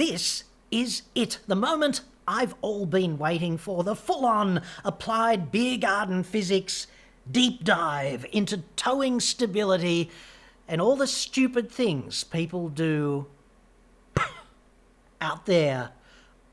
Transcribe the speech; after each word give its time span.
This 0.00 0.44
is 0.70 1.02
it, 1.14 1.40
the 1.46 1.54
moment 1.54 2.00
I've 2.26 2.54
all 2.62 2.86
been 2.86 3.18
waiting 3.18 3.58
for 3.58 3.84
the 3.84 3.94
full 3.94 4.24
on 4.24 4.62
applied 4.82 5.52
beer 5.52 5.76
garden 5.76 6.22
physics 6.22 6.86
deep 7.30 7.64
dive 7.64 8.24
into 8.32 8.62
towing 8.76 9.20
stability 9.20 10.08
and 10.66 10.80
all 10.80 10.96
the 10.96 11.06
stupid 11.06 11.70
things 11.70 12.24
people 12.24 12.70
do 12.70 13.26
out 15.20 15.44
there 15.44 15.90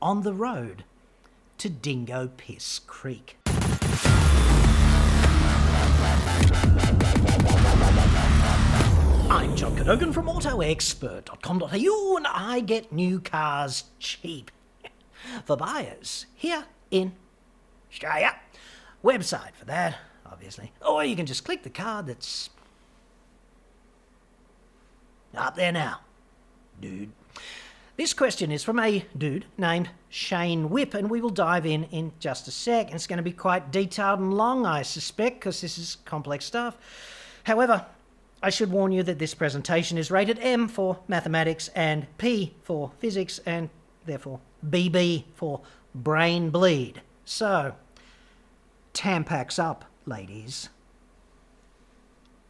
on 0.02 0.24
the 0.24 0.34
road 0.34 0.84
to 1.56 1.70
Dingo 1.70 2.30
Piss 2.36 2.80
Creek. 2.80 3.38
I'm 9.30 9.54
John 9.54 9.76
Cadogan 9.76 10.10
from 10.14 10.24
AutoExpert.com.au 10.24 12.16
and 12.16 12.26
I 12.26 12.60
get 12.60 12.90
new 12.90 13.20
cars 13.20 13.84
cheap 13.98 14.50
for 15.44 15.54
buyers 15.54 16.24
here 16.34 16.64
in 16.90 17.12
Australia. 17.90 18.36
Website 19.04 19.52
for 19.52 19.66
that, 19.66 19.98
obviously. 20.24 20.72
Or 20.80 21.04
you 21.04 21.14
can 21.14 21.26
just 21.26 21.44
click 21.44 21.62
the 21.62 21.68
card 21.68 22.06
that's 22.06 22.48
up 25.36 25.56
there 25.56 25.72
now, 25.72 26.00
dude. 26.80 27.12
This 27.98 28.14
question 28.14 28.50
is 28.50 28.64
from 28.64 28.78
a 28.78 29.04
dude 29.16 29.44
named 29.58 29.90
Shane 30.08 30.70
Whip, 30.70 30.94
and 30.94 31.10
we 31.10 31.20
will 31.20 31.28
dive 31.28 31.66
in 31.66 31.84
in 31.84 32.12
just 32.18 32.48
a 32.48 32.50
sec. 32.50 32.94
It's 32.94 33.06
going 33.06 33.18
to 33.18 33.22
be 33.22 33.32
quite 33.32 33.70
detailed 33.70 34.20
and 34.20 34.32
long, 34.32 34.64
I 34.64 34.80
suspect, 34.80 35.40
because 35.40 35.60
this 35.60 35.76
is 35.76 35.98
complex 36.06 36.46
stuff. 36.46 36.78
However, 37.44 37.84
I 38.42 38.50
should 38.50 38.70
warn 38.70 38.92
you 38.92 39.02
that 39.02 39.18
this 39.18 39.34
presentation 39.34 39.98
is 39.98 40.10
rated 40.10 40.38
M 40.40 40.68
for 40.68 41.00
mathematics 41.08 41.68
and 41.74 42.06
P 42.18 42.54
for 42.62 42.92
physics 42.98 43.40
and 43.44 43.68
therefore 44.06 44.40
BB 44.68 45.24
for 45.34 45.60
brain 45.94 46.50
bleed. 46.50 47.02
So, 47.24 47.74
Tampax 48.94 49.58
up, 49.58 49.84
ladies. 50.06 50.68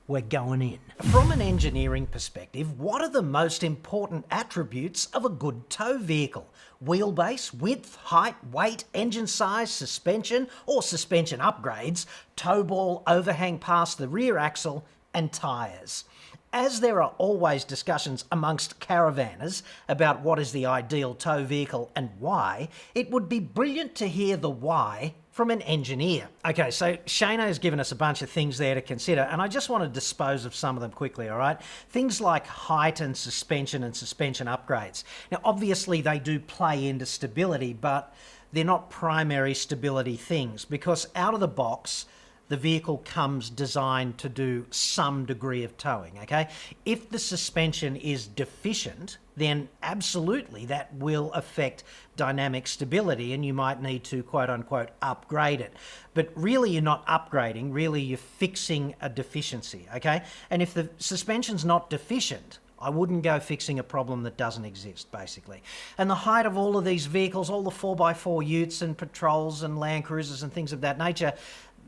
We're 0.06 0.22
going 0.22 0.62
in. 0.62 0.78
From 1.10 1.30
an 1.30 1.42
engineering 1.42 2.06
perspective, 2.06 2.80
what 2.80 3.02
are 3.02 3.10
the 3.10 3.20
most 3.20 3.62
important 3.62 4.24
attributes 4.30 5.06
of 5.06 5.26
a 5.26 5.28
good 5.28 5.68
tow 5.68 5.98
vehicle? 5.98 6.48
Wheelbase, 6.82 7.52
width, 7.52 7.96
height, 7.96 8.36
weight, 8.50 8.84
engine 8.94 9.26
size, 9.26 9.70
suspension 9.70 10.48
or 10.64 10.82
suspension 10.82 11.40
upgrades, 11.40 12.06
tow 12.36 12.62
ball 12.64 13.02
overhang 13.06 13.58
past 13.58 13.98
the 13.98 14.08
rear 14.08 14.38
axle, 14.38 14.86
and 15.18 15.32
tyres. 15.32 16.04
As 16.52 16.80
there 16.80 17.02
are 17.02 17.12
always 17.18 17.64
discussions 17.64 18.24
amongst 18.30 18.78
caravanners 18.78 19.62
about 19.88 20.20
what 20.20 20.38
is 20.38 20.52
the 20.52 20.64
ideal 20.64 21.14
tow 21.14 21.42
vehicle 21.42 21.90
and 21.96 22.08
why, 22.20 22.68
it 22.94 23.10
would 23.10 23.28
be 23.28 23.40
brilliant 23.40 23.96
to 23.96 24.06
hear 24.06 24.36
the 24.36 24.48
why 24.48 25.14
from 25.32 25.50
an 25.50 25.60
engineer. 25.62 26.28
Okay, 26.46 26.70
so 26.70 26.96
Shane 27.04 27.40
has 27.40 27.58
given 27.58 27.80
us 27.80 27.90
a 27.90 27.96
bunch 27.96 28.22
of 28.22 28.30
things 28.30 28.58
there 28.58 28.76
to 28.76 28.80
consider, 28.80 29.22
and 29.22 29.42
I 29.42 29.48
just 29.48 29.68
want 29.68 29.82
to 29.82 29.88
dispose 29.88 30.44
of 30.44 30.54
some 30.54 30.76
of 30.76 30.82
them 30.82 30.92
quickly, 30.92 31.28
all 31.28 31.38
right? 31.38 31.60
Things 31.90 32.20
like 32.20 32.46
height 32.46 33.00
and 33.00 33.16
suspension 33.16 33.82
and 33.82 33.94
suspension 33.94 34.46
upgrades. 34.46 35.02
Now, 35.32 35.40
obviously, 35.44 36.00
they 36.00 36.20
do 36.20 36.38
play 36.38 36.86
into 36.86 37.06
stability, 37.06 37.72
but 37.72 38.14
they're 38.52 38.64
not 38.64 38.88
primary 38.88 39.54
stability 39.54 40.16
things 40.16 40.64
because 40.64 41.08
out 41.16 41.34
of 41.34 41.40
the 41.40 41.48
box, 41.48 42.06
the 42.48 42.56
vehicle 42.56 43.02
comes 43.04 43.50
designed 43.50 44.18
to 44.18 44.28
do 44.28 44.66
some 44.70 45.26
degree 45.26 45.64
of 45.64 45.76
towing, 45.76 46.18
okay? 46.22 46.48
If 46.84 47.10
the 47.10 47.18
suspension 47.18 47.96
is 47.96 48.26
deficient, 48.26 49.18
then 49.36 49.68
absolutely 49.82 50.66
that 50.66 50.92
will 50.94 51.30
affect 51.32 51.84
dynamic 52.16 52.66
stability 52.66 53.32
and 53.32 53.44
you 53.44 53.54
might 53.54 53.80
need 53.80 54.02
to 54.04 54.22
quote 54.22 54.50
unquote 54.50 54.88
upgrade 55.00 55.60
it. 55.60 55.72
But 56.14 56.30
really, 56.34 56.70
you're 56.70 56.82
not 56.82 57.06
upgrading, 57.06 57.72
really, 57.72 58.02
you're 58.02 58.18
fixing 58.18 58.94
a 59.00 59.08
deficiency, 59.08 59.86
okay? 59.94 60.22
And 60.50 60.62
if 60.62 60.74
the 60.74 60.88
suspension's 60.98 61.64
not 61.64 61.90
deficient, 61.90 62.58
I 62.80 62.90
wouldn't 62.90 63.22
go 63.22 63.40
fixing 63.40 63.78
a 63.78 63.82
problem 63.82 64.22
that 64.22 64.36
doesn't 64.36 64.64
exist, 64.64 65.10
basically. 65.10 65.62
And 65.96 66.08
the 66.08 66.14
height 66.14 66.46
of 66.46 66.56
all 66.56 66.76
of 66.76 66.84
these 66.84 67.06
vehicles, 67.06 67.50
all 67.50 67.62
the 67.62 67.70
4x4 67.70 68.46
utes 68.46 68.82
and 68.82 68.96
patrols 68.96 69.64
and 69.64 69.78
Land 69.78 70.04
Cruisers 70.04 70.44
and 70.44 70.52
things 70.52 70.72
of 70.72 70.80
that 70.82 70.96
nature, 70.96 71.32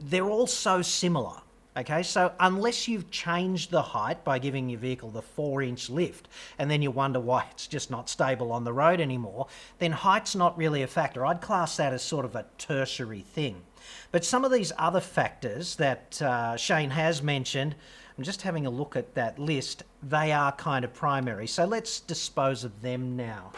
they're 0.01 0.29
all 0.29 0.47
so 0.47 0.83
similar. 0.83 1.41
Okay, 1.77 2.03
so 2.03 2.33
unless 2.41 2.89
you've 2.89 3.11
changed 3.13 3.71
the 3.71 3.81
height 3.81 4.25
by 4.25 4.41
giving 4.41 4.69
your 4.69 4.81
vehicle 4.81 5.11
the 5.11 5.23
four 5.23 5.63
inch 5.63 5.89
lift 5.89 6.29
and 6.59 6.69
then 6.69 6.83
you 6.83 6.91
wonder 6.91 7.21
why 7.21 7.47
it's 7.53 7.69
just 7.69 7.93
not 7.93 8.09
stable 8.09 8.51
on 8.51 8.65
the 8.65 8.73
road 8.73 9.01
anymore, 9.01 9.47
then 9.79 9.93
height's 9.93 10.35
not 10.35 10.59
really 10.59 10.83
a 10.83 10.89
factor. 10.89 11.25
I'd 11.25 11.41
class 11.41 11.77
that 11.77 11.93
as 11.93 12.03
sort 12.03 12.25
of 12.25 12.35
a 12.35 12.45
tertiary 12.59 13.21
thing. 13.21 13.63
But 14.11 14.25
some 14.25 14.45
of 14.45 14.51
these 14.51 14.73
other 14.79 15.01
factors 15.01 15.77
that 15.77 16.21
uh, 16.21 16.57
Shane 16.57 16.91
has 16.91 17.23
mentioned, 17.23 17.77
I'm 18.19 18.25
just 18.25 18.43
having 18.43 18.67
a 18.67 18.71
look 18.71 18.97
at 18.97 19.15
that 19.15 19.39
list, 19.39 19.85
they 20.03 20.33
are 20.33 20.51
kind 20.53 20.85
of 20.85 20.93
primary. 20.93 21.47
So 21.47 21.67
let's 21.67 22.01
dispose 22.01 22.65
of 22.65 22.83
them 22.83 23.17
now. 23.17 23.53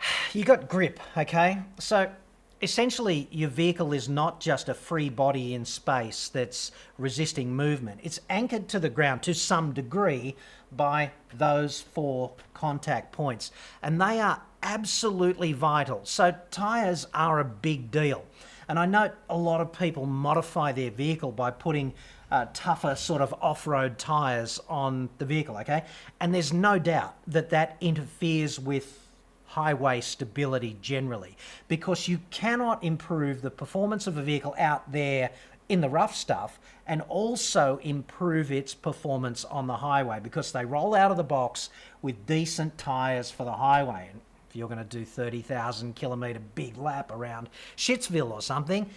You 0.32 0.44
got 0.44 0.68
grip, 0.68 1.00
okay? 1.16 1.58
So 1.78 2.10
essentially 2.60 3.28
your 3.30 3.48
vehicle 3.48 3.92
is 3.92 4.08
not 4.08 4.40
just 4.40 4.68
a 4.68 4.74
free 4.74 5.08
body 5.08 5.54
in 5.54 5.64
space 5.64 6.28
that's 6.28 6.72
resisting 6.96 7.54
movement. 7.54 8.00
It's 8.02 8.20
anchored 8.28 8.68
to 8.68 8.80
the 8.80 8.88
ground 8.88 9.22
to 9.22 9.34
some 9.34 9.72
degree 9.72 10.34
by 10.70 11.12
those 11.34 11.80
four 11.80 12.32
contact 12.54 13.12
points, 13.12 13.50
and 13.82 14.00
they 14.00 14.20
are 14.20 14.42
absolutely 14.62 15.52
vital. 15.52 16.00
So, 16.04 16.34
tyres 16.50 17.06
are 17.14 17.40
a 17.40 17.44
big 17.44 17.90
deal. 17.90 18.24
And 18.68 18.78
I 18.78 18.84
note 18.84 19.12
a 19.30 19.36
lot 19.36 19.62
of 19.62 19.72
people 19.72 20.04
modify 20.04 20.72
their 20.72 20.90
vehicle 20.90 21.32
by 21.32 21.50
putting 21.50 21.94
uh, 22.30 22.46
tougher 22.52 22.94
sort 22.94 23.22
of 23.22 23.34
off-road 23.40 23.98
tyres 23.98 24.60
on 24.68 25.08
the 25.16 25.24
vehicle, 25.24 25.56
okay? 25.58 25.84
And 26.20 26.34
there's 26.34 26.52
no 26.52 26.78
doubt 26.78 27.16
that 27.28 27.48
that 27.50 27.78
interferes 27.80 28.60
with 28.60 29.07
highway 29.48 30.00
stability 30.00 30.76
generally 30.82 31.36
because 31.68 32.06
you 32.06 32.20
cannot 32.30 32.84
improve 32.84 33.42
the 33.42 33.50
performance 33.50 34.06
of 34.06 34.16
a 34.16 34.22
vehicle 34.22 34.54
out 34.58 34.92
there 34.92 35.30
in 35.68 35.80
the 35.80 35.88
rough 35.88 36.14
stuff 36.14 36.58
and 36.86 37.02
also 37.08 37.78
improve 37.82 38.52
its 38.52 38.74
performance 38.74 39.44
on 39.46 39.66
the 39.66 39.76
highway 39.76 40.20
because 40.22 40.52
they 40.52 40.64
roll 40.64 40.94
out 40.94 41.10
of 41.10 41.16
the 41.16 41.24
box 41.24 41.70
with 42.02 42.26
decent 42.26 42.76
tyres 42.78 43.30
for 43.30 43.44
the 43.44 43.52
highway. 43.52 44.08
And 44.10 44.20
if 44.48 44.56
you're 44.56 44.68
going 44.68 44.78
to 44.78 44.84
do 44.84 45.04
30,000 45.04 45.94
kilometre 45.94 46.40
big 46.54 46.76
lap 46.78 47.10
around 47.10 47.48
Shitsville 47.76 48.30
or 48.30 48.42
something, 48.42 48.88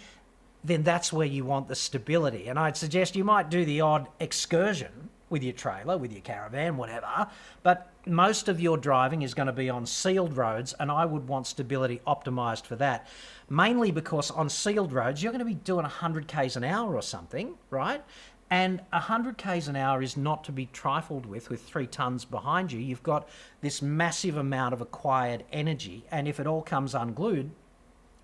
then 0.64 0.82
that's 0.82 1.12
where 1.12 1.26
you 1.26 1.44
want 1.44 1.68
the 1.68 1.74
stability. 1.74 2.48
And 2.48 2.58
I'd 2.58 2.76
suggest 2.76 3.16
you 3.16 3.24
might 3.24 3.50
do 3.50 3.64
the 3.64 3.80
odd 3.80 4.08
excursion 4.20 5.10
with 5.32 5.42
your 5.42 5.54
trailer, 5.54 5.98
with 5.98 6.12
your 6.12 6.20
caravan, 6.20 6.76
whatever. 6.76 7.26
But 7.64 7.90
most 8.06 8.48
of 8.48 8.60
your 8.60 8.76
driving 8.76 9.22
is 9.22 9.34
going 9.34 9.46
to 9.46 9.52
be 9.52 9.68
on 9.68 9.86
sealed 9.86 10.36
roads, 10.36 10.74
and 10.78 10.92
I 10.92 11.04
would 11.04 11.26
want 11.26 11.48
stability 11.48 12.00
optimized 12.06 12.66
for 12.66 12.76
that. 12.76 13.08
Mainly 13.48 13.90
because 13.90 14.30
on 14.30 14.48
sealed 14.48 14.92
roads, 14.92 15.22
you're 15.22 15.32
going 15.32 15.40
to 15.40 15.44
be 15.44 15.54
doing 15.54 15.82
100 15.82 16.28
k's 16.28 16.54
an 16.54 16.62
hour 16.62 16.94
or 16.94 17.02
something, 17.02 17.54
right? 17.70 18.04
And 18.50 18.82
100 18.90 19.38
k's 19.38 19.66
an 19.66 19.76
hour 19.76 20.02
is 20.02 20.16
not 20.16 20.44
to 20.44 20.52
be 20.52 20.66
trifled 20.66 21.24
with, 21.24 21.48
with 21.48 21.62
three 21.62 21.86
tons 21.86 22.24
behind 22.24 22.70
you. 22.70 22.78
You've 22.78 23.02
got 23.02 23.28
this 23.62 23.80
massive 23.80 24.36
amount 24.36 24.74
of 24.74 24.82
acquired 24.82 25.44
energy, 25.50 26.04
and 26.10 26.28
if 26.28 26.38
it 26.38 26.46
all 26.46 26.62
comes 26.62 26.94
unglued, 26.94 27.50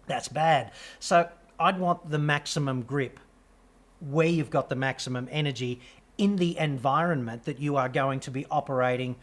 that's 0.06 0.28
bad. 0.28 0.72
So 1.00 1.28
I'd 1.58 1.80
want 1.80 2.10
the 2.10 2.18
maximum 2.18 2.82
grip 2.82 3.18
where 4.00 4.26
you've 4.26 4.50
got 4.50 4.68
the 4.68 4.76
maximum 4.76 5.28
energy 5.30 5.80
in 6.18 6.36
the 6.36 6.58
environment 6.58 7.44
that 7.44 7.58
you 7.58 7.76
are 7.76 7.88
going 7.88 8.20
to 8.20 8.30
be 8.30 8.44
operating 8.50 9.16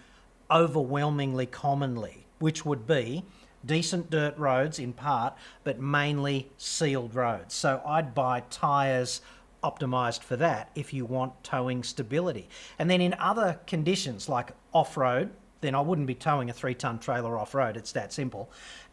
overwhelmingly 0.49 1.45
commonly, 1.45 2.25
which 2.39 2.65
would 2.65 2.87
be 2.87 3.23
decent 3.65 4.09
dirt 4.09 4.37
roads 4.37 4.79
in 4.79 4.93
part, 4.93 5.33
but 5.63 5.79
mainly 5.79 6.51
sealed 6.57 7.13
roads. 7.13 7.53
So 7.53 7.81
I'd 7.85 8.13
buy 8.13 8.41
tyres 8.49 9.21
optimized 9.63 10.21
for 10.21 10.35
that 10.37 10.69
if 10.75 10.93
you 10.93 11.05
want 11.05 11.43
towing 11.43 11.83
stability. 11.83 12.47
And 12.77 12.89
then 12.89 13.01
in 13.01 13.15
other 13.15 13.59
conditions 13.65 14.29
like 14.29 14.51
off 14.73 14.95
road, 14.95 15.31
then 15.61 15.73
I 15.73 15.81
wouldn't 15.81 16.07
be 16.07 16.15
towing 16.15 16.49
a 16.49 16.53
three 16.53 16.75
ton 16.75 16.99
trailer 16.99 17.37
off 17.37 17.55
road. 17.55 17.75
It's 17.75 17.91
that 17.93 18.13
simple. 18.13 18.51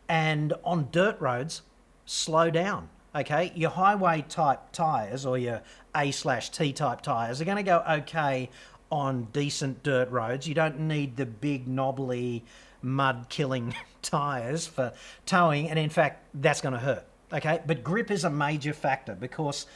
And 0.09 0.55
on 0.65 0.89
dirt 0.91 1.21
roads, 1.21 1.63
slow 2.07 2.51
down. 2.51 2.89
Okay, 3.15 3.53
your 3.55 3.71
highway 3.71 4.25
type 4.27 4.73
tyres 4.73 5.27
or 5.27 5.37
your 5.37 5.61
A 5.95 6.11
slash 6.11 6.51
T 6.51 6.73
type 6.73 7.03
tyres 7.03 7.41
are 7.41 7.45
going 7.45 7.59
to 7.59 7.63
go 7.63 7.83
okay 7.89 8.49
on 8.91 9.29
decent 9.33 9.83
dirt 9.83 10.11
roads. 10.11 10.47
You 10.47 10.55
don't 10.55 10.81
need 10.81 11.17
the 11.17 11.27
big 11.27 11.67
knobbly 11.67 12.45
mud 12.83 13.27
killing 13.29 13.75
tyres 14.03 14.67
for 14.67 14.93
towing, 15.27 15.71
and 15.71 15.79
in 15.79 15.91
fact, 15.91 16.25
that's 16.35 16.61
going 16.61 16.75
to 16.75 16.79
hurt. 16.79 17.05
Okay, 17.33 17.61
but 17.67 17.83
grip 17.83 18.11
is 18.11 18.25
a 18.25 18.31
major 18.31 18.75
factor 18.75 19.15
because 19.15 19.67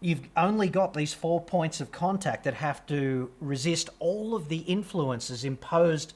you've 0.00 0.28
only 0.36 0.68
got 0.68 0.94
these 0.94 1.12
four 1.12 1.40
points 1.40 1.80
of 1.80 1.90
contact 1.90 2.44
that 2.44 2.54
have 2.54 2.86
to 2.86 3.30
resist 3.40 3.90
all 3.98 4.34
of 4.34 4.48
the 4.48 4.58
influences 4.58 5.44
imposed 5.44 6.12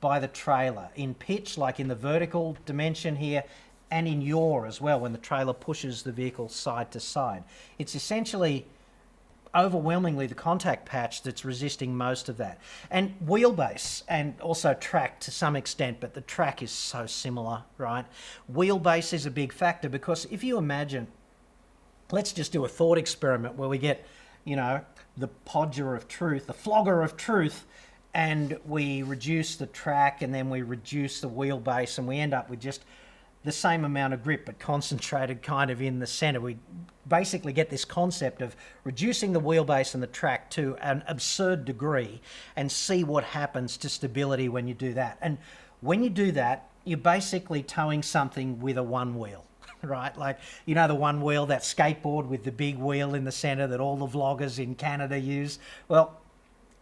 by 0.00 0.18
the 0.18 0.28
trailer 0.28 0.88
in 0.96 1.14
pitch, 1.14 1.56
like 1.56 1.80
in 1.80 1.88
the 1.88 1.94
vertical 1.94 2.56
dimension 2.66 3.16
here, 3.16 3.42
and 3.90 4.06
in 4.06 4.20
yaw 4.20 4.64
as 4.64 4.80
well 4.80 5.00
when 5.00 5.12
the 5.12 5.18
trailer 5.18 5.54
pushes 5.54 6.02
the 6.02 6.12
vehicle 6.12 6.48
side 6.48 6.90
to 6.90 7.00
side. 7.00 7.42
It's 7.78 7.94
essentially 7.94 8.66
overwhelmingly 9.54 10.26
the 10.26 10.34
contact 10.34 10.86
patch 10.86 11.22
that's 11.22 11.44
resisting 11.44 11.96
most 11.96 12.28
of 12.28 12.36
that. 12.36 12.58
And 12.90 13.14
wheelbase 13.24 14.02
and 14.08 14.40
also 14.40 14.74
track 14.74 15.20
to 15.20 15.30
some 15.30 15.56
extent, 15.56 15.98
but 16.00 16.14
the 16.14 16.20
track 16.20 16.62
is 16.62 16.70
so 16.70 17.06
similar, 17.06 17.62
right? 17.76 18.04
Wheelbase 18.52 19.12
is 19.12 19.26
a 19.26 19.30
big 19.30 19.52
factor 19.52 19.88
because 19.88 20.26
if 20.30 20.44
you 20.44 20.58
imagine, 20.58 21.08
let's 22.10 22.32
just 22.32 22.52
do 22.52 22.64
a 22.64 22.68
thought 22.68 22.98
experiment 22.98 23.56
where 23.56 23.68
we 23.68 23.78
get, 23.78 24.06
you 24.44 24.56
know, 24.56 24.82
the 25.16 25.28
podger 25.46 25.96
of 25.96 26.08
truth, 26.08 26.46
the 26.46 26.52
flogger 26.52 27.02
of 27.02 27.16
truth, 27.16 27.66
and 28.14 28.58
we 28.66 29.02
reduce 29.02 29.56
the 29.56 29.66
track 29.66 30.22
and 30.22 30.34
then 30.34 30.48
we 30.50 30.62
reduce 30.62 31.20
the 31.20 31.28
wheelbase 31.28 31.98
and 31.98 32.08
we 32.08 32.18
end 32.18 32.32
up 32.32 32.48
with 32.48 32.60
just 32.60 32.84
the 33.44 33.52
same 33.52 33.84
amount 33.84 34.14
of 34.14 34.22
grip 34.22 34.46
but 34.46 34.58
concentrated 34.58 35.42
kind 35.42 35.70
of 35.70 35.80
in 35.80 35.98
the 35.98 36.06
center. 36.06 36.40
We 36.40 36.58
basically 37.08 37.52
get 37.52 37.70
this 37.70 37.84
concept 37.84 38.42
of 38.42 38.54
reducing 38.84 39.32
the 39.32 39.40
wheelbase 39.40 39.94
and 39.94 40.02
the 40.02 40.08
track 40.08 40.50
to 40.50 40.76
an 40.80 41.02
absurd 41.06 41.64
degree 41.64 42.20
and 42.56 42.70
see 42.70 43.04
what 43.04 43.24
happens 43.24 43.76
to 43.78 43.88
stability 43.88 44.48
when 44.48 44.68
you 44.68 44.74
do 44.74 44.92
that. 44.94 45.18
And 45.22 45.38
when 45.80 46.02
you 46.02 46.10
do 46.10 46.32
that, 46.32 46.68
you're 46.84 46.98
basically 46.98 47.62
towing 47.62 48.02
something 48.02 48.60
with 48.60 48.78
a 48.78 48.82
one 48.82 49.18
wheel. 49.18 49.44
Right, 49.80 50.16
like 50.18 50.40
you 50.66 50.74
know 50.74 50.88
the 50.88 50.96
one 50.96 51.22
wheel, 51.22 51.46
that 51.46 51.62
skateboard 51.62 52.26
with 52.26 52.42
the 52.42 52.50
big 52.50 52.78
wheel 52.78 53.14
in 53.14 53.22
the 53.22 53.30
center 53.30 53.68
that 53.68 53.78
all 53.78 53.96
the 53.96 54.08
vloggers 54.08 54.58
in 54.58 54.74
Canada 54.74 55.16
use. 55.16 55.60
Well, 55.86 56.20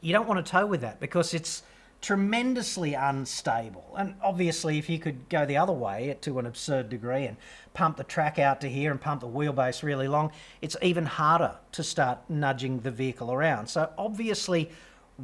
you 0.00 0.14
don't 0.14 0.26
want 0.26 0.44
to 0.44 0.50
tow 0.50 0.64
with 0.64 0.80
that 0.80 0.98
because 0.98 1.34
it's 1.34 1.62
tremendously 2.00 2.94
unstable. 2.94 3.94
And 3.98 4.14
obviously, 4.22 4.78
if 4.78 4.88
you 4.88 4.98
could 4.98 5.28
go 5.28 5.46
the 5.46 5.56
other 5.56 5.72
way 5.72 6.16
to 6.20 6.38
an 6.38 6.46
absurd 6.46 6.88
degree 6.88 7.24
and 7.24 7.36
pump 7.74 7.96
the 7.96 8.04
track 8.04 8.38
out 8.38 8.60
to 8.60 8.68
here 8.68 8.90
and 8.90 9.00
pump 9.00 9.20
the 9.20 9.28
wheelbase 9.28 9.82
really 9.82 10.08
long, 10.08 10.30
it's 10.62 10.76
even 10.82 11.06
harder 11.06 11.56
to 11.72 11.82
start 11.82 12.18
nudging 12.28 12.80
the 12.80 12.90
vehicle 12.90 13.32
around. 13.32 13.68
So, 13.68 13.90
obviously, 13.98 14.70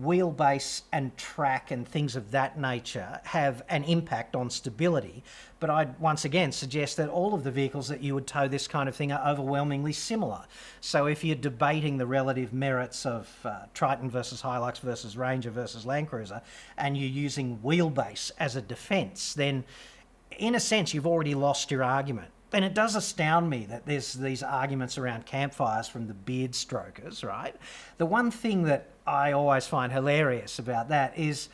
wheelbase 0.00 0.82
and 0.90 1.16
track 1.18 1.70
and 1.70 1.86
things 1.86 2.16
of 2.16 2.30
that 2.30 2.58
nature 2.58 3.20
have 3.24 3.62
an 3.68 3.84
impact 3.84 4.34
on 4.34 4.48
stability. 4.48 5.22
But 5.60 5.70
I'd 5.70 6.00
once 6.00 6.24
again 6.24 6.50
suggest 6.50 6.96
that 6.96 7.08
all 7.08 7.34
of 7.34 7.44
the 7.44 7.50
vehicles 7.50 7.88
that 7.88 8.02
you 8.02 8.14
would 8.14 8.26
tow 8.26 8.48
this 8.48 8.66
kind 8.66 8.88
of 8.88 8.96
thing 8.96 9.12
are 9.12 9.30
overwhelmingly 9.30 9.92
similar. 9.92 10.44
So 10.80 11.06
if 11.06 11.22
you're 11.22 11.36
debating 11.36 11.98
the 11.98 12.06
relative 12.06 12.52
merits 12.52 13.04
of 13.04 13.28
uh, 13.44 13.66
Triton 13.74 14.10
versus 14.10 14.40
Hilux 14.42 14.80
versus 14.80 15.16
Ranger 15.16 15.50
versus 15.50 15.84
Land 15.84 16.08
Cruiser, 16.08 16.40
and 16.78 16.96
you're 16.96 17.08
using 17.08 17.58
wheelbase 17.58 18.32
as 18.38 18.56
a 18.56 18.62
defence, 18.62 19.34
then 19.34 19.64
in 20.38 20.54
a 20.54 20.60
sense 20.60 20.94
you've 20.94 21.06
already 21.06 21.34
lost 21.34 21.70
your 21.70 21.84
argument. 21.84 22.30
And 22.52 22.64
it 22.64 22.74
does 22.74 22.94
astound 22.96 23.48
me 23.48 23.64
that 23.66 23.86
there's 23.86 24.12
these 24.12 24.42
arguments 24.42 24.98
around 24.98 25.24
campfires 25.24 25.88
from 25.88 26.06
the 26.06 26.14
beard 26.14 26.54
strokers, 26.54 27.24
right? 27.24 27.56
The 27.96 28.06
one 28.06 28.30
thing 28.30 28.64
that 28.64 28.88
I 29.06 29.32
always 29.32 29.66
find 29.66 29.90
hilarious 29.90 30.58
about 30.58 30.88
that 30.90 31.18
is 31.18 31.48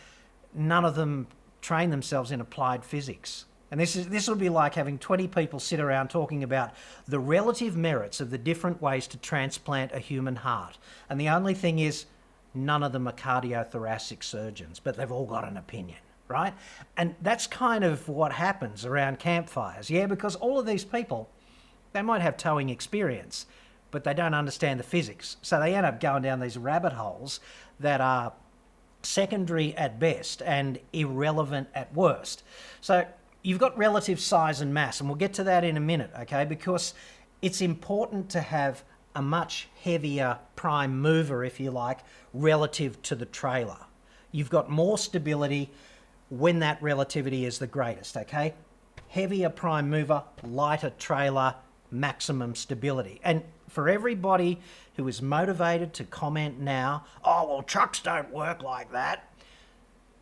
none 0.53 0.85
of 0.85 0.97
them 0.97 1.29
train 1.61 1.91
themselves 1.91 2.33
in 2.33 2.41
applied 2.41 2.85
physics. 2.85 3.45
And 3.71 3.79
this 3.79 3.97
is 3.97 4.09
this 4.09 4.29
would 4.29 4.39
be 4.39 4.49
like 4.49 4.75
having 4.75 4.99
20 4.99 5.29
people 5.29 5.61
sit 5.61 5.79
around 5.79 6.09
talking 6.09 6.43
about 6.43 6.73
the 7.07 7.19
relative 7.19 7.77
merits 7.77 8.21
of 8.21 8.31
the 8.31 8.39
different 8.39 8.81
ways 8.81 9.07
to 9.09 9.19
transplant 9.19 9.93
a 9.93 9.99
human 9.99 10.37
heart. 10.37 10.79
And 11.09 11.21
the 11.21 11.29
only 11.29 11.55
thing 11.55 11.79
is 11.79 12.07
none 12.55 12.83
of 12.83 12.93
them 12.93 13.07
are 13.07 13.13
cardiothoracic 13.13 14.25
surgeons, 14.25 14.81
but 14.81 14.97
they've 14.97 15.13
all 15.13 15.27
got 15.27 15.47
an 15.47 15.59
opinion 15.59 15.99
right? 16.29 16.55
And 16.97 17.15
that's 17.23 17.47
kind 17.47 17.85
of 17.85 18.09
what 18.09 18.33
happens 18.33 18.85
around 18.85 19.19
campfires, 19.19 19.91
yeah, 19.91 20.07
because 20.07 20.37
all 20.37 20.59
of 20.59 20.67
these 20.67 20.85
people, 20.85 21.29
they 21.93 22.03
might 22.03 22.21
have 22.21 22.37
towing 22.37 22.69
experience, 22.69 23.47
but 23.91 24.05
they 24.05 24.15
don't 24.15 24.35
understand 24.35 24.79
the 24.79 24.85
physics. 24.85 25.37
So 25.43 25.59
they 25.59 25.75
end 25.75 25.87
up 25.87 26.01
going 26.01 26.23
down 26.23 26.41
these 26.41 26.59
rabbit 26.59 26.93
holes 26.93 27.41
that 27.81 28.01
are 28.01 28.33
secondary 29.03 29.75
at 29.77 29.99
best 29.99 30.43
and 30.43 30.79
irrelevant 30.93 31.69
at 31.75 31.95
worst. 31.95 32.43
So 32.81 33.07
you've 33.43 33.59
got 33.59 33.77
relative 33.79 34.21
size 34.21 34.61
and 34.61 34.75
mass, 34.75 35.01
and 35.01 35.09
we'll 35.09 35.17
get 35.17 35.33
to 35.35 35.45
that 35.45 35.65
in 35.65 35.77
a 35.77 35.81
minute, 35.81 36.11
okay? 36.21 36.45
Because 36.45 36.95
it's 37.41 37.61
important 37.61 38.29
to 38.31 38.41
have 38.41 38.83
a 39.15 39.23
much 39.23 39.69
heavier 39.83 40.39
prime 40.57 41.01
mover, 41.01 41.45
if 41.45 41.59
you 41.59 41.71
like, 41.71 42.01
relative 42.35 43.01
to 43.03 43.15
the 43.15 43.27
trailer. 43.27 43.79
You've 44.31 44.51
got 44.51 44.69
more 44.69 44.99
stability, 44.99 45.71
when 46.31 46.59
that 46.61 46.83
relativity 46.83 47.45
is 47.45 47.59
the 47.59 47.67
greatest, 47.67 48.17
okay? 48.17 48.55
Heavier 49.09 49.49
prime 49.49 49.89
mover, 49.89 50.23
lighter 50.43 50.93
trailer, 50.99 51.55
maximum 51.91 52.55
stability. 52.55 53.21
And 53.25 53.43
for 53.69 53.89
everybody 53.89 54.61
who 54.97 55.09
is 55.09 55.23
motivated 55.23 55.95
to 55.95 56.05
comment 56.05 56.61
now, 56.61 57.05
oh, 57.25 57.49
well, 57.49 57.63
trucks 57.63 58.01
don't 58.01 58.31
work 58.31 58.63
like 58.63 58.93
that. 58.93 59.33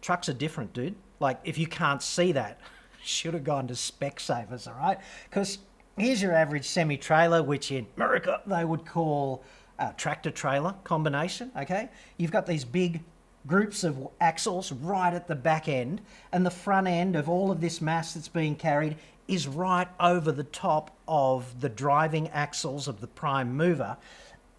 Trucks 0.01 0.29
are 0.29 0.35
different, 0.35 0.73
dude. 0.73 0.95
Like, 1.19 1.41
if 1.45 1.59
you 1.59 1.67
can't 1.67 2.03
see 2.03 2.33
that, 2.33 2.61
should 3.03 3.35
have 3.35 3.45
gone 3.45 3.67
to 3.69 3.75
Specsavers, 3.75 4.69
all 4.69 4.79
right? 4.79 4.99
Because 5.29 5.59
here's 5.97 6.23
your 6.23 6.33
average 6.35 6.67
semi 6.67 6.97
trailer, 6.97 7.43
which 7.43 7.73
in 7.73 7.87
America 7.97 8.41
they 8.47 8.65
would 8.65 8.85
call 8.85 9.45
a 9.79 9.93
tractor 9.97 10.31
trailer 10.31 10.75
combination, 10.85 11.51
okay? 11.57 11.89
You've 12.17 12.31
got 12.31 12.47
these 12.47 12.65
big 12.65 13.03
groups 13.47 13.85
of 13.85 14.09
axles 14.21 14.73
right 14.73 15.15
at 15.15 15.29
the 15.29 15.35
back 15.35 15.69
end, 15.69 16.01
and 16.33 16.45
the 16.45 16.51
front 16.51 16.87
end 16.87 17.17
of 17.17 17.29
all 17.29 17.51
of 17.51 17.61
this 17.61 17.81
mass 17.81 18.15
that's 18.15 18.29
being 18.29 18.57
carried 18.57 18.97
is 19.29 19.49
right 19.49 19.89
over 19.99 20.31
the 20.33 20.45
top 20.45 20.97
of 21.09 21.61
the 21.61 21.69
driving 21.69 22.29
axles 22.29 22.89
of 22.89 23.01
the 23.01 23.07
prime 23.07 23.57
mover. 23.57 23.97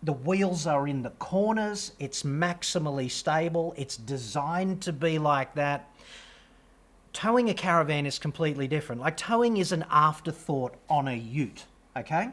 The 0.03 0.13
wheels 0.13 0.67
are 0.67 0.87
in 0.87 1.01
the 1.01 1.09
corners, 1.11 1.93
it's 1.99 2.23
maximally 2.23 3.09
stable, 3.09 3.73
it's 3.77 3.97
designed 3.97 4.81
to 4.83 4.93
be 4.93 5.17
like 5.19 5.55
that. 5.55 5.89
Towing 7.13 7.49
a 7.49 7.53
caravan 7.53 8.05
is 8.05 8.19
completely 8.19 8.67
different. 8.67 9.01
Like, 9.01 9.17
towing 9.17 9.57
is 9.57 9.71
an 9.71 9.85
afterthought 9.89 10.75
on 10.87 11.07
a 11.07 11.15
ute, 11.15 11.65
okay? 11.95 12.29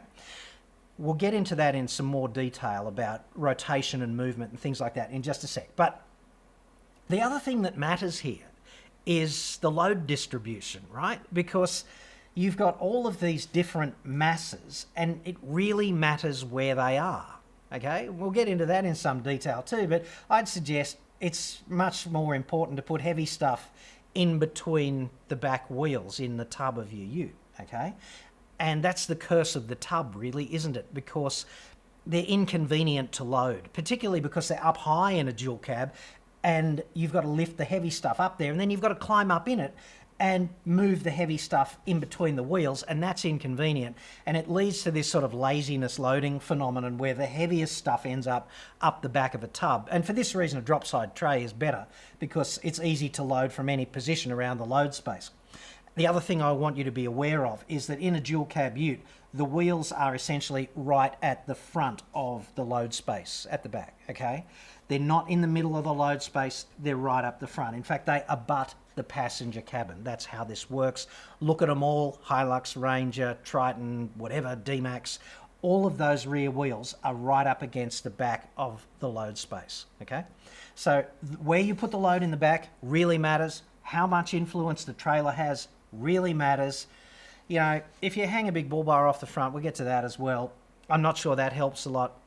We'll 0.99 1.15
get 1.15 1.33
into 1.33 1.55
that 1.55 1.73
in 1.73 1.87
some 1.87 2.05
more 2.05 2.27
detail 2.27 2.87
about 2.87 3.23
rotation 3.33 4.03
and 4.03 4.15
movement 4.15 4.51
and 4.51 4.59
things 4.59 4.79
like 4.79 4.93
that 4.93 5.09
in 5.09 5.23
just 5.23 5.43
a 5.43 5.47
sec. 5.47 5.69
But 5.75 6.04
the 7.09 7.21
other 7.21 7.39
thing 7.39 7.61
that 7.63 7.77
matters 7.77 8.19
here 8.19 8.47
is 9.05 9.57
the 9.57 9.69
load 9.69 10.07
distribution, 10.07 10.81
right? 10.91 11.19
Because 11.33 11.85
you've 12.33 12.57
got 12.57 12.79
all 12.79 13.07
of 13.07 13.19
these 13.19 13.45
different 13.45 13.95
masses 14.03 14.87
and 14.95 15.21
it 15.25 15.37
really 15.41 15.91
matters 15.91 16.43
where 16.43 16.75
they 16.75 16.97
are. 16.97 17.35
Okay, 17.73 18.09
we'll 18.09 18.31
get 18.31 18.47
into 18.47 18.65
that 18.67 18.85
in 18.85 18.95
some 18.95 19.21
detail 19.21 19.61
too, 19.61 19.87
but 19.87 20.05
I'd 20.29 20.47
suggest 20.47 20.97
it's 21.19 21.61
much 21.67 22.07
more 22.07 22.35
important 22.35 22.77
to 22.77 22.83
put 22.83 23.01
heavy 23.01 23.25
stuff 23.25 23.71
in 24.13 24.39
between 24.39 25.09
the 25.27 25.35
back 25.35 25.69
wheels 25.69 26.19
in 26.19 26.37
the 26.37 26.45
tub 26.45 26.77
of 26.77 26.93
your 26.93 27.05
ute. 27.05 27.35
Okay, 27.59 27.93
and 28.59 28.83
that's 28.83 29.05
the 29.05 29.15
curse 29.15 29.55
of 29.55 29.67
the 29.67 29.75
tub, 29.75 30.13
really, 30.15 30.53
isn't 30.53 30.77
it? 30.77 30.93
Because 30.93 31.45
they're 32.05 32.23
inconvenient 32.23 33.11
to 33.13 33.23
load, 33.23 33.73
particularly 33.73 34.19
because 34.19 34.47
they're 34.47 34.63
up 34.63 34.77
high 34.77 35.13
in 35.13 35.27
a 35.27 35.33
dual 35.33 35.57
cab 35.57 35.93
and 36.45 36.83
you've 36.93 37.11
got 37.11 37.21
to 37.21 37.27
lift 37.27 37.57
the 37.57 37.65
heavy 37.65 37.89
stuff 37.89 38.19
up 38.19 38.37
there, 38.37 38.51
and 38.51 38.59
then 38.59 38.69
you've 38.69 38.79
got 38.79 38.89
to 38.89 38.95
climb 38.95 39.31
up 39.31 39.49
in 39.49 39.59
it 39.59 39.73
and 40.19 40.47
move 40.63 41.03
the 41.03 41.09
heavy 41.09 41.37
stuff 41.37 41.79
in 41.87 41.99
between 41.99 42.35
the 42.35 42.43
wheels, 42.43 42.83
and 42.83 43.01
that's 43.01 43.25
inconvenient. 43.25 43.97
And 44.27 44.37
it 44.37 44.47
leads 44.47 44.83
to 44.83 44.91
this 44.91 45.09
sort 45.09 45.23
of 45.23 45.33
laziness 45.33 45.97
loading 45.97 46.39
phenomenon 46.39 46.99
where 46.99 47.15
the 47.15 47.25
heaviest 47.25 47.75
stuff 47.75 48.05
ends 48.05 48.27
up 48.27 48.47
up 48.79 49.01
the 49.01 49.09
back 49.09 49.33
of 49.33 49.43
a 49.43 49.47
tub. 49.47 49.89
And 49.91 50.05
for 50.05 50.13
this 50.13 50.35
reason, 50.35 50.59
a 50.59 50.61
drop 50.61 50.85
side 50.85 51.15
tray 51.15 51.43
is 51.43 51.51
better 51.51 51.87
because 52.19 52.59
it's 52.61 52.79
easy 52.79 53.09
to 53.09 53.23
load 53.23 53.51
from 53.51 53.67
any 53.67 53.85
position 53.85 54.31
around 54.31 54.59
the 54.59 54.65
load 54.65 54.93
space. 54.93 55.31
The 55.95 56.05
other 56.05 56.19
thing 56.19 56.43
I 56.43 56.51
want 56.51 56.77
you 56.77 56.83
to 56.83 56.91
be 56.91 57.05
aware 57.05 57.47
of 57.47 57.65
is 57.67 57.87
that 57.87 57.99
in 57.99 58.15
a 58.15 58.21
dual 58.21 58.45
cab 58.45 58.77
ute, 58.77 59.01
the 59.33 59.45
wheels 59.45 59.91
are 59.91 60.13
essentially 60.13 60.69
right 60.75 61.13
at 61.21 61.47
the 61.47 61.55
front 61.55 62.03
of 62.13 62.53
the 62.55 62.63
load 62.63 62.93
space 62.93 63.47
at 63.49 63.63
the 63.63 63.69
back, 63.69 63.97
okay? 64.09 64.45
They're 64.87 64.99
not 64.99 65.29
in 65.29 65.41
the 65.41 65.47
middle 65.47 65.75
of 65.77 65.83
the 65.83 65.93
load 65.93 66.21
space, 66.21 66.65
they're 66.79 66.95
right 66.95 67.25
up 67.25 67.39
the 67.39 67.47
front. 67.47 67.75
In 67.75 67.83
fact, 67.83 68.05
they 68.05 68.23
abut 68.29 68.75
the 68.95 69.03
passenger 69.03 69.61
cabin. 69.61 70.03
That's 70.03 70.25
how 70.25 70.43
this 70.43 70.69
works. 70.69 71.07
Look 71.39 71.61
at 71.61 71.67
them 71.67 71.83
all 71.83 72.19
Hilux, 72.25 72.79
Ranger, 72.79 73.37
Triton, 73.43 74.09
whatever, 74.15 74.55
D 74.55 74.79
Max. 74.79 75.19
All 75.61 75.87
of 75.87 75.97
those 75.97 76.27
rear 76.27 76.51
wheels 76.51 76.95
are 77.03 77.15
right 77.15 77.47
up 77.47 77.61
against 77.61 78.03
the 78.03 78.11
back 78.11 78.51
of 78.57 78.85
the 78.99 79.09
load 79.09 79.37
space. 79.37 79.85
Okay? 80.01 80.23
So, 80.75 81.05
where 81.41 81.59
you 81.59 81.73
put 81.73 81.91
the 81.91 81.97
load 81.97 82.21
in 82.21 82.31
the 82.31 82.37
back 82.37 82.69
really 82.83 83.17
matters. 83.17 83.63
How 83.81 84.05
much 84.05 84.33
influence 84.33 84.83
the 84.83 84.93
trailer 84.93 85.31
has 85.31 85.67
really 85.91 86.33
matters. 86.33 86.87
You 87.47 87.59
know, 87.59 87.81
if 88.01 88.17
you 88.17 88.27
hang 88.27 88.47
a 88.47 88.51
big 88.51 88.69
bull 88.69 88.83
bar 88.83 89.07
off 89.07 89.19
the 89.19 89.25
front, 89.25 89.53
we'll 89.53 89.63
get 89.63 89.75
to 89.75 89.83
that 89.85 90.03
as 90.03 90.17
well. 90.19 90.51
I'm 90.89 91.01
not 91.01 91.17
sure 91.17 91.35
that 91.35 91.53
helps 91.53 91.85
a 91.85 91.89
lot. 91.89 92.17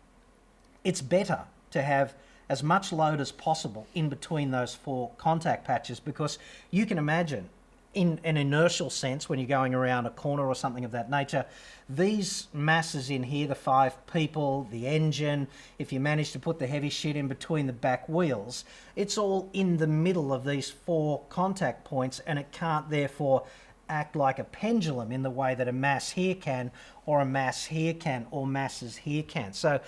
It's 0.85 1.00
better 1.00 1.41
to 1.71 1.83
have 1.83 2.15
as 2.49 2.62
much 2.62 2.93
load 2.93 3.21
as 3.21 3.33
possible 3.33 3.87
in 3.95 4.09
between 4.09 4.50
those 4.50 4.75
four 4.75 5.11
contact 5.19 5.64
patches 5.64 6.00
because 6.00 6.38
you 6.71 6.87
can 6.87 6.99
imagine 6.99 7.49
in 7.95 8.21
an 8.23 8.37
inertial 8.37 8.90
sense 8.90 9.28
when 9.28 9.38
you're 9.38 9.49
going 9.49 9.75
around 9.75 10.05
a 10.07 10.11
corner 10.11 10.47
or 10.47 10.55
something 10.55 10.85
of 10.85 10.90
that 10.90 11.11
nature 11.11 11.45
these 11.88 12.49
masses 12.52 13.09
in 13.09 13.23
here 13.23 13.47
the 13.47 13.55
five 13.55 14.07
people 14.07 14.69
the 14.71 14.87
engine 14.87 15.47
if 15.78 15.93
you 15.93 15.99
manage 15.99 16.33
to 16.33 16.38
put 16.38 16.59
the 16.59 16.67
heavy 16.67 16.90
shit 16.90 17.17
in 17.17 17.28
between 17.28 17.67
the 17.67 17.73
back 17.73 18.07
wheels 18.09 18.64
it's 18.95 19.17
all 19.17 19.49
in 19.55 19.78
the 19.78 19.87
middle 19.87 20.33
of 20.33 20.45
these 20.45 20.71
four 20.71 21.23
contact 21.31 21.85
points 21.85 22.21
and 22.21 22.38
it 22.38 22.52
can't 22.52 22.90
therefore 22.90 23.45
act 23.88 24.17
like 24.17 24.38
a 24.38 24.45
pendulum 24.45 25.11
in 25.12 25.23
the 25.23 25.31
way 25.31 25.55
that 25.55 25.69
a 25.69 25.73
mass 25.73 26.11
here 26.11 26.35
can 26.35 26.71
or 27.07 27.21
a 27.21 27.26
mass 27.26 27.67
here 27.67 27.95
can 27.95 28.26
or 28.31 28.47
masses 28.47 28.97
here 28.97 29.23
can. 29.23 29.52
So 29.52 29.81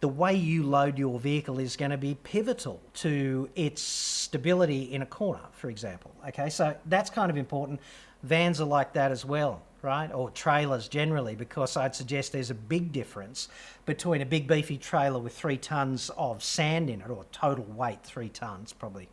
the 0.00 0.08
way 0.08 0.34
you 0.34 0.62
load 0.62 0.98
your 0.98 1.18
vehicle 1.18 1.58
is 1.58 1.76
going 1.76 1.90
to 1.90 1.98
be 1.98 2.14
pivotal 2.22 2.80
to 2.94 3.48
its 3.54 3.82
stability 3.82 4.92
in 4.92 5.02
a 5.02 5.06
corner, 5.06 5.40
for 5.52 5.68
example. 5.68 6.10
Okay, 6.28 6.48
so 6.48 6.74
that's 6.86 7.10
kind 7.10 7.30
of 7.30 7.36
important. 7.36 7.80
Vans 8.22 8.60
are 8.60 8.66
like 8.66 8.94
that 8.94 9.10
as 9.10 9.24
well, 9.24 9.62
right? 9.82 10.10
Or 10.12 10.30
trailers 10.30 10.88
generally, 10.88 11.34
because 11.34 11.76
I'd 11.76 11.94
suggest 11.94 12.32
there's 12.32 12.50
a 12.50 12.54
big 12.54 12.92
difference 12.92 13.48
between 13.84 14.22
a 14.22 14.26
big 14.26 14.46
beefy 14.46 14.78
trailer 14.78 15.18
with 15.18 15.36
three 15.36 15.58
tons 15.58 16.10
of 16.16 16.42
sand 16.42 16.88
in 16.88 17.02
it, 17.02 17.10
or 17.10 17.26
total 17.30 17.64
weight, 17.64 18.02
three 18.02 18.30
tons 18.30 18.72
probably. 18.72 19.08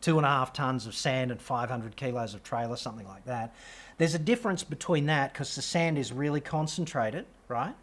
Two 0.00 0.16
and 0.16 0.26
a 0.26 0.30
half 0.30 0.52
tons 0.52 0.86
of 0.86 0.94
sand 0.94 1.30
and 1.30 1.40
500 1.40 1.94
kilos 1.94 2.34
of 2.34 2.42
trailer, 2.42 2.76
something 2.76 3.06
like 3.06 3.24
that. 3.26 3.54
There's 3.98 4.14
a 4.14 4.18
difference 4.18 4.64
between 4.64 5.06
that 5.06 5.32
because 5.32 5.54
the 5.54 5.62
sand 5.62 5.96
is 5.96 6.10
really 6.10 6.40
concentrated, 6.40 7.26
right? 7.48 7.74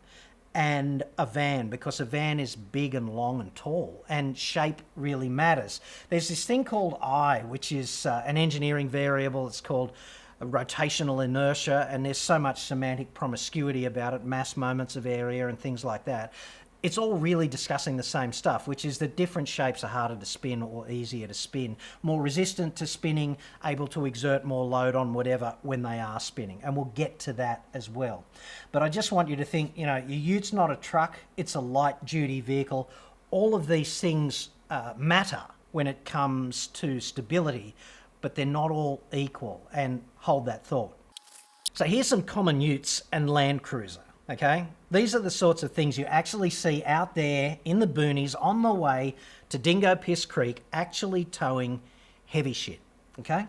And 0.54 1.04
a 1.18 1.26
van 1.26 1.70
because 1.70 2.00
a 2.00 2.06
van 2.06 2.40
is 2.40 2.56
big 2.56 2.96
and 2.96 3.10
long 3.10 3.40
and 3.40 3.54
tall 3.56 4.04
and 4.10 4.38
shape 4.38 4.82
really 4.96 5.30
matters. 5.30 5.82
There's 6.10 6.28
this 6.28 6.46
thing 6.46 6.64
called 6.64 6.98
I, 7.02 7.42
which 7.42 7.72
is 7.72 8.06
uh, 8.06 8.24
an 8.26 8.38
engineering 8.38 8.90
variable. 8.90 9.48
It's 9.48 9.62
called 9.62 9.92
rotational 10.42 11.24
inertia, 11.24 11.88
and 11.92 12.06
there's 12.06 12.18
so 12.18 12.40
much 12.40 12.62
semantic 12.64 13.14
promiscuity 13.14 13.86
about 13.86 14.14
it, 14.14 14.24
mass 14.24 14.56
moments 14.56 14.96
of 14.96 15.06
area 15.06 15.48
and 15.48 15.60
things 15.60 15.84
like 15.84 16.06
that 16.06 16.34
it's 16.82 16.98
all 16.98 17.16
really 17.16 17.48
discussing 17.48 17.98
the 17.98 18.04
same 18.04 18.32
stuff, 18.32 18.68
which 18.68 18.86
is 18.86 19.00
that 19.00 19.18
different 19.18 19.48
shapes 19.48 19.84
are 19.84 19.88
harder 19.88 20.16
to 20.16 20.26
spin 20.26 20.62
or 20.62 20.90
easier 20.90 21.28
to 21.28 21.34
spin, 21.34 21.76
more 22.04 22.22
resistant 22.22 22.76
to 22.78 22.88
spinning, 22.88 23.38
able 23.66 23.88
to 23.88 24.06
exert 24.06 24.46
more 24.46 24.66
load 24.66 24.96
on 24.96 25.14
whatever 25.14 25.56
when 25.62 25.82
they 25.84 26.00
are 26.00 26.20
spinning. 26.20 26.60
And 26.64 26.76
we'll 26.76 26.92
get 26.96 27.20
to 27.20 27.34
that 27.34 27.66
as 27.74 27.90
well. 27.90 28.24
But 28.72 28.82
I 28.82 28.90
just 28.90 29.12
want 29.12 29.28
you 29.28 29.36
to 29.36 29.46
think 29.46 29.74
you 29.76 29.86
know, 29.86 29.98
your 29.98 30.20
utes 30.20 30.54
not 30.54 30.72
a 30.72 30.78
truck, 30.78 31.18
it's 31.36 31.56
a 31.56 31.60
light 31.60 32.04
duty 32.06 32.40
vehicle. 32.40 32.90
All 33.32 33.56
of 33.56 33.68
these 33.68 34.00
things 34.00 34.50
uh, 34.70 34.94
matter 34.98 35.42
when 35.72 35.86
it 35.86 36.06
comes 36.06 36.68
to 36.68 37.00
stability, 37.00 37.76
but 38.22 38.36
they're 38.36 38.46
not 38.46 38.72
all 38.72 39.04
equal. 39.12 39.68
And 39.74 40.02
hold 40.16 40.46
that 40.46 40.66
thought. 40.66 40.96
So 41.74 41.86
here's 41.86 42.08
some 42.08 42.24
common 42.24 42.62
utes 42.62 43.04
and 43.12 43.30
Land 43.30 43.64
Cruiser. 43.64 44.02
Okay? 44.30 44.68
These 44.92 45.16
are 45.16 45.20
the 45.20 45.32
sorts 45.32 45.64
of 45.64 45.72
things 45.72 45.98
you 45.98 46.06
actually 46.06 46.52
see 46.52 46.84
out 46.86 47.16
there 47.16 47.58
in 47.66 47.80
the 47.80 47.88
boonies 47.88 48.36
on 48.40 48.62
the 48.62 48.74
way 48.74 49.16
to 49.50 49.58
Dingo 49.58 49.96
Piss 49.96 50.26
Creek, 50.26 50.64
actually 50.72 51.26
towing 51.26 51.82
heavy 52.28 52.54
shit. 52.54 52.80
Okay? 53.20 53.46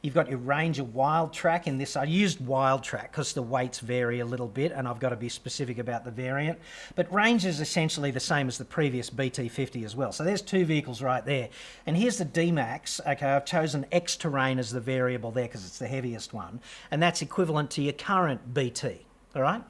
You've 0.00 0.14
got 0.14 0.28
your 0.28 0.38
Ranger 0.38 0.82
Wildtrak 0.82 1.66
in 1.66 1.78
this. 1.78 1.96
I 1.96 2.04
used 2.04 2.40
Wildtrak 2.40 3.12
because 3.12 3.32
the 3.32 3.42
weights 3.42 3.78
vary 3.78 4.20
a 4.20 4.26
little 4.26 4.48
bit 4.48 4.72
and 4.72 4.88
I've 4.88 4.98
got 4.98 5.10
to 5.10 5.16
be 5.16 5.28
specific 5.28 5.78
about 5.78 6.04
the 6.04 6.10
variant. 6.10 6.58
But 6.96 7.12
Ranger 7.12 7.48
is 7.48 7.60
essentially 7.60 8.10
the 8.10 8.20
same 8.20 8.48
as 8.48 8.58
the 8.58 8.64
previous 8.64 9.10
BT50 9.10 9.84
as 9.84 9.94
well. 9.94 10.10
So 10.12 10.24
there's 10.24 10.42
two 10.42 10.64
vehicles 10.64 11.02
right 11.02 11.24
there. 11.24 11.50
And 11.86 11.96
here's 11.96 12.18
the 12.18 12.24
D-Max. 12.24 13.00
Okay, 13.06 13.26
I've 13.26 13.44
chosen 13.44 13.86
X 13.92 14.16
Terrain 14.16 14.58
as 14.58 14.72
the 14.72 14.80
variable 14.80 15.30
there 15.30 15.46
because 15.46 15.64
it's 15.66 15.78
the 15.78 15.88
heaviest 15.88 16.32
one. 16.32 16.60
And 16.90 17.00
that's 17.00 17.22
equivalent 17.22 17.70
to 17.72 17.82
your 17.82 17.92
current 17.92 18.54
BT. 18.54 19.06
All 19.34 19.42
right? 19.42 19.62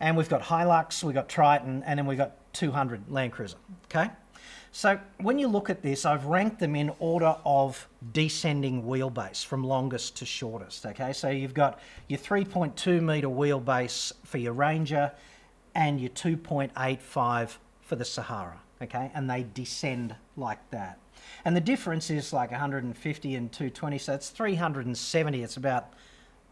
And 0.00 0.16
we've 0.16 0.28
got 0.28 0.42
Hilux, 0.42 1.02
we've 1.02 1.14
got 1.14 1.28
Triton, 1.28 1.82
and 1.84 1.98
then 1.98 2.06
we've 2.06 2.18
got 2.18 2.52
200 2.54 3.10
Land 3.10 3.32
Cruiser. 3.32 3.56
Okay? 3.84 4.10
So 4.70 4.98
when 5.18 5.38
you 5.38 5.48
look 5.48 5.70
at 5.70 5.82
this, 5.82 6.04
I've 6.04 6.26
ranked 6.26 6.60
them 6.60 6.76
in 6.76 6.92
order 6.98 7.36
of 7.44 7.88
descending 8.12 8.84
wheelbase 8.84 9.44
from 9.44 9.64
longest 9.64 10.16
to 10.18 10.26
shortest. 10.26 10.84
Okay, 10.86 11.12
so 11.12 11.30
you've 11.30 11.54
got 11.54 11.80
your 12.06 12.18
3.2 12.18 13.02
metre 13.02 13.28
wheelbase 13.28 14.12
for 14.24 14.38
your 14.38 14.52
Ranger 14.52 15.12
and 15.74 16.00
your 16.00 16.10
2.85 16.10 17.56
for 17.80 17.96
the 17.96 18.04
Sahara. 18.04 18.60
Okay, 18.80 19.10
and 19.14 19.28
they 19.28 19.46
descend 19.54 20.14
like 20.36 20.70
that. 20.70 20.98
And 21.44 21.56
the 21.56 21.60
difference 21.60 22.10
is 22.10 22.32
like 22.32 22.50
150 22.52 23.34
and 23.34 23.50
220, 23.50 23.98
so 23.98 24.14
it's 24.14 24.30
370. 24.30 25.42
It's 25.42 25.56
about 25.56 25.92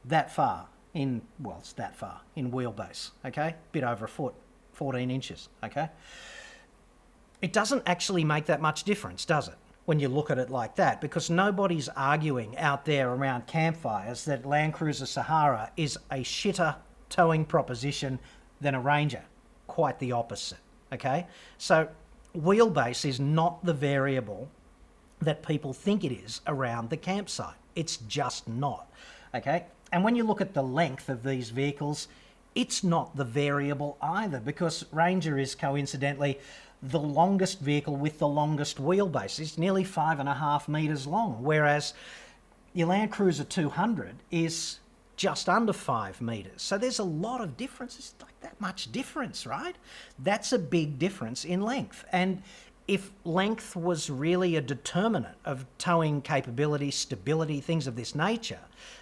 that 0.04 0.34
far 0.34 0.66
in, 0.96 1.20
well, 1.40 1.58
it's 1.60 1.74
that 1.74 1.94
far 1.94 2.22
in 2.36 2.50
wheelbase, 2.50 3.10
okay? 3.24 3.54
Bit 3.72 3.84
over 3.84 4.06
a 4.06 4.08
foot, 4.08 4.34
14 4.72 5.10
inches, 5.10 5.50
okay? 5.62 5.90
It 7.42 7.52
doesn't 7.52 7.82
actually 7.86 8.24
make 8.24 8.46
that 8.46 8.62
much 8.62 8.84
difference, 8.84 9.26
does 9.26 9.48
it? 9.48 9.54
When 9.84 10.00
you 10.00 10.08
look 10.08 10.30
at 10.30 10.38
it 10.38 10.50
like 10.50 10.74
that, 10.76 11.00
because 11.02 11.28
nobody's 11.28 11.88
arguing 11.90 12.56
out 12.56 12.86
there 12.86 13.10
around 13.10 13.46
campfires 13.46 14.24
that 14.24 14.46
Land 14.46 14.72
Cruiser 14.72 15.06
Sahara 15.06 15.70
is 15.76 15.98
a 16.10 16.24
shitter 16.24 16.74
towing 17.10 17.44
proposition 17.44 18.18
than 18.60 18.74
a 18.74 18.80
Ranger. 18.80 19.22
Quite 19.66 19.98
the 19.98 20.12
opposite, 20.12 20.58
okay? 20.92 21.26
So, 21.58 21.88
wheelbase 22.34 23.04
is 23.04 23.20
not 23.20 23.64
the 23.64 23.74
variable 23.74 24.48
that 25.20 25.46
people 25.46 25.72
think 25.72 26.04
it 26.04 26.12
is 26.12 26.40
around 26.46 26.88
the 26.88 26.96
campsite. 26.96 27.56
It's 27.74 27.98
just 27.98 28.48
not, 28.48 28.90
okay? 29.34 29.66
And 29.92 30.04
when 30.04 30.16
you 30.16 30.24
look 30.24 30.40
at 30.40 30.54
the 30.54 30.62
length 30.62 31.08
of 31.08 31.22
these 31.22 31.50
vehicles, 31.50 32.08
it's 32.54 32.82
not 32.82 33.16
the 33.16 33.24
variable 33.24 33.98
either 34.00 34.40
because 34.40 34.84
Ranger 34.92 35.38
is 35.38 35.54
coincidentally 35.54 36.38
the 36.82 36.98
longest 36.98 37.60
vehicle 37.60 37.96
with 37.96 38.18
the 38.18 38.28
longest 38.28 38.78
wheelbase. 38.78 39.38
It's 39.38 39.58
nearly 39.58 39.84
five 39.84 40.20
and 40.20 40.28
a 40.28 40.34
half 40.34 40.68
metres 40.68 41.06
long, 41.06 41.42
whereas 41.42 41.94
your 42.72 42.88
Land 42.88 43.12
Cruiser 43.12 43.44
200 43.44 44.16
is 44.30 44.80
just 45.16 45.48
under 45.48 45.72
five 45.72 46.20
metres. 46.20 46.62
So 46.62 46.76
there's 46.76 46.98
a 46.98 47.04
lot 47.04 47.40
of 47.40 47.56
difference. 47.56 47.98
It's 47.98 48.14
like 48.20 48.38
that 48.40 48.60
much 48.60 48.92
difference, 48.92 49.46
right? 49.46 49.76
That's 50.18 50.52
a 50.52 50.58
big 50.58 50.98
difference 50.98 51.44
in 51.44 51.62
length. 51.62 52.04
And 52.12 52.42
if 52.86 53.10
length 53.24 53.74
was 53.74 54.10
really 54.10 54.56
a 54.56 54.60
determinant 54.60 55.36
of 55.44 55.64
towing 55.78 56.20
capability, 56.22 56.90
stability, 56.90 57.60
things 57.60 57.86
of 57.86 57.96
this 57.96 58.14
nature, 58.14 58.60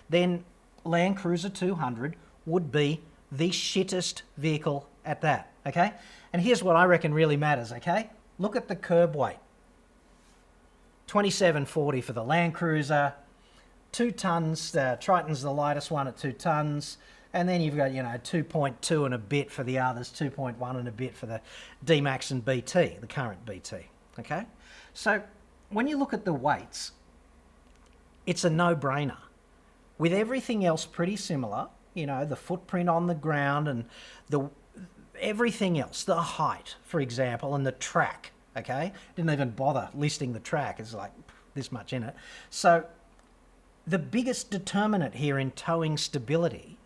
then 0.08 0.44
Land 0.84 1.16
Cruiser 1.16 1.48
200 1.48 2.16
would 2.46 2.70
be 2.70 3.00
the 3.32 3.50
shittest 3.50 4.22
vehicle 4.36 4.88
at 5.04 5.20
that, 5.22 5.50
okay? 5.66 5.92
And 6.32 6.42
here's 6.42 6.62
what 6.62 6.76
I 6.76 6.84
reckon 6.84 7.12
really 7.12 7.36
matters, 7.36 7.72
okay? 7.72 8.10
Look 8.38 8.56
at 8.56 8.68
the 8.68 8.76
curb 8.76 9.14
weight. 9.16 9.38
2740 11.06 12.00
for 12.00 12.12
the 12.12 12.22
Land 12.22 12.54
Cruiser, 12.54 13.12
two 13.92 14.10
tons. 14.10 14.72
The 14.72 14.98
Triton's 15.00 15.42
the 15.42 15.52
lightest 15.52 15.90
one 15.90 16.08
at 16.08 16.16
two 16.16 16.32
tons. 16.32 16.98
And 17.32 17.48
then 17.48 17.60
you've 17.60 17.76
got, 17.76 17.92
you 17.92 18.02
know, 18.02 18.16
2.2 18.22 19.06
and 19.06 19.14
a 19.14 19.18
bit 19.18 19.50
for 19.50 19.64
the 19.64 19.78
others, 19.78 20.10
2.1 20.10 20.76
and 20.76 20.86
a 20.86 20.92
bit 20.92 21.16
for 21.16 21.26
the 21.26 21.40
D-Max 21.84 22.30
and 22.30 22.44
BT, 22.44 22.96
the 23.00 23.08
current 23.08 23.44
BT, 23.44 23.78
okay? 24.20 24.44
So 24.92 25.20
when 25.70 25.88
you 25.88 25.98
look 25.98 26.12
at 26.12 26.24
the 26.24 26.32
weights, 26.32 26.92
it's 28.26 28.44
a 28.44 28.50
no-brainer 28.50 29.16
with 29.98 30.12
everything 30.12 30.64
else 30.64 30.86
pretty 30.86 31.16
similar, 31.16 31.68
you 31.94 32.06
know, 32.06 32.24
the 32.24 32.36
footprint 32.36 32.88
on 32.88 33.06
the 33.06 33.14
ground 33.14 33.68
and 33.68 33.84
the 34.28 34.50
everything 35.20 35.78
else, 35.78 36.04
the 36.04 36.20
height, 36.20 36.76
for 36.82 37.00
example, 37.00 37.54
and 37.54 37.64
the 37.64 37.72
track, 37.72 38.32
okay? 38.56 38.92
Didn't 39.14 39.30
even 39.30 39.50
bother 39.50 39.88
listing 39.94 40.32
the 40.32 40.40
track, 40.40 40.80
it's 40.80 40.94
like 40.94 41.12
this 41.54 41.70
much 41.70 41.92
in 41.92 42.02
it. 42.02 42.14
So 42.50 42.84
the 43.86 43.98
biggest 43.98 44.50
determinant 44.50 45.14
here 45.14 45.38
in 45.38 45.52
towing 45.52 45.96
stability 45.96 46.78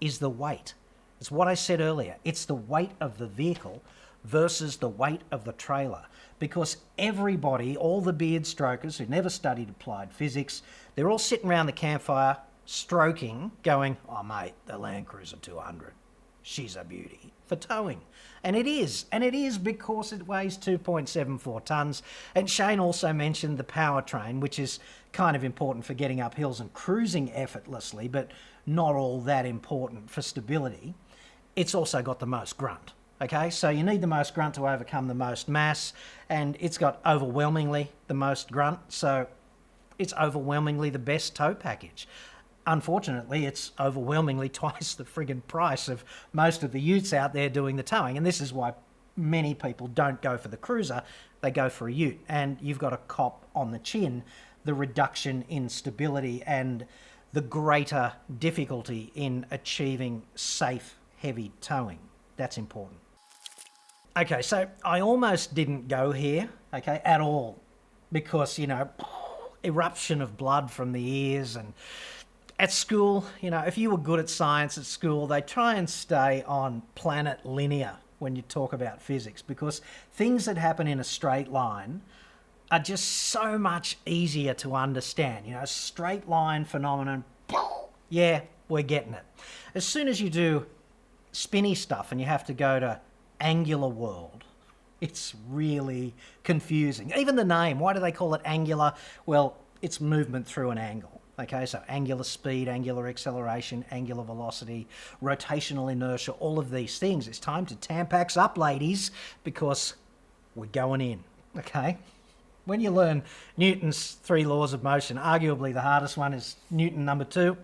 is 0.00 0.18
the 0.18 0.30
weight. 0.30 0.74
It's 1.20 1.30
what 1.30 1.48
I 1.48 1.54
said 1.54 1.80
earlier. 1.80 2.16
It's 2.24 2.44
the 2.44 2.54
weight 2.54 2.92
of 3.00 3.18
the 3.18 3.26
vehicle 3.26 3.82
versus 4.26 4.76
the 4.76 4.88
weight 4.88 5.22
of 5.30 5.44
the 5.44 5.52
trailer. 5.52 6.04
Because 6.38 6.78
everybody, 6.98 7.76
all 7.76 8.00
the 8.00 8.12
beard 8.12 8.46
strokers 8.46 8.98
who 8.98 9.06
never 9.06 9.30
studied 9.30 9.70
applied 9.70 10.12
physics, 10.12 10.62
they're 10.94 11.08
all 11.08 11.18
sitting 11.18 11.48
around 11.48 11.66
the 11.66 11.72
campfire 11.72 12.36
stroking, 12.66 13.52
going, 13.62 13.96
oh, 14.08 14.22
mate, 14.22 14.52
the 14.66 14.76
Land 14.76 15.06
Cruiser 15.06 15.36
200, 15.36 15.94
she's 16.42 16.76
a 16.76 16.84
beauty 16.84 17.32
for 17.46 17.56
towing. 17.56 18.00
And 18.42 18.56
it 18.56 18.66
is. 18.66 19.06
And 19.12 19.22
it 19.22 19.34
is 19.34 19.56
because 19.56 20.12
it 20.12 20.26
weighs 20.26 20.58
2.74 20.58 21.64
tonnes. 21.64 22.02
And 22.34 22.50
Shane 22.50 22.80
also 22.80 23.12
mentioned 23.12 23.56
the 23.56 23.64
powertrain, 23.64 24.40
which 24.40 24.58
is 24.58 24.80
kind 25.12 25.36
of 25.36 25.44
important 25.44 25.84
for 25.84 25.94
getting 25.94 26.20
up 26.20 26.34
hills 26.34 26.60
and 26.60 26.72
cruising 26.72 27.32
effortlessly, 27.32 28.08
but 28.08 28.32
not 28.66 28.94
all 28.94 29.20
that 29.22 29.46
important 29.46 30.10
for 30.10 30.22
stability. 30.22 30.94
It's 31.54 31.74
also 31.74 32.02
got 32.02 32.18
the 32.18 32.26
most 32.26 32.58
grunt. 32.58 32.92
Okay, 33.18 33.48
so 33.48 33.70
you 33.70 33.82
need 33.82 34.02
the 34.02 34.06
most 34.06 34.34
grunt 34.34 34.56
to 34.56 34.68
overcome 34.68 35.08
the 35.08 35.14
most 35.14 35.48
mass, 35.48 35.94
and 36.28 36.54
it's 36.60 36.76
got 36.76 37.00
overwhelmingly 37.06 37.90
the 38.08 38.14
most 38.14 38.52
grunt, 38.52 38.78
so 38.88 39.26
it's 39.98 40.12
overwhelmingly 40.20 40.90
the 40.90 40.98
best 40.98 41.34
tow 41.34 41.54
package. 41.54 42.06
Unfortunately, 42.66 43.46
it's 43.46 43.72
overwhelmingly 43.80 44.48
twice 44.60 44.94
the 44.94 45.04
friggin' 45.04 45.40
price 45.48 45.88
of 45.88 46.04
most 46.34 46.62
of 46.62 46.72
the 46.72 46.80
utes 46.80 47.14
out 47.14 47.32
there 47.32 47.48
doing 47.48 47.76
the 47.76 47.82
towing, 47.82 48.18
and 48.18 48.26
this 48.26 48.38
is 48.38 48.52
why 48.52 48.74
many 49.16 49.54
people 49.54 49.86
don't 49.86 50.20
go 50.20 50.36
for 50.36 50.48
the 50.48 50.58
cruiser, 50.58 51.02
they 51.40 51.50
go 51.50 51.70
for 51.70 51.88
a 51.88 51.92
ute, 51.92 52.20
and 52.28 52.58
you've 52.60 52.78
got 52.78 52.92
a 52.92 52.98
cop 53.08 53.46
on 53.54 53.70
the 53.70 53.78
chin 53.78 54.22
the 54.66 54.74
reduction 54.74 55.44
in 55.48 55.68
stability 55.68 56.42
and 56.44 56.84
the 57.32 57.40
greater 57.40 58.12
difficulty 58.38 59.12
in 59.14 59.46
achieving 59.50 60.22
safe, 60.34 60.96
heavy 61.18 61.52
towing. 61.60 62.00
That's 62.36 62.58
important. 62.58 63.00
Okay, 64.16 64.40
so 64.40 64.66
I 64.82 65.00
almost 65.00 65.54
didn't 65.54 65.88
go 65.88 66.10
here, 66.10 66.48
okay, 66.72 67.02
at 67.04 67.20
all, 67.20 67.60
because, 68.10 68.58
you 68.58 68.66
know, 68.66 68.88
eruption 69.62 70.22
of 70.22 70.38
blood 70.38 70.70
from 70.70 70.92
the 70.92 71.06
ears 71.06 71.54
and 71.54 71.74
at 72.58 72.72
school, 72.72 73.26
you 73.42 73.50
know, 73.50 73.60
if 73.60 73.76
you 73.76 73.90
were 73.90 73.98
good 73.98 74.18
at 74.18 74.30
science 74.30 74.78
at 74.78 74.86
school, 74.86 75.26
they 75.26 75.42
try 75.42 75.74
and 75.74 75.90
stay 75.90 76.42
on 76.46 76.82
planet 76.94 77.44
linear 77.44 77.98
when 78.18 78.34
you 78.34 78.40
talk 78.40 78.72
about 78.72 79.02
physics 79.02 79.42
because 79.42 79.82
things 80.12 80.46
that 80.46 80.56
happen 80.56 80.86
in 80.86 80.98
a 80.98 81.04
straight 81.04 81.48
line 81.48 82.00
are 82.70 82.78
just 82.78 83.04
so 83.04 83.58
much 83.58 83.98
easier 84.06 84.54
to 84.54 84.74
understand. 84.74 85.44
You 85.44 85.52
know, 85.56 85.64
straight 85.66 86.26
line 86.26 86.64
phenomenon, 86.64 87.22
yeah, 88.08 88.40
we're 88.70 88.82
getting 88.82 89.12
it. 89.12 89.24
As 89.74 89.84
soon 89.84 90.08
as 90.08 90.22
you 90.22 90.30
do 90.30 90.64
spinny 91.32 91.74
stuff 91.74 92.12
and 92.12 92.18
you 92.18 92.26
have 92.26 92.44
to 92.46 92.54
go 92.54 92.80
to 92.80 92.98
angular 93.40 93.88
world, 93.88 94.44
it's 95.00 95.34
really 95.48 96.14
confusing. 96.44 97.12
Even 97.16 97.36
the 97.36 97.44
name, 97.44 97.78
why 97.78 97.92
do 97.92 98.00
they 98.00 98.12
call 98.12 98.34
it 98.34 98.40
angular? 98.44 98.94
Well, 99.26 99.56
it's 99.82 100.00
movement 100.00 100.46
through 100.46 100.70
an 100.70 100.78
angle. 100.78 101.20
Okay, 101.38 101.66
so 101.66 101.82
angular 101.86 102.24
speed, 102.24 102.66
angular 102.66 103.08
acceleration, 103.08 103.84
angular 103.90 104.24
velocity, 104.24 104.88
rotational 105.22 105.92
inertia, 105.92 106.32
all 106.32 106.58
of 106.58 106.70
these 106.70 106.98
things. 106.98 107.28
It's 107.28 107.38
time 107.38 107.66
to 107.66 107.74
Tampax 107.74 108.38
up, 108.38 108.56
ladies, 108.56 109.10
because 109.44 109.94
we're 110.54 110.66
going 110.66 111.02
in. 111.02 111.22
Okay? 111.58 111.98
when 112.66 112.80
you 112.80 112.90
learn 112.90 113.22
Newton's 113.56 114.12
three 114.22 114.44
laws 114.44 114.72
of 114.72 114.82
motion, 114.82 115.16
arguably 115.16 115.72
the 115.72 115.80
hardest 115.80 116.16
one 116.16 116.34
is 116.34 116.56
Newton 116.70 117.04
number 117.04 117.24
two, 117.24 117.56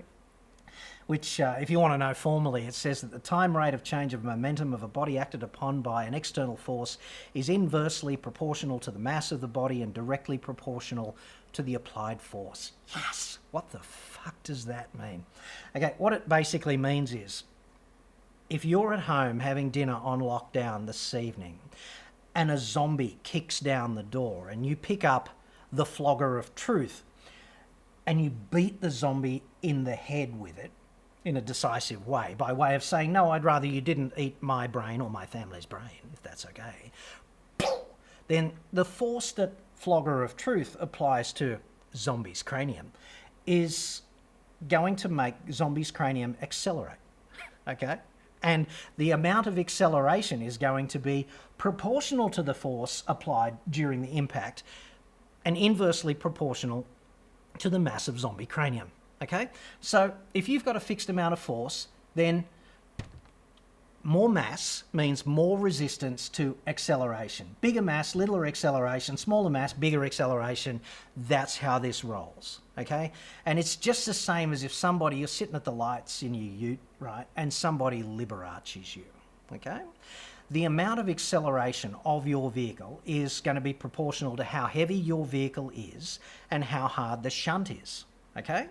which, 1.06 1.40
uh, 1.40 1.56
if 1.60 1.70
you 1.70 1.80
want 1.80 1.92
to 1.92 1.98
know 1.98 2.14
formally, 2.14 2.66
it 2.66 2.74
says 2.74 3.00
that 3.00 3.10
the 3.10 3.18
time 3.18 3.56
rate 3.56 3.74
of 3.74 3.82
change 3.82 4.14
of 4.14 4.24
momentum 4.24 4.72
of 4.72 4.82
a 4.82 4.88
body 4.88 5.18
acted 5.18 5.42
upon 5.42 5.80
by 5.80 6.04
an 6.04 6.14
external 6.14 6.56
force 6.56 6.98
is 7.34 7.48
inversely 7.48 8.16
proportional 8.16 8.78
to 8.78 8.90
the 8.90 8.98
mass 8.98 9.32
of 9.32 9.40
the 9.40 9.48
body 9.48 9.82
and 9.82 9.92
directly 9.92 10.38
proportional 10.38 11.16
to 11.52 11.62
the 11.62 11.74
applied 11.74 12.20
force. 12.20 12.72
Yes! 12.94 13.38
What 13.50 13.70
the 13.70 13.80
fuck 13.80 14.42
does 14.42 14.64
that 14.66 14.88
mean? 14.98 15.24
Okay, 15.76 15.94
what 15.98 16.12
it 16.12 16.28
basically 16.28 16.76
means 16.76 17.12
is 17.12 17.44
if 18.48 18.64
you're 18.64 18.92
at 18.92 19.00
home 19.00 19.40
having 19.40 19.70
dinner 19.70 19.98
on 20.02 20.20
lockdown 20.20 20.86
this 20.86 21.14
evening 21.14 21.58
and 22.34 22.50
a 22.50 22.58
zombie 22.58 23.18
kicks 23.22 23.60
down 23.60 23.94
the 23.94 24.02
door 24.02 24.48
and 24.48 24.66
you 24.66 24.76
pick 24.76 25.04
up 25.04 25.30
the 25.72 25.84
flogger 25.84 26.38
of 26.38 26.54
truth 26.54 27.02
and 28.06 28.22
you 28.22 28.30
beat 28.30 28.80
the 28.80 28.90
zombie 28.90 29.42
in 29.62 29.84
the 29.84 29.94
head 29.94 30.38
with 30.38 30.58
it 30.58 30.70
in 31.24 31.36
a 31.36 31.40
decisive 31.40 32.06
way 32.06 32.34
by 32.36 32.52
way 32.52 32.74
of 32.74 32.82
saying, 32.82 33.12
No, 33.12 33.30
I'd 33.30 33.44
rather 33.44 33.66
you 33.66 33.80
didn't 33.80 34.12
eat 34.16 34.36
my 34.40 34.66
brain 34.66 35.00
or 35.00 35.10
my 35.10 35.26
family's 35.26 35.66
brain, 35.66 35.90
if 36.12 36.22
that's 36.22 36.46
okay, 36.46 36.92
then 38.28 38.52
the 38.72 38.84
force 38.84 39.32
that 39.32 39.52
flogger 39.74 40.22
of 40.22 40.36
truth 40.36 40.76
applies 40.80 41.32
to 41.34 41.58
zombie's 41.94 42.42
cranium 42.42 42.92
is 43.46 44.02
going 44.68 44.96
to 44.96 45.08
make 45.08 45.34
zombie's 45.50 45.90
cranium 45.90 46.36
accelerate. 46.40 46.98
okay? 47.68 47.98
And 48.42 48.66
the 48.96 49.10
amount 49.12 49.46
of 49.46 49.58
acceleration 49.58 50.42
is 50.42 50.58
going 50.58 50.88
to 50.88 50.98
be 50.98 51.26
proportional 51.58 52.28
to 52.30 52.42
the 52.42 52.54
force 52.54 53.04
applied 53.06 53.56
during 53.70 54.02
the 54.02 54.16
impact 54.16 54.62
and 55.44 55.56
inversely 55.56 56.14
proportional 56.14 56.86
to 57.58 57.68
the 57.68 57.78
mass 57.78 58.08
of 58.08 58.18
zombie 58.18 58.46
cranium. 58.46 58.90
Okay? 59.22 59.48
So 59.80 60.12
if 60.34 60.48
you've 60.48 60.64
got 60.64 60.76
a 60.76 60.80
fixed 60.80 61.08
amount 61.08 61.32
of 61.32 61.38
force, 61.38 61.88
then 62.14 62.44
more 64.04 64.28
mass 64.28 64.82
means 64.92 65.24
more 65.24 65.56
resistance 65.56 66.28
to 66.30 66.56
acceleration. 66.66 67.54
Bigger 67.60 67.82
mass, 67.82 68.16
littler 68.16 68.46
acceleration, 68.46 69.16
smaller 69.16 69.48
mass, 69.48 69.72
bigger 69.72 70.04
acceleration. 70.04 70.80
That's 71.16 71.56
how 71.56 71.78
this 71.78 72.02
rolls. 72.02 72.60
Okay? 72.76 73.12
And 73.46 73.58
it's 73.58 73.76
just 73.76 74.06
the 74.06 74.14
same 74.14 74.52
as 74.52 74.64
if 74.64 74.72
somebody, 74.72 75.18
you're 75.18 75.28
sitting 75.28 75.54
at 75.54 75.64
the 75.64 75.72
lights 75.72 76.22
in 76.22 76.34
your 76.34 76.70
ute, 76.70 76.80
right? 76.98 77.26
And 77.36 77.52
somebody 77.52 78.02
liberaces 78.02 78.96
you. 78.96 79.04
Okay? 79.52 79.82
The 80.50 80.64
amount 80.64 80.98
of 80.98 81.08
acceleration 81.08 81.94
of 82.04 82.26
your 82.26 82.50
vehicle 82.50 83.00
is 83.06 83.40
going 83.40 83.54
to 83.54 83.60
be 83.60 83.72
proportional 83.72 84.36
to 84.36 84.44
how 84.44 84.66
heavy 84.66 84.96
your 84.96 85.24
vehicle 85.24 85.70
is 85.74 86.18
and 86.50 86.64
how 86.64 86.88
hard 86.88 87.22
the 87.22 87.30
shunt 87.30 87.70
is. 87.70 88.04
Okay? 88.36 88.66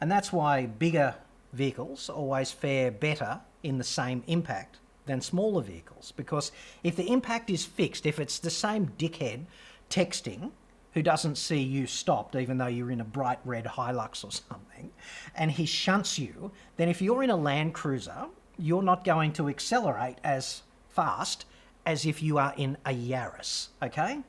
And 0.00 0.10
that's 0.10 0.32
why 0.32 0.66
bigger 0.66 1.14
vehicles 1.52 2.08
always 2.08 2.52
fare 2.52 2.90
better 2.90 3.40
in 3.62 3.78
the 3.78 3.84
same 3.84 4.22
impact 4.26 4.78
than 5.06 5.20
smaller 5.20 5.62
vehicles. 5.62 6.12
Because 6.16 6.52
if 6.82 6.96
the 6.96 7.10
impact 7.10 7.50
is 7.50 7.64
fixed, 7.64 8.06
if 8.06 8.18
it's 8.18 8.38
the 8.38 8.50
same 8.50 8.92
dickhead 8.98 9.46
texting 9.90 10.50
who 10.92 11.02
doesn't 11.02 11.36
see 11.36 11.60
you 11.60 11.86
stopped 11.86 12.36
even 12.36 12.58
though 12.58 12.68
you're 12.68 12.90
in 12.90 13.00
a 13.00 13.04
bright 13.04 13.40
red 13.44 13.64
Hilux 13.64 14.24
or 14.24 14.30
something, 14.30 14.90
and 15.34 15.50
he 15.50 15.66
shunts 15.66 16.18
you, 16.18 16.52
then 16.76 16.88
if 16.88 17.02
you're 17.02 17.22
in 17.22 17.30
a 17.30 17.36
Land 17.36 17.74
Cruiser, 17.74 18.26
you're 18.56 18.82
not 18.82 19.04
going 19.04 19.32
to 19.32 19.48
accelerate 19.48 20.18
as 20.22 20.62
fast 20.88 21.44
as 21.84 22.06
if 22.06 22.22
you 22.22 22.38
are 22.38 22.54
in 22.56 22.76
a 22.86 22.90
Yaris, 22.94 23.68
okay? 23.82 24.20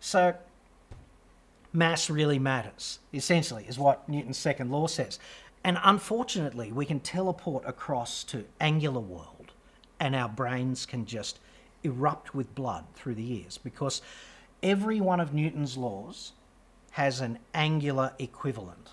So 0.00 0.34
mass 1.74 2.08
really 2.08 2.38
matters, 2.38 3.00
essentially, 3.12 3.66
is 3.68 3.78
what 3.78 4.08
Newton's 4.08 4.38
second 4.38 4.70
law 4.70 4.86
says. 4.86 5.18
And 5.64 5.78
unfortunately, 5.82 6.72
we 6.72 6.86
can 6.86 7.00
teleport 7.00 7.64
across 7.66 8.22
to 8.24 8.44
angular 8.60 9.00
world 9.00 9.52
and 9.98 10.14
our 10.14 10.28
brains 10.28 10.86
can 10.86 11.04
just 11.06 11.38
erupt 11.82 12.34
with 12.34 12.54
blood 12.54 12.84
through 12.94 13.14
the 13.14 13.40
ears 13.40 13.58
because 13.58 14.02
every 14.62 15.00
one 15.00 15.20
of 15.20 15.34
Newton's 15.34 15.76
laws 15.76 16.32
has 16.92 17.20
an 17.20 17.38
angular 17.54 18.12
equivalent. 18.18 18.90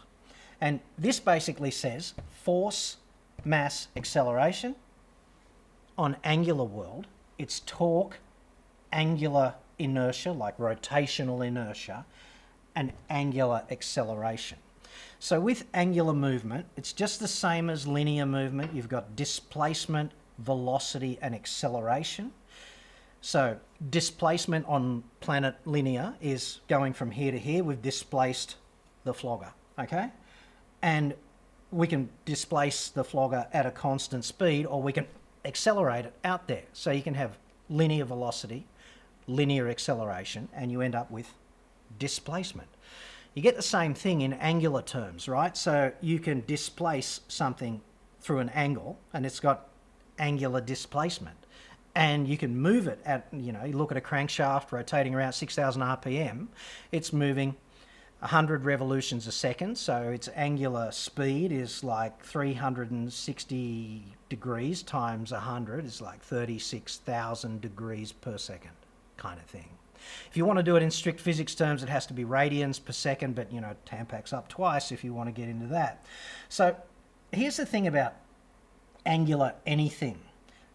And 0.59 0.79
this 0.97 1.19
basically 1.19 1.71
says 1.71 2.13
force, 2.43 2.97
mass, 3.45 3.87
acceleration. 3.95 4.75
On 5.97 6.15
angular 6.23 6.63
world, 6.63 7.07
it's 7.37 7.61
torque, 7.61 8.17
angular 8.91 9.55
inertia, 9.77 10.31
like 10.31 10.57
rotational 10.57 11.45
inertia, 11.45 12.05
and 12.75 12.93
angular 13.09 13.63
acceleration. 13.69 14.57
So 15.19 15.39
with 15.39 15.65
angular 15.73 16.13
movement, 16.13 16.65
it's 16.75 16.93
just 16.93 17.19
the 17.19 17.27
same 17.27 17.69
as 17.69 17.87
linear 17.87 18.25
movement. 18.25 18.73
You've 18.73 18.89
got 18.89 19.15
displacement, 19.15 20.11
velocity, 20.39 21.19
and 21.21 21.35
acceleration. 21.35 22.31
So 23.21 23.57
displacement 23.89 24.65
on 24.67 25.03
planet 25.19 25.55
linear 25.65 26.15
is 26.21 26.61
going 26.67 26.93
from 26.93 27.11
here 27.11 27.31
to 27.31 27.37
here. 27.37 27.63
We've 27.63 27.81
displaced 27.81 28.55
the 29.03 29.13
flogger, 29.13 29.53
okay? 29.77 30.09
And 30.81 31.13
we 31.71 31.87
can 31.87 32.09
displace 32.25 32.89
the 32.89 33.03
flogger 33.03 33.47
at 33.53 33.65
a 33.65 33.71
constant 33.71 34.25
speed 34.25 34.65
or 34.65 34.81
we 34.81 34.91
can 34.91 35.05
accelerate 35.45 36.05
it 36.05 36.13
out 36.23 36.47
there. 36.47 36.63
So 36.73 36.91
you 36.91 37.03
can 37.03 37.13
have 37.13 37.37
linear 37.69 38.05
velocity, 38.05 38.65
linear 39.27 39.69
acceleration, 39.69 40.49
and 40.53 40.71
you 40.71 40.81
end 40.81 40.95
up 40.95 41.11
with 41.11 41.33
displacement. 41.99 42.69
You 43.33 43.41
get 43.41 43.55
the 43.55 43.61
same 43.61 43.93
thing 43.93 44.21
in 44.21 44.33
angular 44.33 44.81
terms, 44.81 45.27
right? 45.27 45.55
So 45.55 45.91
you 46.01 46.19
can 46.19 46.43
displace 46.45 47.21
something 47.27 47.81
through 48.19 48.39
an 48.39 48.49
angle 48.49 48.99
and 49.13 49.25
it's 49.25 49.39
got 49.39 49.67
angular 50.19 50.61
displacement. 50.61 51.37
And 51.95 52.27
you 52.27 52.37
can 52.37 52.57
move 52.57 52.87
it 52.87 52.99
at, 53.05 53.27
you 53.33 53.51
know, 53.51 53.63
you 53.65 53.77
look 53.77 53.91
at 53.91 53.97
a 53.97 54.01
crankshaft 54.01 54.71
rotating 54.71 55.13
around 55.13 55.33
6,000 55.33 55.81
RPM, 55.81 56.47
it's 56.91 57.11
moving 57.11 57.55
100 58.19 58.65
revolutions 58.65 59.25
a 59.25 59.31
second, 59.31 59.77
so 59.77 60.09
its 60.09 60.29
angular 60.35 60.91
speed 60.91 61.51
is 61.51 61.83
like 61.83 62.23
360 62.23 64.03
degrees 64.29 64.83
times 64.83 65.31
100 65.31 65.85
is 65.85 66.01
like 66.01 66.21
36,000 66.21 67.59
degrees 67.59 68.11
per 68.11 68.37
second, 68.37 68.75
kind 69.17 69.39
of 69.39 69.45
thing. 69.47 69.69
If 70.29 70.37
you 70.37 70.45
want 70.45 70.57
to 70.57 70.63
do 70.63 70.75
it 70.75 70.83
in 70.83 70.91
strict 70.91 71.19
physics 71.19 71.55
terms, 71.55 71.83
it 71.83 71.89
has 71.89 72.05
to 72.07 72.13
be 72.13 72.23
radians 72.23 72.83
per 72.83 72.93
second, 72.93 73.35
but 73.35 73.51
you 73.51 73.61
know, 73.61 73.75
Tampax 73.85 74.33
up 74.33 74.47
twice 74.47 74.91
if 74.91 75.03
you 75.03 75.13
want 75.13 75.27
to 75.27 75.33
get 75.33 75.49
into 75.49 75.67
that. 75.67 76.05
So 76.49 76.75
here's 77.31 77.57
the 77.57 77.65
thing 77.65 77.87
about 77.87 78.13
angular 79.05 79.53
anything 79.65 80.19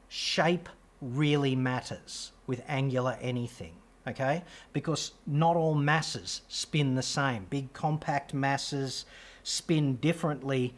shape 0.09 0.69
really 1.01 1.57
matters 1.57 2.33
with 2.47 2.63
angular 2.69 3.19
anything, 3.21 3.75
okay? 4.07 4.43
Because 4.73 5.13
not 5.27 5.57
all 5.57 5.75
masses 5.75 6.43
spin 6.49 6.95
the 6.95 7.03
same. 7.03 7.47
Big 7.51 7.73
compact 7.73 8.33
masses 8.33 9.05
spin 9.43 9.97
differently 9.97 10.75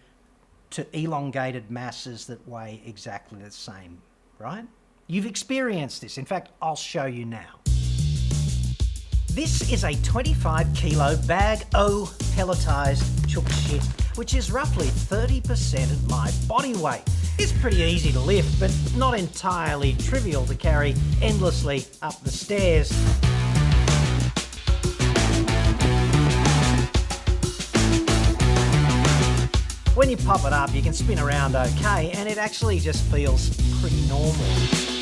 to 0.70 0.86
elongated 0.98 1.70
masses 1.70 2.26
that 2.26 2.46
weigh 2.48 2.82
exactly 2.84 3.42
the 3.42 3.50
same, 3.50 4.00
right? 4.38 4.66
You've 5.06 5.26
experienced 5.26 6.02
this. 6.02 6.18
In 6.18 6.26
fact, 6.26 6.50
I'll 6.60 6.76
show 6.76 7.06
you 7.06 7.24
now. 7.24 7.60
This 9.38 9.72
is 9.72 9.84
a 9.84 9.94
25 10.02 10.74
kilo 10.74 11.16
bag 11.28 11.64
O 11.72 12.12
pelletized 12.34 13.28
chook 13.28 13.48
shit, 13.50 13.84
which 14.16 14.34
is 14.34 14.50
roughly 14.50 14.88
30% 14.88 15.92
of 15.92 16.10
my 16.10 16.32
body 16.48 16.74
weight. 16.74 17.04
It's 17.38 17.52
pretty 17.52 17.76
easy 17.76 18.10
to 18.10 18.18
lift, 18.18 18.58
but 18.58 18.76
not 18.96 19.16
entirely 19.16 19.92
trivial 19.92 20.44
to 20.46 20.56
carry 20.56 20.96
endlessly 21.22 21.84
up 22.02 22.20
the 22.24 22.32
stairs. 22.32 22.90
When 29.94 30.10
you 30.10 30.16
pop 30.16 30.44
it 30.46 30.52
up, 30.52 30.74
you 30.74 30.82
can 30.82 30.92
spin 30.92 31.20
around 31.20 31.54
okay, 31.54 32.10
and 32.16 32.28
it 32.28 32.38
actually 32.38 32.80
just 32.80 33.04
feels 33.04 33.50
pretty 33.80 34.04
normal. 34.08 34.97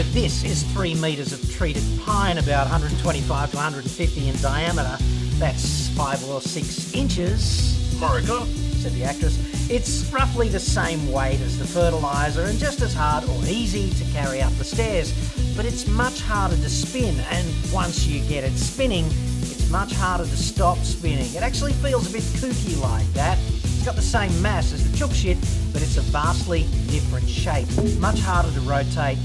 But 0.00 0.14
this 0.14 0.44
is 0.44 0.62
three 0.72 0.94
metres 0.94 1.34
of 1.34 1.52
treated 1.52 1.82
pine, 2.00 2.38
about 2.38 2.70
125 2.70 3.50
to 3.50 3.56
150 3.56 4.28
in 4.28 4.36
diameter. 4.36 4.96
That's 5.34 5.90
five 5.90 6.24
or 6.24 6.40
six 6.40 6.94
inches. 6.94 7.76
Marika? 8.00 8.46
said 8.80 8.92
the 8.92 9.04
actress. 9.04 9.36
It's 9.68 10.10
roughly 10.10 10.48
the 10.48 10.58
same 10.58 11.12
weight 11.12 11.38
as 11.42 11.58
the 11.58 11.66
fertiliser 11.66 12.44
and 12.44 12.58
just 12.58 12.80
as 12.80 12.94
hard 12.94 13.24
or 13.24 13.44
easy 13.44 13.90
to 14.02 14.10
carry 14.10 14.40
up 14.40 14.54
the 14.54 14.64
stairs, 14.64 15.12
but 15.54 15.66
it's 15.66 15.86
much 15.86 16.22
harder 16.22 16.56
to 16.56 16.70
spin, 16.70 17.20
and 17.30 17.46
once 17.70 18.06
you 18.06 18.26
get 18.26 18.42
it 18.42 18.56
spinning, 18.56 19.04
it's 19.04 19.68
much 19.68 19.92
harder 19.92 20.24
to 20.24 20.36
stop 20.38 20.78
spinning. 20.78 21.30
It 21.34 21.42
actually 21.42 21.74
feels 21.74 22.08
a 22.08 22.12
bit 22.12 22.22
kooky 22.40 22.80
like 22.80 23.06
that. 23.12 23.36
It's 23.52 23.84
got 23.84 23.96
the 23.96 24.02
same 24.02 24.30
mass 24.40 24.72
as 24.72 24.90
the 24.90 24.96
chook 24.96 25.12
shit, 25.12 25.36
but 25.74 25.82
it's 25.82 25.98
a 25.98 26.02
vastly 26.02 26.62
different 26.86 27.28
shape. 27.28 27.68
Much 27.98 28.18
harder 28.20 28.50
to 28.50 28.60
rotate, 28.60 29.18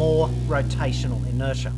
more 0.00 0.30
rotational 0.46 1.22
inertia. 1.28 1.70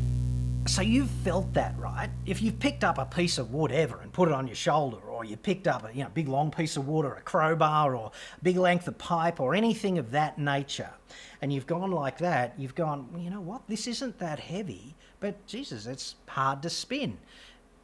So 0.68 0.80
you've 0.80 1.10
felt 1.24 1.52
that, 1.54 1.76
right? 1.76 2.08
If 2.24 2.40
you've 2.40 2.60
picked 2.60 2.84
up 2.84 2.98
a 2.98 3.04
piece 3.04 3.36
of 3.36 3.52
wood 3.52 3.72
ever 3.72 3.98
and 4.00 4.12
put 4.12 4.28
it 4.28 4.32
on 4.32 4.46
your 4.46 4.54
shoulder, 4.54 4.98
or 4.98 5.24
you 5.24 5.36
picked 5.36 5.66
up 5.66 5.90
a 5.90 5.92
you 5.92 6.04
know 6.04 6.10
big 6.14 6.28
long 6.28 6.52
piece 6.52 6.76
of 6.76 6.86
wood 6.86 7.04
or 7.04 7.14
a 7.14 7.20
crowbar 7.20 7.96
or 7.96 8.12
a 8.14 8.44
big 8.44 8.58
length 8.58 8.86
of 8.86 8.96
pipe 8.96 9.40
or 9.40 9.56
anything 9.56 9.98
of 9.98 10.12
that 10.12 10.38
nature, 10.38 10.90
and 11.40 11.52
you've 11.52 11.66
gone 11.66 11.90
like 11.90 12.18
that, 12.18 12.54
you've 12.56 12.76
gone, 12.76 13.08
you 13.18 13.28
know 13.28 13.40
what? 13.40 13.66
This 13.66 13.88
isn't 13.88 14.20
that 14.20 14.38
heavy, 14.38 14.94
but 15.18 15.44
Jesus, 15.48 15.86
it's 15.86 16.14
hard 16.28 16.62
to 16.62 16.70
spin. 16.70 17.18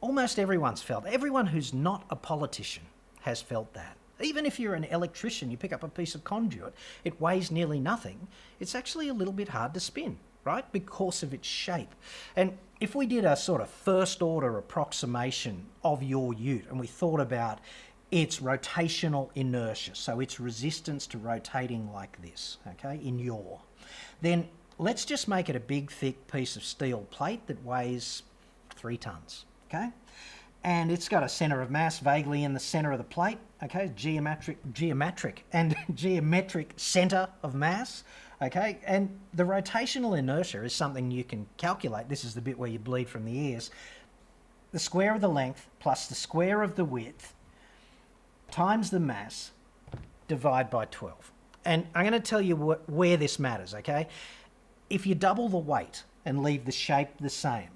Almost 0.01 0.38
everyone's 0.38 0.83
felt. 0.83 1.05
Everyone 1.07 1.46
who's 1.46 1.74
not 1.74 2.05
a 2.11 2.16
politician 2.16 2.85
has 3.22 3.42
felt 3.42 3.74
that. 3.74 3.96
Even 4.20 4.46
if 4.46 4.61
you're 4.61 4.74
an 4.74 4.85
electrician, 4.85 5.51
you 5.51 5.57
pick 5.57 5.72
up 5.72 5.83
a 5.83 5.88
piece 5.88 6.14
of 6.14 6.22
conduit, 6.22 6.74
it 7.03 7.20
weighs 7.20 7.51
nearly 7.51 7.81
nothing. 7.81 8.29
It's 8.61 8.77
actually 8.77 9.09
a 9.09 9.14
little 9.14 9.35
bit 9.35 9.48
hard 9.48 9.74
to 9.74 9.81
spin 9.81 10.16
right? 10.44 10.70
Because 10.72 11.22
of 11.22 11.35
its 11.35 11.46
shape. 11.46 11.94
And 12.37 12.57
if 12.81 12.94
we 12.94 13.07
did 13.07 13.24
a 13.24 13.37
sort 13.37 13.61
of 13.61 13.68
first 13.68 14.22
order 14.22 14.57
approximation 14.59 15.66
of 15.83 16.03
your 16.03 16.33
ute 16.35 16.66
and 16.70 16.79
we 16.79 16.87
thought 16.87 17.20
about 17.20 17.59
its 18.11 18.40
rotational 18.40 19.31
inertia, 19.35 19.94
so 19.94 20.20
its 20.20 20.40
resistance 20.40 21.07
to 21.09 21.18
rotating 21.18 21.92
like 21.92 22.20
this, 22.22 22.59
okay, 22.68 23.01
in 23.05 23.18
yaw, 23.18 23.59
then 24.22 24.48
let's 24.79 25.05
just 25.05 25.29
make 25.29 25.48
it 25.48 25.57
a 25.57 25.61
big, 25.61 25.90
thick 25.90 26.27
piece 26.31 26.57
of 26.57 26.64
steel 26.64 27.07
plate 27.11 27.46
that 27.46 27.62
weighs 27.64 28.22
three 28.74 28.96
tons, 28.96 29.44
okay? 29.68 29.90
And 30.64 30.90
it's 30.90 31.09
got 31.09 31.22
a 31.22 31.29
center 31.29 31.61
of 31.61 31.70
mass 31.70 31.98
vaguely 31.98 32.44
in 32.44 32.53
the 32.53 32.61
center 32.61 32.92
of 32.92 32.98
the 32.98 33.05
plate, 33.05 33.38
okay, 33.62 33.92
geometric, 33.94 34.59
geometric 34.72 35.44
and 35.53 35.77
geometric 35.94 36.72
center 36.77 37.29
of 37.42 37.55
mass. 37.55 38.05
Okay, 38.40 38.79
and 38.87 39.18
the 39.35 39.42
rotational 39.42 40.16
inertia 40.16 40.62
is 40.62 40.72
something 40.72 41.11
you 41.11 41.24
can 41.24 41.46
calculate. 41.57 42.09
This 42.09 42.24
is 42.24 42.35
the 42.35 42.40
bit 42.40 42.57
where 42.57 42.70
you 42.70 42.79
bleed 42.79 43.09
from 43.09 43.24
the 43.24 43.37
ears. 43.37 43.70
The 44.70 44.79
square 44.79 45.14
of 45.14 45.20
the 45.20 45.29
length 45.29 45.66
plus 45.81 46.07
the 46.07 46.14
square 46.14 46.62
of 46.62 46.77
the 46.77 46.85
width 46.85 47.35
times 48.51 48.90
the 48.90 49.01
mass 49.01 49.51
divide 50.29 50.70
by 50.70 50.85
12. 50.85 51.33
And 51.64 51.87
I'm 51.94 52.03
going 52.03 52.12
to 52.12 52.20
tell 52.20 52.40
you 52.40 52.57
wh- 52.57 52.88
where 52.88 53.16
this 53.16 53.38
matters, 53.38 53.74
okay? 53.74 54.07
If 54.88 55.07
you 55.07 55.14
double 55.14 55.48
the 55.48 55.59
weight 55.59 56.05
and 56.24 56.42
leave 56.42 56.64
the 56.64 56.72
shape 56.72 57.09
the 57.20 57.31
same, 57.31 57.70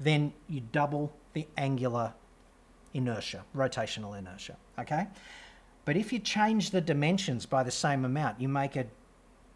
then 0.00 0.32
you 0.48 0.62
double 0.72 1.12
the 1.34 1.46
angular 1.56 2.14
inertia, 2.94 3.44
rotational 3.54 4.18
inertia, 4.18 4.56
okay? 4.78 5.06
But 5.84 5.96
if 5.96 6.12
you 6.12 6.18
change 6.18 6.70
the 6.70 6.80
dimensions 6.80 7.46
by 7.46 7.62
the 7.62 7.70
same 7.70 8.04
amount, 8.04 8.40
you 8.40 8.48
make 8.48 8.76
a 8.76 8.86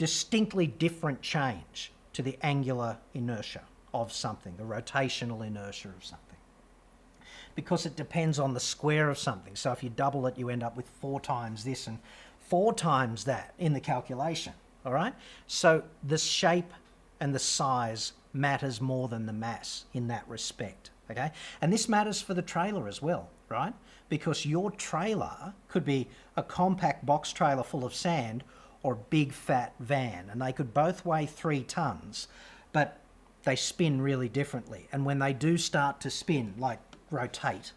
distinctly 0.03 0.67
different 0.67 1.23
change 1.23 1.93
to 2.13 2.23
the 2.23 2.37
angular 2.43 2.99
inertia 3.15 3.63
of 3.95 4.13
something, 4.13 4.53
the 4.57 4.65
rotational 4.65 5.47
inertia 5.47 5.87
of 5.97 6.05
something. 6.05 6.39
Because 7.55 7.87
it 7.87 7.95
depends 7.95 8.41
on 8.41 8.53
the 8.53 8.59
square 8.59 9.11
of 9.11 9.17
something. 9.17 9.55
So 9.55 9.71
if 9.71 9.85
you 9.85 9.91
double 9.91 10.27
it, 10.27 10.37
you 10.37 10.49
end 10.49 10.65
up 10.65 10.77
with 10.77 10.89
four 11.01 11.21
times 11.21 11.63
this 11.63 11.87
and 11.87 12.01
four 12.41 12.75
times 12.75 13.23
that 13.27 13.55
in 13.61 13.75
the 13.75 13.81
calculation. 13.81 14.55
All 14.85 14.93
right? 14.93 15.15
So 15.47 15.85
the 16.03 16.19
shape 16.19 16.73
and 17.21 17.33
the 17.33 17.39
size 17.39 18.13
matters 18.33 18.81
more 18.81 19.07
than 19.07 19.27
the 19.27 19.33
mass 19.33 19.85
in 19.95 20.09
that 20.09 20.25
respect. 20.27 20.91
Okay? 21.13 21.31
And 21.61 21.73
this 21.73 21.89
matters 21.89 22.21
for 22.21 22.35
the 22.35 22.43
trailer 22.43 22.89
as 22.89 23.01
well, 23.01 23.29
right? 23.49 23.73
Because 24.09 24.45
your 24.45 24.73
trailer 24.73 25.55
could 25.69 25.85
be 25.85 26.09
a 26.37 26.43
compact 26.43 27.07
box 27.07 27.33
trailer 27.33 27.63
full 27.63 27.85
of 27.85 27.95
sand 27.95 28.43
or 28.83 28.97
big 29.11 29.33
fat 29.33 29.75
van, 29.79 30.29
and 30.31 30.41
they 30.41 30.53
could 30.53 30.75
both 30.75 31.05
weigh 31.05 31.27
three 31.27 31.63
tons, 31.63 32.29
but 32.73 32.99
they 33.45 33.57
spin 33.57 34.01
really 34.01 34.29
differently. 34.29 34.89
And 34.93 35.05
when 35.05 35.19
they 35.19 35.33
do 35.33 35.57
start 35.59 36.01
to 36.01 36.11
spin, 36.11 36.55
like 36.59 36.79
rotate, 37.11 37.73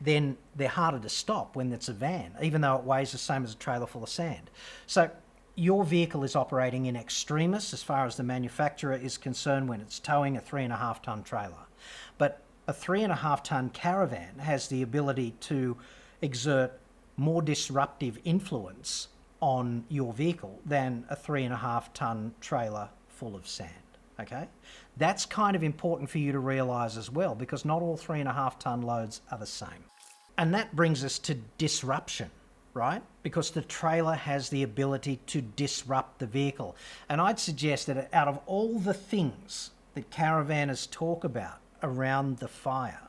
then 0.00 0.36
they're 0.54 0.68
harder 0.68 0.98
to 0.98 1.08
stop 1.08 1.56
when 1.56 1.72
it's 1.72 1.88
a 1.88 1.92
van, 1.92 2.32
even 2.42 2.60
though 2.60 2.76
it 2.76 2.84
weighs 2.84 3.12
the 3.12 3.18
same 3.18 3.44
as 3.44 3.52
a 3.52 3.56
trailer 3.56 3.86
full 3.86 4.02
of 4.02 4.08
sand. 4.08 4.50
So 4.86 5.10
your 5.54 5.84
vehicle 5.84 6.22
is 6.22 6.36
operating 6.36 6.86
in 6.86 6.96
extremis 6.96 7.72
as 7.72 7.82
far 7.82 8.06
as 8.06 8.16
the 8.16 8.22
manufacturer 8.22 8.94
is 8.94 9.16
concerned 9.16 9.68
when 9.68 9.80
it's 9.80 9.98
towing 9.98 10.36
a 10.36 10.40
three 10.40 10.64
and 10.64 10.72
a 10.72 10.76
half 10.76 11.00
ton 11.00 11.22
trailer. 11.22 11.66
But 12.18 12.42
a 12.68 12.72
three 12.72 13.02
and 13.02 13.12
a 13.12 13.16
half 13.16 13.42
ton 13.42 13.70
caravan 13.70 14.38
has 14.38 14.68
the 14.68 14.82
ability 14.82 15.34
to 15.40 15.76
exert 16.20 16.72
more 17.16 17.40
disruptive 17.40 18.18
influence 18.24 19.08
on 19.46 19.84
your 19.88 20.12
vehicle 20.12 20.58
than 20.66 21.04
a 21.08 21.14
three 21.14 21.44
and 21.44 21.54
a 21.54 21.56
half 21.56 21.92
ton 21.92 22.34
trailer 22.40 22.88
full 23.06 23.36
of 23.36 23.46
sand. 23.46 23.70
Okay? 24.18 24.48
That's 24.96 25.24
kind 25.24 25.54
of 25.54 25.62
important 25.62 26.10
for 26.10 26.18
you 26.18 26.32
to 26.32 26.40
realise 26.40 26.96
as 26.96 27.12
well 27.12 27.36
because 27.36 27.64
not 27.64 27.80
all 27.80 27.96
three 27.96 28.18
and 28.18 28.28
a 28.28 28.32
half 28.32 28.58
ton 28.58 28.82
loads 28.82 29.20
are 29.30 29.38
the 29.38 29.46
same. 29.46 29.84
And 30.36 30.52
that 30.52 30.74
brings 30.74 31.04
us 31.04 31.20
to 31.20 31.34
disruption, 31.58 32.28
right? 32.74 33.00
Because 33.22 33.52
the 33.52 33.62
trailer 33.62 34.14
has 34.14 34.48
the 34.48 34.64
ability 34.64 35.20
to 35.28 35.40
disrupt 35.42 36.18
the 36.18 36.26
vehicle. 36.26 36.74
And 37.08 37.20
I'd 37.20 37.38
suggest 37.38 37.86
that 37.86 38.12
out 38.12 38.26
of 38.26 38.40
all 38.46 38.80
the 38.80 38.94
things 38.94 39.70
that 39.94 40.10
caravanners 40.10 40.90
talk 40.90 41.22
about 41.22 41.60
around 41.84 42.38
the 42.38 42.48
fire, 42.48 43.08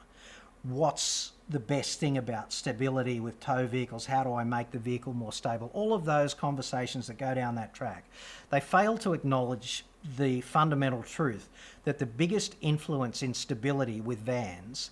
what's 0.62 1.32
the 1.50 1.60
best 1.60 2.00
thing 2.00 2.18
about 2.18 2.52
stability 2.52 3.20
with 3.20 3.40
tow 3.40 3.66
vehicles? 3.68 4.06
How 4.06 4.24
do 4.24 4.34
I 4.34 4.44
make 4.44 4.72
the 4.72 4.80
vehicle 4.80 5.14
more 5.14 5.32
stable? 5.32 5.72
All 5.74 5.94
of 5.94 6.06
those 6.06 6.34
conversations 6.34 7.08
that 7.08 7.18
go 7.18 7.34
down 7.34 7.56
that 7.56 7.74
track. 7.74 8.06
They 8.50 8.60
fail 8.60 8.98
to 9.00 9.14
acknowledge 9.14 9.86
the 10.18 10.42
fundamental 10.42 11.04
truth 11.04 11.50
that 11.84 12.00
the 12.00 12.06
biggest 12.06 12.56
influence 12.62 13.24
in 13.24 13.34
stability 13.34 14.02
with 14.02 14.20
vans 14.20 14.92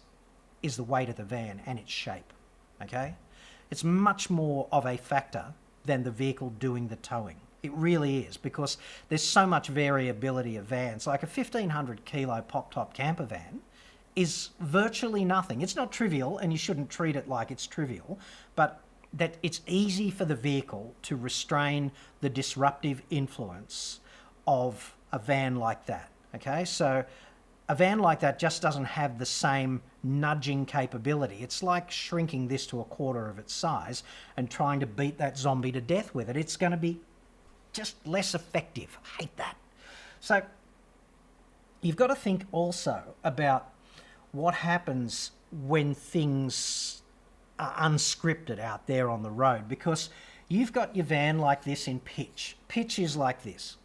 is 0.63 0.77
the 0.77 0.83
weight 0.83 1.09
of 1.09 1.15
the 1.15 1.23
van 1.23 1.61
and 1.65 1.77
its 1.77 1.91
shape. 1.91 2.33
Okay? 2.81 3.15
It's 3.69 3.83
much 3.83 4.29
more 4.29 4.67
of 4.71 4.85
a 4.85 4.97
factor 4.97 5.53
than 5.85 6.03
the 6.03 6.11
vehicle 6.11 6.51
doing 6.59 6.87
the 6.87 6.95
towing. 6.97 7.37
It 7.63 7.71
really 7.73 8.19
is 8.19 8.37
because 8.37 8.77
there's 9.09 9.23
so 9.23 9.47
much 9.47 9.67
variability 9.67 10.55
of 10.55 10.65
vans. 10.65 11.07
Like 11.07 11.23
a 11.23 11.27
1500 11.27 12.05
kilo 12.05 12.41
pop 12.41 12.73
top 12.73 12.93
camper 12.93 13.25
van 13.25 13.61
is 14.15 14.49
virtually 14.59 15.25
nothing. 15.25 15.61
It's 15.61 15.75
not 15.75 15.91
trivial, 15.91 16.37
and 16.37 16.51
you 16.51 16.57
shouldn't 16.57 16.89
treat 16.89 17.15
it 17.15 17.27
like 17.27 17.51
it's 17.51 17.67
trivial, 17.67 18.19
but 18.55 18.81
that 19.13 19.35
it's 19.43 19.61
easy 19.67 20.09
for 20.09 20.25
the 20.25 20.35
vehicle 20.35 20.93
to 21.03 21.15
restrain 21.15 21.91
the 22.21 22.29
disruptive 22.29 23.01
influence 23.09 23.99
of 24.47 24.95
a 25.11 25.19
van 25.19 25.55
like 25.55 25.85
that. 25.85 26.09
Okay, 26.35 26.65
so 26.65 27.05
a 27.69 27.75
van 27.75 27.99
like 27.99 28.19
that 28.19 28.37
just 28.37 28.61
doesn't 28.61 28.85
have 28.85 29.17
the 29.17 29.25
same 29.25 29.81
nudging 30.03 30.65
capability. 30.65 31.37
It's 31.41 31.63
like 31.63 31.89
shrinking 31.89 32.47
this 32.47 32.67
to 32.67 32.81
a 32.81 32.83
quarter 32.83 33.29
of 33.29 33.39
its 33.39 33.53
size 33.53 34.03
and 34.37 34.49
trying 34.49 34.81
to 34.81 34.85
beat 34.85 35.17
that 35.17 35.37
zombie 35.37 35.71
to 35.71 35.81
death 35.81 36.13
with 36.13 36.29
it. 36.29 36.37
It's 36.37 36.57
going 36.57 36.71
to 36.71 36.77
be 36.77 36.99
just 37.73 37.95
less 38.05 38.35
effective. 38.35 38.97
I 39.03 39.23
hate 39.23 39.37
that. 39.37 39.57
So 40.19 40.43
you've 41.81 41.95
got 41.95 42.07
to 42.07 42.15
think 42.15 42.45
also 42.51 43.01
about 43.23 43.69
what 44.35 44.55
happens 44.55 45.31
when 45.51 45.93
things 45.93 47.01
are 47.57 47.73
unscripted 47.73 48.59
out 48.59 48.87
there 48.87 49.09
on 49.09 49.23
the 49.23 49.31
road 49.31 49.69
because 49.69 50.09
you've 50.49 50.73
got 50.73 50.95
your 50.95 51.05
van 51.05 51.39
like 51.39 51.63
this 51.63 51.87
in 51.87 51.99
pitch. 51.99 52.57
Pitch 52.67 52.99
is 52.99 53.15
like 53.15 53.43
this. 53.43 53.77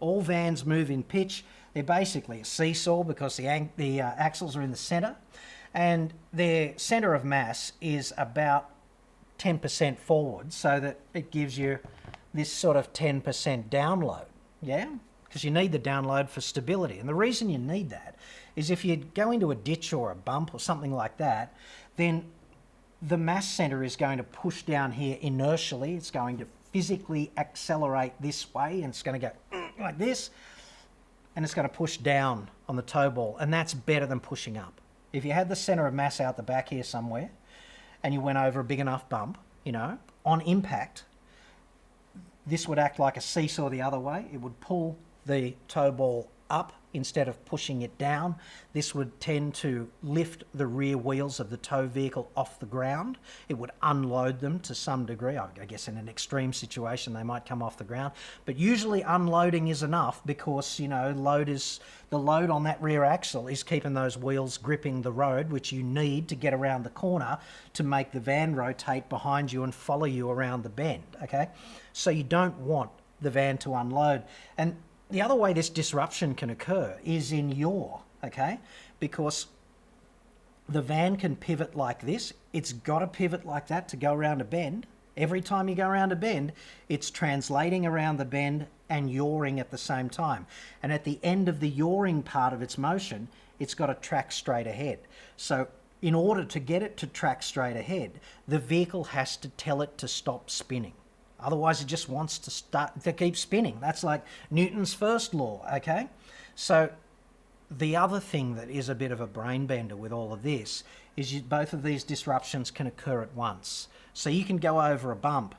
All 0.00 0.20
vans 0.20 0.64
move 0.64 0.90
in 0.90 1.02
pitch. 1.02 1.44
They're 1.74 1.82
basically 1.82 2.40
a 2.40 2.44
seesaw 2.44 3.02
because 3.02 3.36
the, 3.36 3.68
the 3.76 4.02
uh, 4.02 4.12
axles 4.16 4.56
are 4.56 4.62
in 4.62 4.70
the 4.70 4.76
centre 4.76 5.16
and 5.74 6.12
their 6.32 6.74
centre 6.76 7.14
of 7.14 7.24
mass 7.24 7.72
is 7.80 8.12
about 8.18 8.70
10% 9.38 9.98
forward 9.98 10.52
so 10.52 10.78
that 10.78 10.98
it 11.14 11.30
gives 11.30 11.58
you 11.58 11.78
this 12.34 12.52
sort 12.52 12.76
of 12.76 12.92
10% 12.92 13.68
download. 13.68 14.26
Yeah? 14.60 14.88
Because 15.24 15.44
you 15.44 15.50
need 15.50 15.72
the 15.72 15.78
download 15.78 16.28
for 16.28 16.40
stability. 16.40 16.98
And 16.98 17.08
the 17.08 17.14
reason 17.14 17.48
you 17.48 17.58
need 17.58 17.90
that 17.90 18.16
is 18.56 18.70
if 18.70 18.84
you 18.84 18.96
go 18.96 19.30
into 19.30 19.50
a 19.50 19.54
ditch 19.54 19.92
or 19.92 20.10
a 20.10 20.14
bump 20.14 20.54
or 20.54 20.60
something 20.60 20.92
like 20.92 21.16
that, 21.18 21.54
then 21.96 22.24
the 23.00 23.16
mass 23.16 23.48
center 23.48 23.82
is 23.82 23.96
going 23.96 24.18
to 24.18 24.24
push 24.24 24.62
down 24.62 24.92
here 24.92 25.18
inertially. 25.20 25.94
It's 25.94 26.10
going 26.10 26.38
to 26.38 26.46
physically 26.72 27.32
accelerate 27.36 28.12
this 28.20 28.52
way 28.54 28.82
and 28.82 28.90
it's 28.90 29.02
going 29.02 29.20
to 29.20 29.32
go 29.52 29.60
like 29.80 29.98
this 29.98 30.30
and 31.34 31.44
it's 31.44 31.54
going 31.54 31.68
to 31.68 31.74
push 31.74 31.96
down 31.96 32.48
on 32.68 32.76
the 32.76 32.82
tow 32.82 33.10
ball. 33.10 33.36
And 33.38 33.52
that's 33.52 33.74
better 33.74 34.06
than 34.06 34.20
pushing 34.20 34.56
up. 34.56 34.80
If 35.12 35.24
you 35.24 35.32
had 35.32 35.48
the 35.48 35.56
center 35.56 35.86
of 35.86 35.94
mass 35.94 36.20
out 36.20 36.36
the 36.36 36.42
back 36.42 36.68
here 36.68 36.82
somewhere 36.82 37.30
and 38.02 38.14
you 38.14 38.20
went 38.20 38.38
over 38.38 38.60
a 38.60 38.64
big 38.64 38.80
enough 38.80 39.08
bump, 39.08 39.38
you 39.64 39.72
know, 39.72 39.98
on 40.24 40.40
impact, 40.42 41.04
this 42.46 42.66
would 42.68 42.78
act 42.78 42.98
like 42.98 43.16
a 43.16 43.20
seesaw 43.20 43.68
the 43.68 43.82
other 43.82 43.98
way. 43.98 44.26
It 44.32 44.40
would 44.40 44.58
pull 44.60 44.98
the 45.26 45.54
tow 45.68 45.90
ball 45.90 46.30
up 46.50 46.72
instead 46.94 47.28
of 47.28 47.44
pushing 47.44 47.82
it 47.82 47.96
down. 47.98 48.36
This 48.72 48.94
would 48.94 49.18
tend 49.20 49.54
to 49.56 49.88
lift 50.02 50.44
the 50.54 50.66
rear 50.66 50.96
wheels 50.96 51.40
of 51.40 51.50
the 51.50 51.56
tow 51.56 51.86
vehicle 51.86 52.30
off 52.36 52.58
the 52.58 52.66
ground. 52.66 53.18
It 53.48 53.54
would 53.54 53.70
unload 53.82 54.40
them 54.40 54.60
to 54.60 54.74
some 54.74 55.06
degree. 55.06 55.36
I 55.36 55.64
guess 55.66 55.88
in 55.88 55.96
an 55.96 56.08
extreme 56.08 56.52
situation 56.52 57.12
they 57.12 57.22
might 57.22 57.46
come 57.46 57.62
off 57.62 57.78
the 57.78 57.84
ground, 57.84 58.12
but 58.44 58.56
usually 58.56 59.02
unloading 59.02 59.68
is 59.68 59.82
enough 59.82 60.24
because 60.26 60.78
you 60.78 60.88
know 60.88 61.12
load 61.16 61.48
is 61.48 61.80
the 62.10 62.18
load 62.18 62.50
on 62.50 62.64
that 62.64 62.82
rear 62.82 63.04
axle 63.04 63.48
is 63.48 63.62
keeping 63.62 63.94
those 63.94 64.18
wheels 64.18 64.58
gripping 64.58 65.02
the 65.02 65.12
road, 65.12 65.50
which 65.50 65.72
you 65.72 65.82
need 65.82 66.28
to 66.28 66.34
get 66.34 66.52
around 66.52 66.82
the 66.82 66.90
corner 66.90 67.38
to 67.72 67.82
make 67.82 68.12
the 68.12 68.20
van 68.20 68.54
rotate 68.54 69.08
behind 69.08 69.52
you 69.52 69.64
and 69.64 69.74
follow 69.74 70.04
you 70.04 70.30
around 70.30 70.62
the 70.62 70.68
bend. 70.68 71.02
Okay, 71.22 71.48
so 71.92 72.10
you 72.10 72.22
don't 72.22 72.56
want 72.58 72.90
the 73.20 73.30
van 73.30 73.56
to 73.56 73.74
unload 73.74 74.24
and 74.58 74.76
the 75.12 75.22
other 75.22 75.34
way 75.34 75.52
this 75.52 75.68
disruption 75.68 76.34
can 76.34 76.50
occur 76.50 76.98
is 77.04 77.32
in 77.32 77.50
yaw, 77.50 78.00
okay? 78.24 78.58
Because 78.98 79.46
the 80.68 80.82
van 80.82 81.16
can 81.16 81.36
pivot 81.36 81.76
like 81.76 82.00
this. 82.00 82.32
It's 82.52 82.72
got 82.72 83.00
to 83.00 83.06
pivot 83.06 83.44
like 83.46 83.66
that 83.68 83.88
to 83.88 83.96
go 83.96 84.14
around 84.14 84.40
a 84.40 84.44
bend. 84.44 84.86
Every 85.16 85.42
time 85.42 85.68
you 85.68 85.74
go 85.74 85.86
around 85.86 86.12
a 86.12 86.16
bend, 86.16 86.52
it's 86.88 87.10
translating 87.10 87.84
around 87.84 88.16
the 88.16 88.24
bend 88.24 88.66
and 88.88 89.10
yawing 89.10 89.60
at 89.60 89.70
the 89.70 89.78
same 89.78 90.08
time. 90.08 90.46
And 90.82 90.92
at 90.92 91.04
the 91.04 91.18
end 91.22 91.48
of 91.48 91.60
the 91.60 91.68
yawing 91.68 92.22
part 92.22 92.54
of 92.54 92.62
its 92.62 92.78
motion, 92.78 93.28
it's 93.58 93.74
got 93.74 93.86
to 93.86 93.94
track 93.94 94.32
straight 94.32 94.66
ahead. 94.66 95.00
So 95.36 95.68
in 96.00 96.14
order 96.14 96.44
to 96.44 96.58
get 96.58 96.82
it 96.82 96.96
to 96.98 97.06
track 97.06 97.42
straight 97.42 97.76
ahead, 97.76 98.20
the 98.48 98.58
vehicle 98.58 99.04
has 99.04 99.36
to 99.38 99.48
tell 99.50 99.82
it 99.82 99.98
to 99.98 100.08
stop 100.08 100.48
spinning. 100.48 100.94
Otherwise, 101.42 101.80
it 101.80 101.86
just 101.86 102.08
wants 102.08 102.38
to 102.38 102.50
start 102.50 103.02
to 103.02 103.12
keep 103.12 103.36
spinning. 103.36 103.78
That's 103.80 104.04
like 104.04 104.22
Newton's 104.50 104.94
first 104.94 105.34
law, 105.34 105.66
okay? 105.74 106.08
So 106.54 106.90
the 107.70 107.96
other 107.96 108.20
thing 108.20 108.56
that 108.56 108.70
is 108.70 108.88
a 108.88 108.94
bit 108.94 109.12
of 109.12 109.20
a 109.20 109.26
brain 109.26 109.66
bender 109.66 109.96
with 109.96 110.12
all 110.12 110.32
of 110.32 110.42
this 110.42 110.84
is 111.16 111.32
you, 111.34 111.42
both 111.42 111.72
of 111.72 111.82
these 111.82 112.04
disruptions 112.04 112.70
can 112.70 112.86
occur 112.86 113.22
at 113.22 113.34
once. 113.34 113.88
So 114.14 114.30
you 114.30 114.44
can 114.44 114.58
go 114.58 114.80
over 114.80 115.10
a 115.10 115.16
bump, 115.16 115.54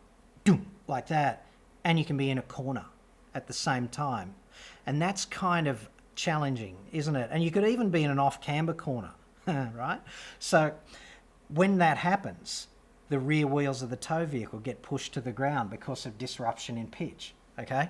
like 0.87 1.07
that, 1.07 1.45
and 1.83 1.97
you 1.97 2.05
can 2.05 2.17
be 2.17 2.29
in 2.29 2.37
a 2.37 2.43
corner 2.43 2.85
at 3.33 3.47
the 3.47 3.53
same 3.53 3.87
time. 3.87 4.35
And 4.85 5.01
that's 5.01 5.25
kind 5.25 5.67
of 5.67 5.89
challenging, 6.15 6.75
isn't 6.91 7.15
it? 7.15 7.29
And 7.31 7.43
you 7.43 7.51
could 7.51 7.65
even 7.65 7.89
be 7.89 8.03
in 8.03 8.11
an 8.11 8.19
off 8.19 8.41
camber 8.41 8.73
corner, 8.73 9.11
right? 9.47 10.01
So 10.39 10.73
when 11.49 11.77
that 11.79 11.97
happens, 11.97 12.67
the 13.09 13.19
rear 13.19 13.47
wheels 13.47 13.81
of 13.81 13.89
the 13.89 13.95
tow 13.95 14.25
vehicle 14.25 14.59
get 14.59 14.81
pushed 14.81 15.13
to 15.13 15.21
the 15.21 15.31
ground 15.31 15.69
because 15.69 16.05
of 16.05 16.17
disruption 16.17 16.77
in 16.77 16.87
pitch. 16.87 17.33
Okay, 17.59 17.89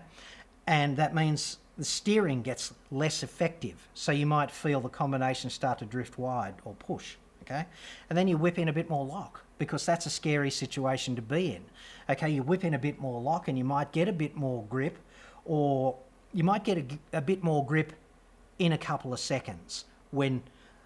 and 0.67 0.97
that 0.97 1.15
means 1.15 1.57
the 1.77 1.85
steering 1.85 2.41
gets 2.41 2.73
less 2.91 3.23
effective. 3.23 3.87
So 3.93 4.11
you 4.11 4.25
might 4.25 4.51
feel 4.51 4.79
the 4.79 4.89
combination 4.89 5.49
start 5.49 5.79
to 5.79 5.85
drift 5.85 6.17
wide 6.17 6.55
or 6.65 6.73
push. 6.75 7.15
Okay, 7.43 7.65
and 8.09 8.17
then 8.17 8.27
you 8.27 8.37
whip 8.37 8.57
in 8.57 8.69
a 8.69 8.73
bit 8.73 8.89
more 8.89 9.05
lock 9.05 9.43
because 9.57 9.85
that's 9.85 10.05
a 10.05 10.09
scary 10.09 10.49
situation 10.49 11.15
to 11.15 11.21
be 11.21 11.55
in. 11.55 11.63
Okay, 12.09 12.29
you 12.29 12.43
whip 12.43 12.63
in 12.63 12.73
a 12.73 12.79
bit 12.79 12.99
more 12.99 13.21
lock 13.21 13.47
and 13.47 13.57
you 13.57 13.63
might 13.63 13.91
get 13.91 14.07
a 14.07 14.13
bit 14.13 14.35
more 14.35 14.63
grip, 14.69 14.97
or 15.45 15.97
you 16.33 16.43
might 16.43 16.63
get 16.63 16.77
a, 16.77 17.17
a 17.17 17.21
bit 17.21 17.43
more 17.43 17.65
grip 17.65 17.93
in 18.59 18.73
a 18.73 18.77
couple 18.77 19.13
of 19.13 19.19
seconds 19.19 19.85
when 20.11 20.41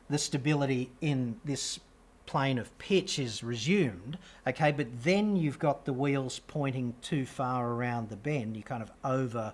the 0.09 0.17
stability 0.17 0.89
in 1.01 1.39
this 1.43 1.79
plane 2.27 2.59
of 2.59 2.77
pitch 2.77 3.17
is 3.17 3.43
resumed, 3.43 4.19
okay, 4.45 4.71
but 4.71 4.87
then 5.03 5.35
you've 5.35 5.57
got 5.57 5.85
the 5.85 5.93
wheels 5.93 6.39
pointing 6.45 6.93
too 7.01 7.25
far 7.25 7.71
around 7.71 8.09
the 8.09 8.15
bend. 8.15 8.55
You're 8.55 8.63
kind 8.63 8.83
of 8.83 8.91
over 9.03 9.53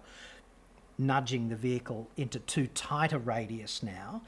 nudging 0.97 1.49
the 1.49 1.55
vehicle 1.55 2.09
into 2.17 2.39
too 2.39 2.67
tight 2.67 3.13
a 3.13 3.19
radius 3.19 3.81
now. 3.81 4.21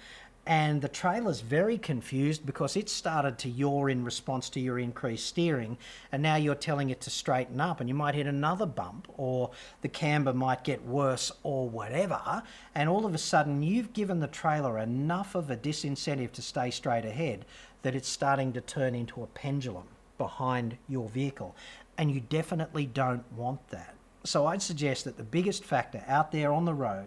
And 0.48 0.84
the 0.84 0.88
trailer's 0.88 1.42
very 1.42 1.80
confused 1.80 2.46
because 2.46 2.78
it 2.78 2.88
started 2.88 3.40
to 3.40 3.50
yaw 3.50 3.88
in 3.88 4.06
response 4.06 4.48
to 4.52 4.60
your 4.60 4.78
increased 4.78 5.26
steering, 5.26 5.76
and 6.12 6.22
now 6.22 6.36
you're 6.36 6.54
telling 6.54 6.92
it 6.92 7.02
to 7.02 7.10
straighten 7.10 7.60
up, 7.60 7.80
and 7.80 7.90
you 7.90 7.96
might 7.96 8.14
hit 8.14 8.28
another 8.28 8.68
bump, 8.68 9.08
or 9.18 9.50
the 9.82 9.88
camber 9.88 10.34
might 10.34 10.64
get 10.64 10.86
worse, 10.86 11.32
or 11.42 11.68
whatever. 11.68 12.44
And 12.76 12.88
all 12.88 13.08
of 13.08 13.16
a 13.16 13.18
sudden, 13.18 13.64
you've 13.64 13.94
given 13.94 14.20
the 14.20 14.28
trailer 14.28 14.78
enough 14.78 15.34
of 15.34 15.50
a 15.50 15.58
disincentive 15.58 16.32
to 16.34 16.44
stay 16.44 16.70
straight 16.70 17.06
ahead 17.06 17.46
that 17.86 17.94
it's 17.94 18.10
starting 18.10 18.52
to 18.52 18.62
turn 18.62 18.96
into 18.96 19.22
a 19.22 19.28
pendulum 19.28 19.86
behind 20.18 20.76
your 20.90 21.08
vehicle. 21.08 21.56
And 22.00 22.10
you 22.10 22.20
definitely 22.20 22.88
don't 22.88 23.32
want 23.32 23.70
that. 23.70 23.94
So 24.24 24.48
I'd 24.48 24.64
suggest 24.64 25.06
that 25.06 25.18
the 25.18 25.24
biggest 25.24 25.64
factor 25.64 26.04
out 26.08 26.32
there 26.32 26.52
on 26.52 26.66
the 26.66 26.74
road 26.74 27.06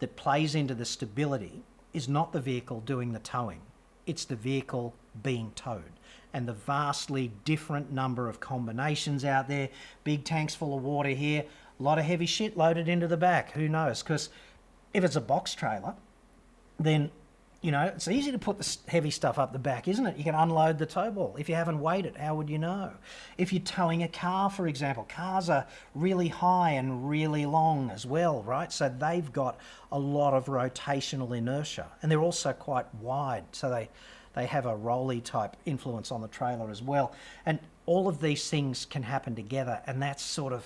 that 0.00 0.16
plays 0.16 0.54
into 0.54 0.74
the 0.74 0.84
stability 0.84 1.62
is 1.94 2.10
not 2.10 2.34
the 2.34 2.42
vehicle 2.42 2.82
doing 2.82 3.14
the 3.14 3.20
towing, 3.20 3.62
it's 4.04 4.26
the 4.26 4.36
vehicle 4.36 4.94
being 5.22 5.50
towed. 5.54 5.92
And 6.34 6.46
the 6.46 6.52
vastly 6.52 7.32
different 7.46 7.90
number 7.90 8.28
of 8.28 8.38
combinations 8.38 9.24
out 9.24 9.48
there 9.48 9.70
big 10.04 10.24
tanks 10.24 10.54
full 10.54 10.76
of 10.76 10.84
water 10.84 11.08
here, 11.08 11.46
a 11.80 11.82
lot 11.82 11.98
of 11.98 12.04
heavy 12.04 12.26
shit 12.26 12.54
loaded 12.54 12.86
into 12.86 13.08
the 13.08 13.16
back. 13.16 13.52
Who 13.52 13.66
knows? 13.66 14.02
Because 14.02 14.28
if 14.92 15.04
it's 15.04 15.16
a 15.16 15.22
box 15.22 15.54
trailer, 15.54 15.94
then 16.78 17.12
you 17.68 17.72
know, 17.72 17.82
it's 17.82 18.08
easy 18.08 18.32
to 18.32 18.38
put 18.38 18.56
the 18.56 18.76
heavy 18.86 19.10
stuff 19.10 19.38
up 19.38 19.52
the 19.52 19.58
back, 19.58 19.88
isn't 19.88 20.06
it? 20.06 20.16
You 20.16 20.24
can 20.24 20.34
unload 20.34 20.78
the 20.78 20.86
tow 20.86 21.10
ball. 21.10 21.36
If 21.38 21.50
you 21.50 21.54
haven't 21.54 21.78
weighed 21.80 22.06
it, 22.06 22.16
how 22.16 22.34
would 22.34 22.48
you 22.48 22.56
know? 22.56 22.92
If 23.36 23.52
you're 23.52 23.60
towing 23.60 24.02
a 24.02 24.08
car, 24.08 24.48
for 24.48 24.66
example, 24.66 25.06
cars 25.06 25.50
are 25.50 25.66
really 25.94 26.28
high 26.28 26.70
and 26.70 27.10
really 27.10 27.44
long 27.44 27.90
as 27.90 28.06
well, 28.06 28.42
right? 28.42 28.72
So 28.72 28.88
they've 28.88 29.30
got 29.34 29.58
a 29.92 29.98
lot 29.98 30.32
of 30.32 30.46
rotational 30.46 31.36
inertia 31.36 31.88
and 32.00 32.10
they're 32.10 32.22
also 32.22 32.54
quite 32.54 32.86
wide. 32.94 33.44
So 33.52 33.68
they, 33.68 33.90
they 34.32 34.46
have 34.46 34.64
a 34.64 34.74
rolly 34.74 35.20
type 35.20 35.54
influence 35.66 36.10
on 36.10 36.22
the 36.22 36.28
trailer 36.28 36.70
as 36.70 36.80
well. 36.80 37.12
And 37.44 37.58
all 37.84 38.08
of 38.08 38.22
these 38.22 38.48
things 38.48 38.86
can 38.86 39.02
happen 39.02 39.34
together, 39.34 39.82
and 39.86 40.00
that's 40.00 40.22
sort 40.22 40.54
of 40.54 40.64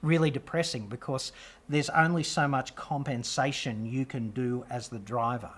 really 0.00 0.30
depressing 0.30 0.86
because 0.86 1.32
there's 1.68 1.90
only 1.90 2.22
so 2.22 2.48
much 2.48 2.74
compensation 2.74 3.84
you 3.84 4.06
can 4.06 4.30
do 4.30 4.64
as 4.70 4.88
the 4.88 4.98
driver. 4.98 5.50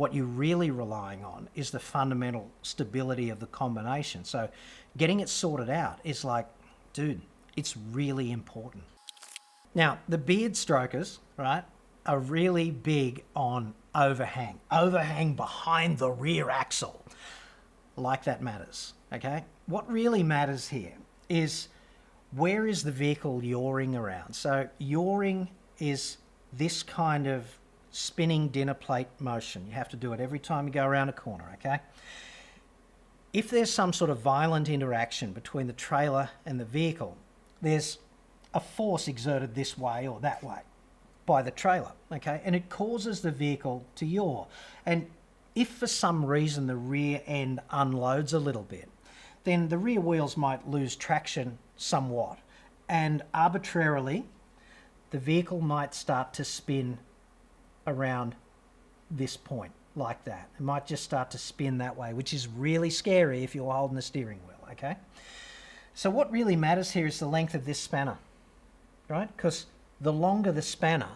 What 0.00 0.14
you're 0.14 0.24
really 0.24 0.70
relying 0.70 1.26
on 1.26 1.50
is 1.54 1.72
the 1.72 1.78
fundamental 1.78 2.50
stability 2.62 3.28
of 3.28 3.38
the 3.38 3.46
combination. 3.48 4.24
So 4.24 4.48
getting 4.96 5.20
it 5.20 5.28
sorted 5.28 5.68
out 5.68 5.98
is 6.04 6.24
like, 6.24 6.46
dude, 6.94 7.20
it's 7.54 7.76
really 7.76 8.32
important. 8.32 8.84
Now, 9.74 9.98
the 10.08 10.16
beard 10.16 10.56
strokers, 10.56 11.18
right, 11.36 11.64
are 12.06 12.18
really 12.18 12.70
big 12.70 13.24
on 13.36 13.74
overhang, 13.94 14.60
overhang 14.72 15.34
behind 15.34 15.98
the 15.98 16.10
rear 16.10 16.48
axle. 16.48 17.04
Like 17.94 18.24
that 18.24 18.40
matters, 18.40 18.94
okay? 19.12 19.44
What 19.66 19.86
really 19.92 20.22
matters 20.22 20.68
here 20.68 20.94
is 21.28 21.68
where 22.34 22.66
is 22.66 22.84
the 22.84 22.92
vehicle 22.92 23.44
yawing 23.44 23.94
around? 23.94 24.32
So, 24.32 24.66
yawing 24.78 25.50
is 25.78 26.16
this 26.54 26.82
kind 26.82 27.26
of 27.26 27.59
spinning 27.90 28.48
dinner 28.48 28.74
plate 28.74 29.08
motion. 29.18 29.66
You 29.66 29.74
have 29.74 29.88
to 29.90 29.96
do 29.96 30.12
it 30.12 30.20
every 30.20 30.38
time 30.38 30.66
you 30.66 30.72
go 30.72 30.86
around 30.86 31.08
a 31.08 31.12
corner, 31.12 31.50
okay? 31.54 31.80
If 33.32 33.50
there's 33.50 33.72
some 33.72 33.92
sort 33.92 34.10
of 34.10 34.20
violent 34.20 34.68
interaction 34.68 35.32
between 35.32 35.66
the 35.66 35.72
trailer 35.72 36.30
and 36.44 36.58
the 36.58 36.64
vehicle, 36.64 37.16
there's 37.62 37.98
a 38.52 38.60
force 38.60 39.06
exerted 39.06 39.54
this 39.54 39.78
way 39.78 40.06
or 40.06 40.18
that 40.20 40.42
way 40.42 40.60
by 41.26 41.42
the 41.42 41.50
trailer, 41.50 41.92
okay? 42.12 42.40
And 42.44 42.56
it 42.56 42.68
causes 42.68 43.20
the 43.20 43.30
vehicle 43.30 43.84
to 43.96 44.06
yaw. 44.06 44.46
And 44.84 45.06
if 45.54 45.68
for 45.68 45.86
some 45.86 46.24
reason 46.24 46.66
the 46.66 46.76
rear 46.76 47.22
end 47.26 47.60
unloads 47.70 48.32
a 48.32 48.38
little 48.38 48.62
bit, 48.62 48.88
then 49.44 49.68
the 49.68 49.78
rear 49.78 50.00
wheels 50.00 50.36
might 50.36 50.68
lose 50.68 50.96
traction 50.96 51.58
somewhat. 51.76 52.38
And 52.88 53.22
arbitrarily, 53.32 54.24
the 55.10 55.18
vehicle 55.18 55.60
might 55.60 55.94
start 55.94 56.34
to 56.34 56.44
spin 56.44 56.98
around 57.86 58.34
this 59.10 59.36
point 59.36 59.72
like 59.96 60.24
that. 60.24 60.48
It 60.58 60.62
might 60.62 60.86
just 60.86 61.02
start 61.02 61.30
to 61.32 61.38
spin 61.38 61.78
that 61.78 61.96
way, 61.96 62.12
which 62.12 62.32
is 62.32 62.46
really 62.48 62.90
scary 62.90 63.42
if 63.42 63.54
you're 63.54 63.72
holding 63.72 63.96
the 63.96 64.02
steering 64.02 64.38
wheel, 64.46 64.68
okay? 64.72 64.96
So 65.94 66.10
what 66.10 66.30
really 66.30 66.56
matters 66.56 66.92
here 66.92 67.06
is 67.06 67.18
the 67.18 67.26
length 67.26 67.54
of 67.54 67.64
this 67.64 67.78
spanner, 67.78 68.18
right? 69.08 69.34
Because 69.36 69.66
the 70.00 70.12
longer 70.12 70.52
the 70.52 70.62
spanner, 70.62 71.10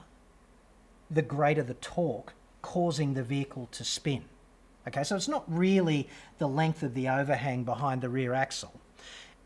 the 1.11 1.22
greater 1.22 1.62
the 1.62 1.74
torque 1.74 2.35
causing 2.62 3.14
the 3.14 3.22
vehicle 3.22 3.68
to 3.72 3.85
spin. 3.85 4.24
Okay, 4.87 5.03
so 5.05 5.16
it's 5.16 5.29
not 5.29 5.44
really 5.46 6.09
the 6.38 6.48
length 6.48 6.83
of 6.83 6.94
the 6.94 7.09
overhang 7.09 7.64
behind 7.64 8.03
the 8.03 8.09
rear 8.09 8.35
axle. 8.35 8.72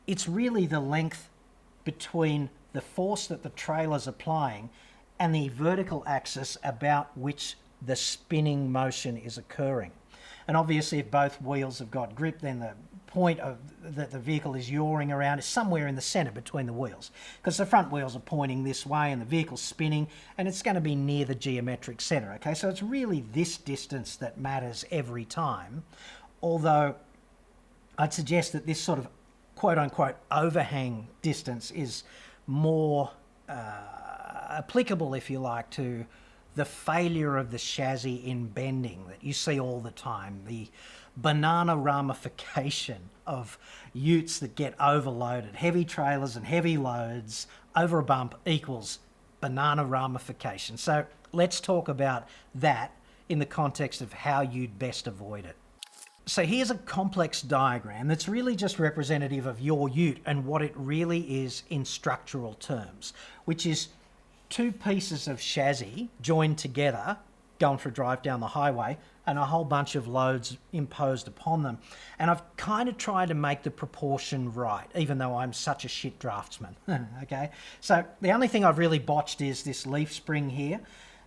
It's 0.07 0.29
really 0.29 0.67
the 0.67 0.81
length 0.81 1.29
between 1.85 2.51
the 2.73 2.81
force 2.81 3.27
that 3.29 3.43
the 3.43 3.51
trailer's 3.51 4.07
applying 4.07 4.71
and 5.19 5.35
the 5.35 5.49
vertical 5.49 6.03
axis 6.07 6.57
about 6.63 7.17
which 7.17 7.57
the 7.83 7.97
spinning 7.97 8.71
motion 8.71 9.17
is 9.17 9.39
occurring. 9.39 9.93
And 10.47 10.57
obviously, 10.57 10.99
if 10.99 11.11
both 11.11 11.41
wheels 11.43 11.79
have 11.79 11.91
got 11.91 12.15
grip, 12.15 12.41
then 12.41 12.61
the 12.61 12.73
point 13.09 13.41
of 13.41 13.57
that 13.83 14.11
the 14.11 14.19
vehicle 14.19 14.55
is 14.55 14.71
yawing 14.71 15.11
around 15.11 15.39
is 15.39 15.45
somewhere 15.47 15.87
in 15.87 15.95
the 15.95 16.01
center 16.01 16.31
between 16.31 16.67
the 16.67 16.73
wheels 16.73 17.11
because 17.39 17.57
the 17.57 17.65
front 17.65 17.91
wheels 17.91 18.15
are 18.15 18.21
pointing 18.21 18.63
this 18.63 18.85
way 18.85 19.11
and 19.11 19.21
the 19.21 19.27
vehicle's 19.27 19.63
spinning 19.63 20.07
and 20.37 20.47
it's 20.47 20.63
going 20.63 20.75
to 20.75 20.81
be 20.81 20.95
near 20.95 21.25
the 21.25 21.35
geometric 21.35 22.03
center 22.03 22.33
okay 22.35 22.53
so 22.53 22.69
it's 22.69 22.83
really 22.83 23.25
this 23.33 23.57
distance 23.57 24.17
that 24.17 24.39
matters 24.39 24.85
every 24.91 25.25
time 25.25 25.83
although 26.43 26.95
i'd 27.99 28.13
suggest 28.13 28.53
that 28.53 28.67
this 28.67 28.79
sort 28.79 28.99
of 28.99 29.09
quote 29.57 29.79
unquote 29.79 30.17
overhang 30.31 31.09
distance 31.23 31.71
is 31.71 32.05
more 32.47 33.11
uh, 33.49 33.88
applicable 34.59 35.15
if 35.15 35.31
you 35.31 35.39
like 35.39 35.71
to 35.71 36.05
the 36.57 36.65
failure 36.65 37.37
of 37.37 37.53
the 37.53 37.59
chassis 37.59 38.17
in 38.17 38.49
bending 38.49 39.07
that 39.07 39.23
you 39.23 39.33
see 39.33 39.61
all 39.61 39.81
the 39.81 39.93
time, 39.93 40.43
the 40.47 40.69
banana 41.17 41.77
ramification 41.77 43.11
of 43.27 43.59
utes 43.93 44.41
that 44.41 44.57
get 44.57 44.75
overloaded, 44.81 45.55
heavy 45.55 45.85
trailers 45.85 46.35
and 46.37 46.45
heavy 46.45 46.77
loads 46.77 47.47
over 47.77 48.01
a 48.01 48.03
bump 48.03 48.35
equals 48.45 48.99
banana 49.41 49.85
ramification. 49.85 50.77
So 50.77 51.07
let's 51.33 51.61
talk 51.61 51.89
about 51.89 52.29
that 52.57 52.93
in 53.29 53.39
the 53.39 53.47
context 53.47 54.01
of 54.01 54.13
how 54.13 54.41
you'd 54.41 54.79
best 54.79 55.07
avoid 55.07 55.45
it. 55.45 55.57
So 56.27 56.45
here's 56.45 56.71
a 56.71 56.77
complex 56.79 57.41
diagram 57.41 58.09
that's 58.09 58.29
really 58.29 58.57
just 58.57 58.79
representative 58.79 59.47
of 59.47 59.61
your 59.61 59.89
ute 59.89 60.19
and 60.27 60.45
what 60.45 60.61
it 60.61 60.73
really 60.75 61.21
is 61.43 61.63
in 61.71 61.85
structural 61.85 62.55
terms, 62.55 63.15
which 63.45 63.65
is 63.65 63.89
two 64.49 64.73
pieces 64.73 65.29
of 65.29 65.41
chassis 65.41 66.09
joined 66.21 66.59
together, 66.59 67.19
going 67.59 67.79
for 67.79 67.89
a 67.89 67.93
drive 67.93 68.23
down 68.23 68.41
the 68.41 68.49
highway, 68.49 68.99
and 69.27 69.39
a 69.39 69.45
whole 69.45 69.65
bunch 69.65 69.95
of 69.95 70.09
loads 70.09 70.57
imposed 70.73 71.29
upon 71.29 71.63
them. 71.63 71.79
And 72.19 72.31
I've 72.31 72.43
kind 72.57 72.89
of 72.89 72.97
tried 72.97 73.29
to 73.29 73.35
make 73.35 73.63
the 73.63 73.71
proportion 73.71 74.53
right, 74.55 74.87
even 74.97 75.19
though 75.19 75.37
I'm 75.37 75.53
such 75.53 75.85
a 75.85 75.89
shit 75.89 76.19
draftsman. 76.19 76.77
okay, 77.23 77.51
so 77.81 78.05
the 78.23 78.31
only 78.31 78.49
thing 78.49 78.65
I've 78.65 78.79
really 78.79 78.99
botched 78.99 79.43
is 79.43 79.63
this 79.63 79.87
leaf 79.87 80.13
spring 80.13 80.49
here. 80.49 80.81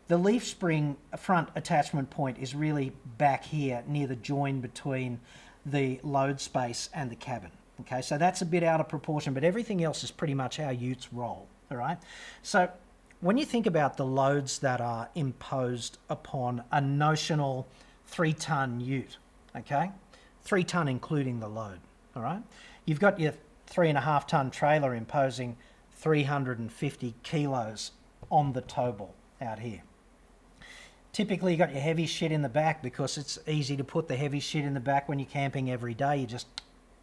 The 0.07 0.17
leaf 0.17 0.45
spring 0.45 0.97
front 1.15 1.49
attachment 1.55 2.09
point 2.09 2.39
is 2.39 2.55
really 2.55 2.91
back 3.17 3.45
here 3.45 3.83
near 3.87 4.07
the 4.07 4.15
join 4.15 4.61
between 4.61 5.19
the 5.65 5.99
load 6.03 6.41
space 6.41 6.89
and 6.93 7.11
the 7.11 7.15
cabin. 7.15 7.51
Okay, 7.81 8.01
so 8.01 8.17
that's 8.17 8.41
a 8.41 8.45
bit 8.45 8.63
out 8.63 8.79
of 8.79 8.89
proportion, 8.89 9.33
but 9.33 9.43
everything 9.43 9.83
else 9.83 10.03
is 10.03 10.11
pretty 10.11 10.33
much 10.33 10.57
how 10.57 10.69
utes 10.69 11.13
roll. 11.13 11.47
All 11.69 11.77
right, 11.77 11.97
so 12.41 12.69
when 13.21 13.37
you 13.37 13.45
think 13.45 13.67
about 13.67 13.97
the 13.97 14.05
loads 14.05 14.59
that 14.59 14.81
are 14.81 15.09
imposed 15.13 15.99
upon 16.09 16.63
a 16.71 16.81
notional 16.81 17.67
three 18.07 18.33
ton 18.33 18.81
ute, 18.81 19.17
okay, 19.55 19.91
three 20.41 20.63
ton 20.63 20.87
including 20.87 21.39
the 21.39 21.47
load, 21.47 21.79
all 22.15 22.23
right, 22.23 22.41
you've 22.85 22.99
got 22.99 23.19
your 23.19 23.33
three 23.67 23.89
and 23.89 23.97
a 23.97 24.01
half 24.01 24.25
ton 24.25 24.49
trailer 24.49 24.95
imposing 24.95 25.55
350 25.91 27.13
kilos 27.21 27.91
on 28.31 28.53
the 28.53 28.61
tow 28.61 28.91
ball 28.91 29.13
out 29.39 29.59
here. 29.59 29.83
Typically, 31.13 31.51
you've 31.51 31.59
got 31.59 31.73
your 31.73 31.81
heavy 31.81 32.07
shit 32.07 32.31
in 32.31 32.41
the 32.41 32.49
back 32.49 32.81
because 32.81 33.17
it's 33.19 33.37
easy 33.47 33.77
to 33.77 33.83
put 33.83 34.07
the 34.07 34.15
heavy 34.15 34.39
shit 34.39 34.65
in 34.65 34.73
the 34.73 34.79
back 34.79 35.07
when 35.07 35.19
you're 35.19 35.27
camping 35.27 35.69
every 35.69 35.93
day. 35.93 36.17
You 36.17 36.25
just 36.25 36.47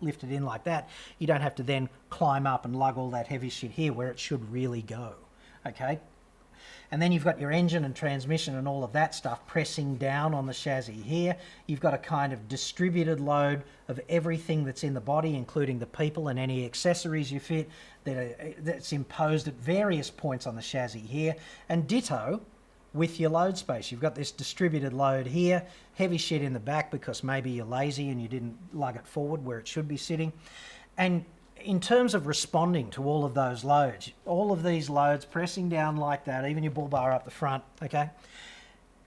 lift 0.00 0.24
it 0.24 0.32
in 0.32 0.44
like 0.44 0.64
that. 0.64 0.88
You 1.18 1.28
don't 1.28 1.42
have 1.42 1.54
to 1.56 1.62
then 1.62 1.88
climb 2.10 2.46
up 2.46 2.64
and 2.64 2.74
lug 2.74 2.98
all 2.98 3.10
that 3.10 3.28
heavy 3.28 3.50
shit 3.50 3.70
here 3.70 3.92
where 3.92 4.10
it 4.10 4.18
should 4.18 4.50
really 4.50 4.82
go 4.82 5.14
okay? 5.68 6.00
And 6.90 7.02
then 7.02 7.12
you've 7.12 7.24
got 7.24 7.38
your 7.38 7.50
engine 7.50 7.84
and 7.84 7.94
transmission 7.94 8.56
and 8.56 8.66
all 8.66 8.82
of 8.82 8.92
that 8.92 9.14
stuff 9.14 9.46
pressing 9.46 9.96
down 9.96 10.32
on 10.32 10.46
the 10.46 10.54
chassis 10.54 10.92
here. 10.92 11.36
You've 11.66 11.80
got 11.80 11.92
a 11.92 11.98
kind 11.98 12.32
of 12.32 12.48
distributed 12.48 13.20
load 13.20 13.64
of 13.88 14.00
everything 14.08 14.64
that's 14.64 14.84
in 14.84 14.94
the 14.94 15.00
body, 15.00 15.34
including 15.34 15.78
the 15.78 15.86
people 15.86 16.28
and 16.28 16.38
any 16.38 16.64
accessories 16.64 17.30
you 17.30 17.40
fit 17.40 17.68
that 18.04 18.16
are, 18.16 18.54
that's 18.60 18.92
imposed 18.92 19.48
at 19.48 19.54
various 19.54 20.10
points 20.10 20.46
on 20.46 20.56
the 20.56 20.62
chassis 20.62 21.00
here. 21.00 21.36
And 21.68 21.86
ditto 21.86 22.40
with 22.94 23.20
your 23.20 23.30
load 23.30 23.58
space. 23.58 23.92
You've 23.92 24.00
got 24.00 24.14
this 24.14 24.32
distributed 24.32 24.94
load 24.94 25.26
here, 25.26 25.66
heavy 25.94 26.16
shit 26.16 26.42
in 26.42 26.54
the 26.54 26.60
back 26.60 26.90
because 26.90 27.22
maybe 27.22 27.50
you're 27.50 27.66
lazy 27.66 28.08
and 28.08 28.20
you 28.20 28.28
didn't 28.28 28.56
lug 28.72 28.96
it 28.96 29.06
forward 29.06 29.44
where 29.44 29.58
it 29.58 29.68
should 29.68 29.88
be 29.88 29.98
sitting. 29.98 30.32
And 30.96 31.24
in 31.62 31.80
terms 31.80 32.14
of 32.14 32.26
responding 32.26 32.90
to 32.90 33.04
all 33.04 33.24
of 33.24 33.34
those 33.34 33.64
loads, 33.64 34.12
all 34.24 34.52
of 34.52 34.62
these 34.62 34.88
loads 34.88 35.24
pressing 35.24 35.68
down 35.68 35.96
like 35.96 36.24
that, 36.24 36.48
even 36.48 36.62
your 36.62 36.72
bull 36.72 36.88
bar 36.88 37.12
up 37.12 37.24
the 37.24 37.30
front, 37.30 37.62
okay, 37.82 38.10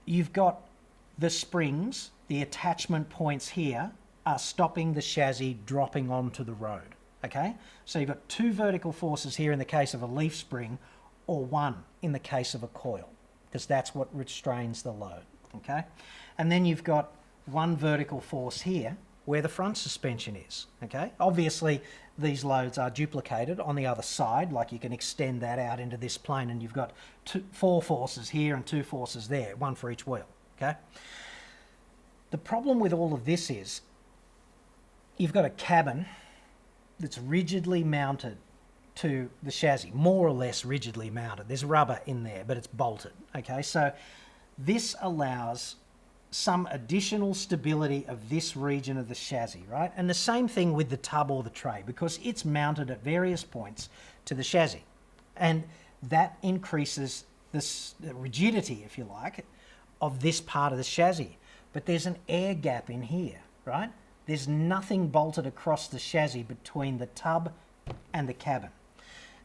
you've 0.06 0.34
got 0.34 0.62
the 1.18 1.30
springs, 1.30 2.12
the 2.28 2.42
attachment 2.42 3.10
points 3.10 3.50
here 3.50 3.92
are 4.26 4.40
stopping 4.40 4.94
the 4.94 5.02
chassis 5.02 5.58
dropping 5.66 6.12
onto 6.12 6.44
the 6.44 6.54
road, 6.54 6.96
okay? 7.26 7.56
So 7.86 8.00
you've 8.00 8.10
got 8.10 8.28
two 8.30 8.52
vertical 8.52 8.92
forces 8.92 9.36
here 9.36 9.52
in 9.52 9.60
the 9.60 9.66
case 9.66 9.94
of 9.94 10.02
a 10.02 10.06
leaf 10.06 10.36
spring 10.36 10.78
or 11.28 11.44
one 11.44 11.84
in 12.02 12.12
the 12.12 12.20
case 12.20 12.54
of 12.54 12.64
a 12.64 12.68
coil 12.68 13.10
because 13.50 13.66
that's 13.66 13.94
what 13.94 14.08
restrains 14.16 14.82
the 14.82 14.92
load, 14.92 15.24
okay? 15.58 15.86
And 16.38 16.52
then 16.52 16.66
you've 16.66 16.84
got 16.84 17.14
one 17.46 17.76
vertical 17.76 18.22
force 18.22 18.62
here 18.62 18.98
where 19.26 19.42
the 19.42 19.50
front 19.50 19.78
suspension 19.78 20.36
is. 20.36 20.68
Okay, 20.84 21.12
obviously 21.20 21.82
these 22.18 22.44
loads 22.44 22.78
are 22.78 22.90
duplicated 22.90 23.60
on 23.60 23.76
the 23.76 23.86
other 23.86 24.02
side, 24.02 24.52
like 24.52 24.72
you 24.72 24.80
can 24.80 24.94
extend 24.94 25.42
that 25.42 25.60
out 25.60 25.80
into 25.80 25.98
this 25.98 26.18
plane, 26.18 26.50
and 26.50 26.62
you've 26.62 26.74
got 26.74 26.92
two, 27.26 27.44
four 27.52 27.82
forces 27.82 28.30
here 28.30 28.56
and 28.56 28.66
two 28.66 28.84
forces 28.84 29.28
there, 29.28 29.56
one 29.56 29.76
for 29.76 29.90
each 29.90 30.06
wheel. 30.06 30.28
Okay. 30.58 30.76
The 32.32 32.38
problem 32.38 32.80
with 32.80 32.94
all 32.94 33.14
of 33.14 33.26
this 33.26 33.50
is 33.50 33.82
you've 35.18 35.34
got 35.34 35.46
a 35.46 35.50
cabin 35.50 36.06
that's 37.00 37.18
rigidly 37.18 37.84
mounted 37.84 38.38
to 38.96 39.30
the 39.42 39.52
chassis, 39.52 39.92
more 39.94 40.28
or 40.28 40.32
less 40.32 40.66
rigidly 40.66 41.10
mounted. 41.10 41.48
There's 41.48 41.66
rubber 41.66 42.00
in 42.06 42.24
there, 42.24 42.44
but 42.46 42.58
it's 42.58 42.68
bolted. 42.68 43.14
Okay, 43.36 43.62
so 43.62 43.92
this 44.58 44.96
allows 45.02 45.76
some 46.32 46.68
additional 46.72 47.34
stability 47.34 48.06
of 48.08 48.30
this 48.30 48.56
region 48.56 48.98
of 48.98 49.10
the 49.10 49.16
chassis, 49.16 49.64
right? 49.70 49.92
And 49.98 50.10
the 50.10 50.14
same 50.14 50.48
thing 50.48 50.74
with 50.74 50.90
the 50.90 50.98
tub 50.98 51.30
or 51.30 51.44
the 51.44 51.50
tray 51.50 51.84
because 51.86 52.20
it's 52.24 52.46
mounted 52.46 52.90
at 52.90 53.04
various 53.04 53.44
points 53.44 53.90
to 54.26 54.34
the 54.34 54.44
chassis. 54.44 54.84
And 55.36 55.66
that 56.04 56.38
increases 56.42 57.26
this, 57.52 57.96
the 58.00 58.16
rigidity, 58.16 58.82
if 58.86 58.98
you 58.98 59.04
like, 59.04 59.46
of 60.02 60.22
this 60.22 60.40
part 60.40 60.72
of 60.72 60.78
the 60.78 60.86
chassis. 60.86 61.38
But 61.74 61.86
there's 61.86 62.06
an 62.06 62.18
air 62.30 62.54
gap 62.54 62.90
in 62.90 63.02
here, 63.02 63.42
right? 63.66 63.92
There's 64.26 64.48
nothing 64.48 65.10
bolted 65.10 65.46
across 65.46 65.90
the 65.90 66.00
chassis 66.00 66.44
between 66.44 66.98
the 66.98 67.08
tub 67.08 67.52
and 68.14 68.28
the 68.30 68.34
cabin. 68.34 68.70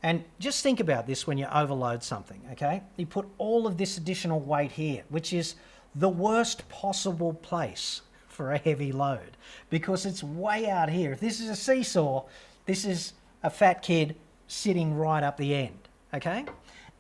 And 0.02 0.22
just 0.38 0.62
think 0.62 0.78
about 0.78 1.08
this 1.08 1.26
when 1.26 1.36
you 1.36 1.46
overload 1.52 2.04
something, 2.04 2.40
okay? 2.52 2.82
You 2.96 3.06
put 3.06 3.26
all 3.38 3.66
of 3.66 3.76
this 3.76 3.96
additional 3.96 4.38
weight 4.38 4.70
here, 4.72 5.02
which 5.08 5.32
is 5.32 5.56
the 5.98 6.08
worst 6.08 6.68
possible 6.68 7.32
place 7.32 8.02
for 8.28 8.52
a 8.52 8.58
heavy 8.58 8.92
load 8.92 9.36
because 9.70 10.04
it's 10.04 10.22
way 10.22 10.68
out 10.68 10.90
here. 10.90 11.12
If 11.12 11.20
this 11.20 11.40
is 11.40 11.48
a 11.48 11.56
seesaw, 11.56 12.24
this 12.66 12.84
is 12.84 13.14
a 13.42 13.48
fat 13.48 13.82
kid 13.82 14.14
sitting 14.46 14.94
right 14.94 15.22
up 15.22 15.38
the 15.38 15.54
end, 15.54 15.88
okay? 16.12 16.44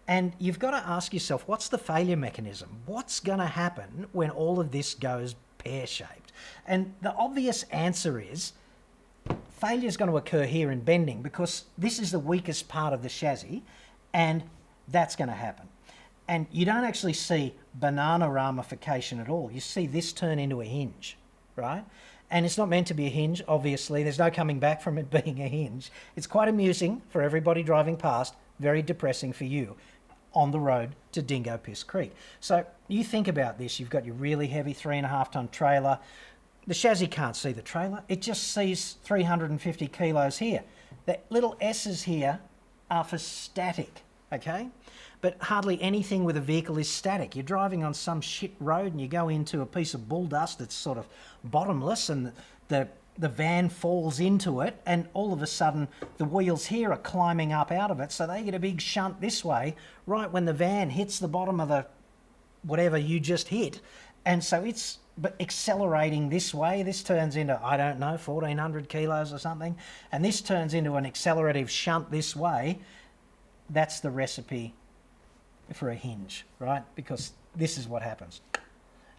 And 0.08 0.32
you've 0.38 0.58
got 0.58 0.70
to 0.70 0.88
ask 0.88 1.12
yourself, 1.12 1.46
what's 1.46 1.68
the 1.68 1.78
failure 1.78 2.16
mechanism? 2.16 2.70
What's 2.86 3.20
going 3.20 3.38
to 3.38 3.46
happen 3.46 4.06
when 4.12 4.30
all 4.30 4.58
of 4.58 4.70
this 4.70 4.94
goes 4.94 5.34
pear 5.58 5.86
shaped? 5.86 6.32
And 6.66 6.94
the 7.02 7.12
obvious 7.14 7.64
answer 7.64 8.18
is 8.18 8.52
failure 9.58 9.88
is 9.88 9.96
going 9.96 10.10
to 10.10 10.16
occur 10.16 10.44
here 10.44 10.70
in 10.70 10.80
bending 10.80 11.22
because 11.22 11.64
this 11.76 11.98
is 11.98 12.12
the 12.12 12.18
weakest 12.18 12.68
part 12.68 12.92
of 12.92 13.02
the 13.02 13.08
chassis 13.08 13.62
and 14.14 14.42
that's 14.88 15.16
going 15.16 15.28
to 15.28 15.34
happen. 15.34 15.68
And 16.28 16.46
you 16.50 16.64
don't 16.64 16.84
actually 16.84 17.12
see 17.12 17.54
banana 17.74 18.28
ramification 18.30 19.20
at 19.20 19.28
all. 19.28 19.50
You 19.52 19.60
see 19.60 19.86
this 19.86 20.12
turn 20.12 20.38
into 20.38 20.60
a 20.60 20.64
hinge, 20.64 21.16
right? 21.54 21.84
And 22.30 22.44
it's 22.44 22.58
not 22.58 22.68
meant 22.68 22.88
to 22.88 22.94
be 22.94 23.06
a 23.06 23.10
hinge, 23.10 23.42
obviously. 23.46 24.02
There's 24.02 24.18
no 24.18 24.30
coming 24.30 24.58
back 24.58 24.82
from 24.82 24.98
it 24.98 25.10
being 25.24 25.40
a 25.40 25.48
hinge. 25.48 25.90
It's 26.16 26.26
quite 26.26 26.48
amusing 26.48 27.02
for 27.10 27.22
everybody 27.22 27.62
driving 27.62 27.96
past, 27.96 28.34
very 28.58 28.82
depressing 28.82 29.32
for 29.32 29.44
you 29.44 29.76
on 30.34 30.50
the 30.50 30.60
road 30.60 30.94
to 31.12 31.22
Dingo 31.22 31.56
Piss 31.56 31.82
Creek. 31.82 32.12
So 32.40 32.66
you 32.88 33.02
think 33.02 33.26
about 33.26 33.58
this 33.58 33.80
you've 33.80 33.90
got 33.90 34.04
your 34.04 34.14
really 34.14 34.46
heavy 34.46 34.74
three 34.74 34.98
and 34.98 35.06
a 35.06 35.08
half 35.08 35.30
ton 35.30 35.48
trailer. 35.48 35.98
The 36.66 36.74
chassis 36.74 37.06
can't 37.06 37.36
see 37.36 37.52
the 37.52 37.62
trailer, 37.62 38.02
it 38.08 38.20
just 38.20 38.52
sees 38.52 38.96
350 39.04 39.86
kilos 39.88 40.38
here. 40.38 40.62
The 41.06 41.20
little 41.30 41.56
S's 41.60 42.02
here 42.02 42.40
are 42.90 43.04
for 43.04 43.18
static, 43.18 44.02
okay? 44.32 44.68
But 45.26 45.38
hardly 45.40 45.82
anything 45.82 46.22
with 46.22 46.36
a 46.36 46.40
vehicle 46.40 46.78
is 46.78 46.88
static. 46.88 47.34
You're 47.34 47.42
driving 47.42 47.82
on 47.82 47.94
some 47.94 48.20
shit 48.20 48.52
road 48.60 48.92
and 48.92 49.00
you 49.00 49.08
go 49.08 49.28
into 49.28 49.60
a 49.60 49.66
piece 49.66 49.92
of 49.92 50.08
bull 50.08 50.26
dust 50.26 50.60
that's 50.60 50.72
sort 50.72 50.98
of 50.98 51.08
bottomless 51.42 52.10
and 52.10 52.32
the 52.68 52.86
the 53.18 53.28
van 53.28 53.68
falls 53.68 54.20
into 54.20 54.60
it 54.60 54.80
and 54.86 55.08
all 55.14 55.32
of 55.32 55.42
a 55.42 55.46
sudden 55.48 55.88
the 56.18 56.24
wheels 56.24 56.66
here 56.66 56.92
are 56.92 56.98
climbing 56.98 57.52
up 57.52 57.72
out 57.72 57.90
of 57.90 57.98
it. 57.98 58.12
So 58.12 58.24
they 58.24 58.44
get 58.44 58.54
a 58.54 58.60
big 58.60 58.80
shunt 58.80 59.20
this 59.20 59.44
way 59.44 59.74
right 60.06 60.30
when 60.30 60.44
the 60.44 60.52
van 60.52 60.90
hits 60.90 61.18
the 61.18 61.26
bottom 61.26 61.58
of 61.58 61.70
the 61.70 61.84
whatever 62.62 62.96
you 62.96 63.18
just 63.18 63.48
hit. 63.48 63.80
And 64.24 64.44
so 64.44 64.62
it's 64.62 64.98
but 65.18 65.34
accelerating 65.40 66.28
this 66.28 66.54
way 66.54 66.84
this 66.84 67.02
turns 67.02 67.34
into 67.34 67.58
i 67.64 67.76
don't 67.76 67.98
know 67.98 68.16
1400 68.16 68.88
kilos 68.88 69.32
or 69.32 69.40
something. 69.40 69.76
And 70.12 70.24
this 70.24 70.40
turns 70.40 70.72
into 70.72 70.94
an 70.94 71.04
accelerative 71.04 71.68
shunt 71.68 72.12
this 72.12 72.36
way. 72.36 72.78
That's 73.68 73.98
the 73.98 74.10
recipe 74.10 74.72
for 75.72 75.90
a 75.90 75.94
hinge 75.94 76.46
right 76.58 76.82
because 76.94 77.32
this 77.54 77.78
is 77.78 77.88
what 77.88 78.02
happens 78.02 78.40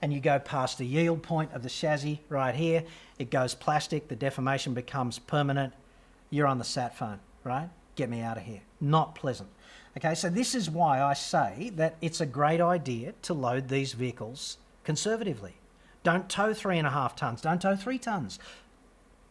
and 0.01 0.13
you 0.13 0.19
go 0.19 0.39
past 0.39 0.77
the 0.77 0.85
yield 0.85 1.23
point 1.23 1.51
of 1.53 1.63
the 1.63 1.69
chassis 1.69 2.21
right 2.29 2.53
here, 2.53 2.83
it 3.17 3.31
goes 3.31 3.55
plastic, 3.55 4.07
the 4.07 4.15
deformation 4.15 4.73
becomes 4.73 5.19
permanent. 5.19 5.73
You're 6.29 6.47
on 6.47 6.59
the 6.59 6.63
sat 6.63 6.95
phone, 6.95 7.19
right? 7.43 7.69
Get 7.95 8.09
me 8.09 8.21
out 8.21 8.37
of 8.37 8.43
here. 8.43 8.61
Not 8.79 9.15
pleasant. 9.15 9.49
Okay, 9.97 10.13
so 10.13 10.29
this 10.29 10.53
is 10.53 10.69
why 10.69 11.01
I 11.01 11.13
say 11.13 11.71
that 11.75 11.95
it's 12.01 12.21
a 12.21 12.25
great 12.25 12.61
idea 12.61 13.13
to 13.23 13.33
load 13.33 13.69
these 13.69 13.93
vehicles 13.93 14.57
conservatively. 14.83 15.55
Don't 16.03 16.29
tow 16.29 16.53
three 16.53 16.77
and 16.77 16.85
a 16.85 16.91
half 16.91 17.15
tons, 17.15 17.41
don't 17.41 17.61
tow 17.61 17.75
three 17.75 17.97
tons. 17.97 18.37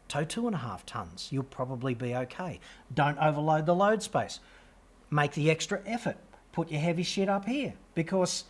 Tow 0.09 0.25
two 0.25 0.47
and 0.47 0.55
a 0.55 0.59
half 0.59 0.85
tons, 0.85 1.29
you'll 1.31 1.45
probably 1.45 1.95
be 1.95 2.15
okay. 2.15 2.61
Don't 2.93 3.19
overload 3.19 3.67
the 3.67 3.75
load 3.75 4.03
space. 4.03 4.41
Make 5.11 5.33
the 5.33 5.51
extra 5.51 5.81
effort. 5.87 6.17
Put 6.57 6.71
your 6.71 6.81
heavy 6.81 7.03
shit 7.03 7.29
up 7.29 7.45
here 7.45 7.75
because 7.95 8.45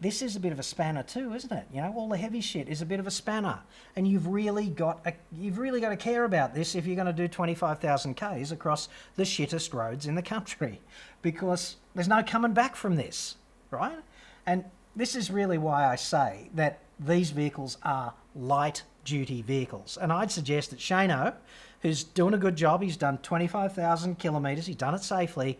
this 0.00 0.22
is 0.22 0.36
a 0.36 0.40
bit 0.40 0.52
of 0.52 0.58
a 0.58 0.62
spanner 0.62 1.02
too, 1.02 1.34
isn't 1.34 1.52
it? 1.52 1.66
You 1.70 1.82
know, 1.82 1.92
all 1.94 2.08
the 2.08 2.16
heavy 2.16 2.40
shit 2.40 2.66
is 2.66 2.80
a 2.80 2.86
bit 2.86 2.98
of 2.98 3.06
a 3.06 3.10
spanner, 3.10 3.58
and 3.94 4.08
you've 4.08 4.26
really 4.26 4.68
got 4.70 5.00
a, 5.04 5.12
you've 5.30 5.58
really 5.58 5.82
got 5.82 5.90
to 5.90 5.98
care 5.98 6.24
about 6.24 6.54
this 6.54 6.74
if 6.74 6.86
you're 6.86 6.96
going 6.96 7.06
to 7.06 7.12
do 7.12 7.28
25,000 7.28 8.14
k's 8.14 8.52
across 8.52 8.88
the 9.16 9.24
shittest 9.24 9.74
roads 9.74 10.06
in 10.06 10.14
the 10.14 10.22
country, 10.22 10.80
because 11.20 11.76
there's 11.94 12.08
no 12.08 12.22
coming 12.22 12.54
back 12.54 12.74
from 12.74 12.96
this, 12.96 13.36
right? 13.70 13.98
And 14.46 14.64
this 14.96 15.14
is 15.14 15.30
really 15.30 15.58
why 15.58 15.86
I 15.86 15.96
say 15.96 16.48
that 16.54 16.78
these 16.98 17.32
vehicles 17.32 17.76
are 17.82 18.14
light 18.34 18.82
duty 19.04 19.42
vehicles, 19.42 19.98
and 20.00 20.10
I'd 20.10 20.30
suggest 20.30 20.70
that 20.70 20.78
Shano, 20.78 21.34
who's 21.82 22.02
doing 22.02 22.32
a 22.32 22.38
good 22.38 22.56
job, 22.56 22.82
he's 22.82 22.96
done 22.96 23.18
25,000 23.18 24.18
kilometres, 24.18 24.64
he's 24.66 24.76
done 24.76 24.94
it 24.94 25.02
safely, 25.02 25.58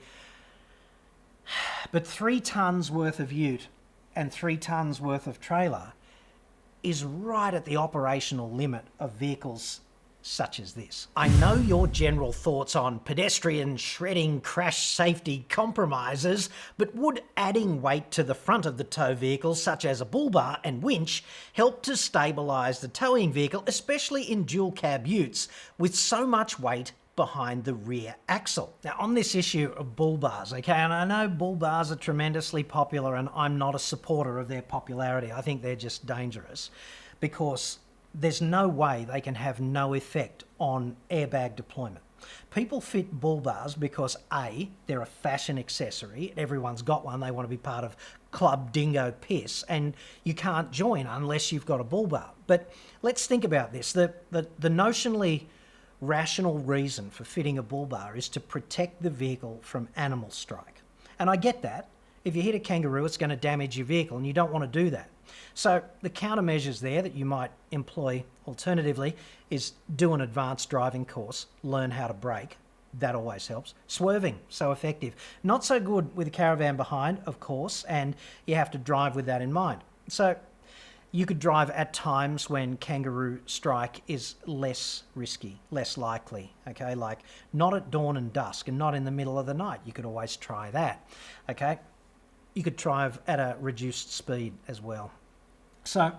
but 1.93 2.07
three 2.07 2.41
tons 2.41 2.91
worth 2.91 3.21
of 3.21 3.33
ute 3.33 3.69
and 4.15 4.33
three 4.33 4.57
tonnes 4.57 5.01
worth 5.01 5.27
of 5.27 5.41
trailer 5.41 5.93
is 6.83 7.05
right 7.05 7.55
at 7.55 7.65
the 7.65 7.77
operational 7.77 8.51
limit 8.51 8.85
of 8.99 9.13
vehicles 9.13 9.81
such 10.23 10.61
as 10.61 10.75
this. 10.75 11.09
I 11.17 11.29
know 11.29 11.55
your 11.55 11.87
general 11.87 12.33
thoughts 12.33 12.77
on 12.77 12.99
pedestrian 13.01 13.77
shredding 13.77 14.41
crash 14.41 14.87
safety 14.87 15.47
compromises, 15.49 16.51
but 16.77 16.95
would 16.95 17.23
adding 17.37 17.81
weight 17.81 18.11
to 18.13 18.23
the 18.23 18.35
front 18.35 18.67
of 18.67 18.77
the 18.77 18.85
tow 18.85 19.15
vehicle, 19.15 19.55
such 19.55 19.85
as 19.85 20.01
a 20.01 20.05
bull 20.05 20.31
bar 20.31 20.59
and 20.63 20.83
winch, 20.83 21.25
help 21.55 21.83
to 21.85 21.93
stabilise 21.93 22.81
the 22.81 22.89
towing 22.89 23.33
vehicle, 23.33 23.65
especially 23.67 24.23
in 24.23 24.45
dual 24.45 24.73
cab 24.73 25.07
utes 25.07 25.49
with 25.79 25.95
so 25.95 26.27
much 26.27 26.61
weight 26.61 26.93
behind 27.17 27.65
the 27.65 27.75
rear 27.75 28.15
axle. 28.29 28.75
Now, 28.85 28.97
on 28.99 29.15
this 29.15 29.35
issue 29.35 29.73
of 29.77 29.97
bull 29.97 30.17
bars, 30.17 30.53
okay, 30.53 30.73
and 30.73 30.93
I 30.93 31.05
know 31.05 31.29
bull 31.29 31.57
bars 31.57 31.93
are 31.93 31.97
tremendously 31.97 32.63
popular, 32.63 33.17
and 33.17 33.29
I'm 33.35 33.59
not 33.59 33.75
a 33.75 33.79
supporter 33.79 34.39
of 34.39 34.49
their 34.49 34.63
popularity. 34.63 35.33
I 35.33 35.41
think 35.43 35.63
they're 35.63 35.77
just 35.77 36.07
dangerous 36.07 36.71
because 37.21 37.79
there's 38.15 38.41
no 38.41 38.69
way 38.69 39.07
they 39.11 39.21
can 39.21 39.35
have 39.35 39.61
no 39.61 39.95
effect 39.95 40.45
on 40.59 40.97
airbag 41.11 41.57
deployment. 41.57 42.05
People 42.51 42.81
fit 42.81 43.13
bull 43.13 43.41
bars 43.41 43.75
because 43.75 44.17
A, 44.33 44.71
they're 44.87 45.01
a 45.01 45.07
fashion 45.07 45.59
accessory. 45.59 46.35
Everyone's 46.37 46.83
got 46.83 47.05
one. 47.05 47.21
They 47.21 47.31
want 47.31 47.47
to 47.47 47.51
be 47.51 47.57
part 47.57 47.85
of 47.85 47.97
Club 48.31 48.73
Dingo 48.73 49.13
Piss, 49.21 49.63
and 49.69 49.95
you 50.25 50.35
can't 50.35 50.71
join 50.71 51.07
unless 51.07 51.51
you've 51.51 51.67
got 51.67 51.81
a 51.81 51.85
bull 51.85 52.07
bar. 52.07 52.33
But 52.47 52.73
let's 53.03 53.27
think 53.27 53.45
about 53.45 53.73
this. 53.73 53.93
The, 53.93 54.13
the, 54.31 54.49
the 54.59 54.69
notionally 54.69 55.47
rational 56.01 56.59
reason 56.59 57.11
for 57.11 57.25
fitting 57.25 57.59
a 57.59 57.63
bull 57.63 57.87
bar 57.87 58.17
is 58.17 58.29
to 58.31 58.41
protect 58.41 59.03
the 59.03 59.11
vehicle 59.11 59.59
from 59.63 59.89
animal 59.97 60.31
strike. 60.31 60.83
And 61.19 61.29
I 61.29 61.37
get 61.37 61.63
that. 61.63 61.89
If 62.25 62.37
you 62.37 62.43
hit 62.43 62.55
a 62.55 62.61
kangaroo, 62.61 63.05
it's 63.05 63.17
going 63.17 63.31
to 63.31 63.37
damage 63.37 63.77
your 63.77 63.87
vehicle, 63.87 64.17
and 64.17 64.27
you 64.27 64.33
don't 64.33 64.53
want 64.53 64.71
to 64.71 64.79
do 64.83 64.91
that. 64.91 65.09
So, 65.55 65.83
the 66.03 66.11
countermeasures 66.11 66.81
there 66.81 67.03
that 67.03 67.15
you 67.15 67.25
might 67.25 67.51
employ 67.71 68.25
alternatively 68.47 69.17
is 69.49 69.73
do 69.97 70.13
an 70.15 70.21
advanced 70.21 70.69
driving 70.71 71.05
course, 71.05 71.47
learn 71.63 71.91
how 71.93 72.09
to 72.09 72.15
brake. 72.15 72.57
That 72.99 73.15
always 73.15 73.47
helps. 73.47 73.75
Swerving, 73.87 74.39
so 74.49 74.73
effective. 74.73 75.15
Not 75.43 75.65
so 75.65 75.79
good 75.79 76.15
with 76.17 76.27
a 76.27 76.31
caravan 76.31 76.77
behind, 76.77 77.21
of 77.25 77.39
course, 77.39 77.85
and 77.85 78.17
you 78.47 78.57
have 78.57 78.71
to 78.73 78.79
drive 78.79 79.15
with 79.15 79.27
that 79.27 79.43
in 79.43 79.53
mind. 79.53 79.83
So, 80.09 80.37
you 81.13 81.27
could 81.27 81.39
drive 81.39 81.71
at 81.71 81.93
times 81.93 82.49
when 82.49 82.77
kangaroo 82.77 83.41
strike 83.47 84.03
is 84.07 84.37
less 84.47 85.03
risky, 85.15 85.61
less 85.71 85.99
likely. 85.99 86.53
Okay, 86.69 86.95
like 86.95 87.21
not 87.53 87.75
at 87.75 87.91
dawn 87.91 88.17
and 88.17 88.33
dusk 88.33 88.69
and 88.69 88.79
not 88.79 88.95
in 88.95 89.05
the 89.05 89.11
middle 89.11 89.39
of 89.39 89.47
the 89.47 89.55
night. 89.55 89.81
You 89.85 89.93
could 89.93 90.05
always 90.05 90.37
try 90.37 90.71
that. 90.71 91.09
Okay, 91.49 91.79
you 92.55 92.63
could 92.63 92.77
drive 92.77 93.21
at 93.27 93.41
a 93.41 93.57
reduced 93.61 94.13
speed 94.13 94.53
as 94.69 94.81
well. 94.81 95.11
So, 95.85 96.13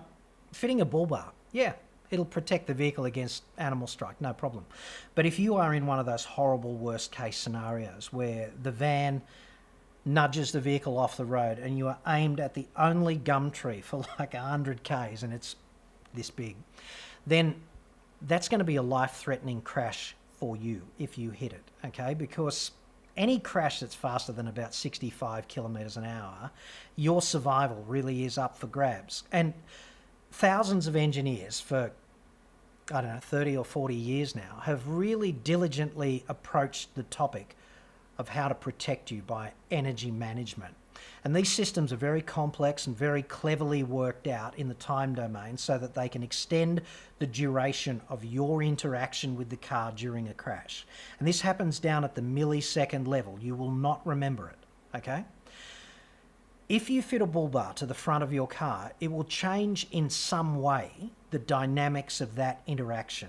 fitting 0.52 0.80
a 0.80 0.84
bull 0.84 1.06
bar, 1.06 1.32
yeah, 1.52 1.72
it'll 2.10 2.24
protect 2.24 2.66
the 2.66 2.74
vehicle 2.74 3.06
against 3.06 3.44
animal 3.56 3.86
strike, 3.86 4.20
no 4.20 4.34
problem. 4.34 4.66
But 5.14 5.24
if 5.24 5.38
you 5.38 5.56
are 5.56 5.72
in 5.72 5.86
one 5.86 5.98
of 5.98 6.06
those 6.06 6.24
horrible 6.24 6.74
worst 6.74 7.12
case 7.12 7.38
scenarios 7.38 8.12
where 8.12 8.50
the 8.62 8.70
van 8.70 9.22
nudges 10.04 10.52
the 10.52 10.60
vehicle 10.60 10.98
off 10.98 11.16
the 11.16 11.24
road 11.24 11.58
and 11.58 11.78
you 11.78 11.88
are 11.88 11.98
aimed 12.06 12.40
at 12.40 12.54
the 12.54 12.66
only 12.76 13.14
gum 13.14 13.50
tree 13.50 13.80
for 13.80 13.98
like 14.18 14.34
100 14.34 14.82
k's 14.82 15.22
and 15.22 15.32
it's 15.32 15.56
this 16.14 16.30
big, 16.30 16.56
then 17.26 17.54
that's 18.22 18.48
going 18.48 18.58
to 18.58 18.64
be 18.64 18.76
a 18.76 18.82
life 18.82 19.12
threatening 19.12 19.60
crash 19.60 20.14
for 20.38 20.56
you 20.56 20.82
if 20.98 21.18
you 21.18 21.30
hit 21.30 21.52
it, 21.52 21.62
okay? 21.84 22.14
Because 22.14 22.72
any 23.16 23.38
crash 23.38 23.80
that's 23.80 23.94
faster 23.94 24.32
than 24.32 24.48
about 24.48 24.74
65 24.74 25.48
kilometres 25.48 25.96
an 25.96 26.04
hour, 26.04 26.50
your 26.96 27.22
survival 27.22 27.84
really 27.86 28.24
is 28.24 28.38
up 28.38 28.56
for 28.56 28.66
grabs. 28.66 29.24
And 29.32 29.54
thousands 30.30 30.86
of 30.86 30.96
engineers 30.96 31.60
for 31.60 31.92
I 32.90 33.00
don't 33.00 33.14
know, 33.14 33.20
30 33.20 33.56
or 33.56 33.64
40 33.64 33.94
years 33.94 34.34
now, 34.34 34.60
have 34.62 34.88
really 34.88 35.32
diligently 35.32 36.24
approached 36.28 36.94
the 36.94 37.04
topic 37.04 37.56
of 38.18 38.28
how 38.28 38.48
to 38.48 38.54
protect 38.54 39.10
you 39.10 39.22
by 39.22 39.52
energy 39.70 40.10
management. 40.10 40.74
And 41.24 41.34
these 41.34 41.50
systems 41.50 41.92
are 41.92 41.96
very 41.96 42.22
complex 42.22 42.86
and 42.86 42.96
very 42.96 43.22
cleverly 43.22 43.82
worked 43.82 44.26
out 44.26 44.58
in 44.58 44.68
the 44.68 44.74
time 44.74 45.14
domain 45.14 45.56
so 45.56 45.78
that 45.78 45.94
they 45.94 46.08
can 46.08 46.22
extend 46.22 46.82
the 47.18 47.26
duration 47.26 48.00
of 48.08 48.24
your 48.24 48.62
interaction 48.62 49.36
with 49.36 49.48
the 49.48 49.56
car 49.56 49.92
during 49.94 50.28
a 50.28 50.34
crash. 50.34 50.84
And 51.18 51.26
this 51.26 51.40
happens 51.40 51.78
down 51.78 52.04
at 52.04 52.14
the 52.14 52.22
millisecond 52.22 53.06
level. 53.06 53.38
You 53.40 53.54
will 53.54 53.70
not 53.70 54.04
remember 54.06 54.48
it, 54.48 54.96
okay? 54.96 55.24
If 56.68 56.90
you 56.90 57.02
fit 57.02 57.22
a 57.22 57.26
bull 57.26 57.48
bar 57.48 57.74
to 57.74 57.86
the 57.86 57.94
front 57.94 58.24
of 58.24 58.32
your 58.32 58.48
car, 58.48 58.92
it 59.00 59.10
will 59.10 59.24
change 59.24 59.86
in 59.92 60.10
some 60.10 60.60
way 60.60 60.90
the 61.30 61.38
dynamics 61.38 62.20
of 62.20 62.34
that 62.36 62.62
interaction, 62.66 63.28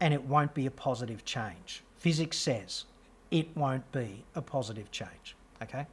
and 0.00 0.12
it 0.14 0.22
won't 0.22 0.54
be 0.54 0.66
a 0.66 0.70
positive 0.70 1.24
change. 1.24 1.82
Physics 1.96 2.36
says 2.36 2.84
it 3.32 3.56
won't 3.56 3.90
be 3.90 4.24
a 4.36 4.42
positive 4.42 4.90
change. 4.92 5.34
Okay? 5.62 5.86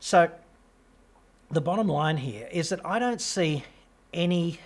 So, 0.00 0.30
the 1.50 1.60
bottom 1.60 1.88
line 1.88 2.18
here 2.18 2.48
is 2.52 2.68
that 2.68 2.84
I 2.86 2.98
don't 2.98 3.20
see 3.20 3.64
any 4.14 4.60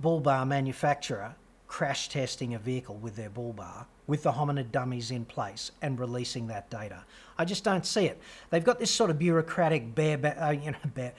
bull 0.00 0.20
bar 0.20 0.44
manufacturer 0.44 1.36
crash 1.68 2.08
testing 2.08 2.54
a 2.54 2.58
vehicle 2.58 2.96
with 2.96 3.16
their 3.16 3.30
bull 3.30 3.52
bar 3.52 3.86
with 4.06 4.22
the 4.22 4.32
hominid 4.32 4.70
dummies 4.70 5.10
in 5.10 5.24
place 5.24 5.70
and 5.80 5.98
releasing 5.98 6.46
that 6.48 6.68
data. 6.68 7.04
I 7.38 7.44
just 7.44 7.64
don't 7.64 7.86
see 7.86 8.06
it. 8.06 8.20
They've 8.50 8.64
got 8.64 8.78
this 8.78 8.90
sort 8.90 9.10
of 9.10 9.18
bureaucratic 9.18 9.94
bear, 9.94 10.36
uh, 10.38 10.50
you 10.50 10.72
know, 10.72 10.78
bear, 10.94 11.12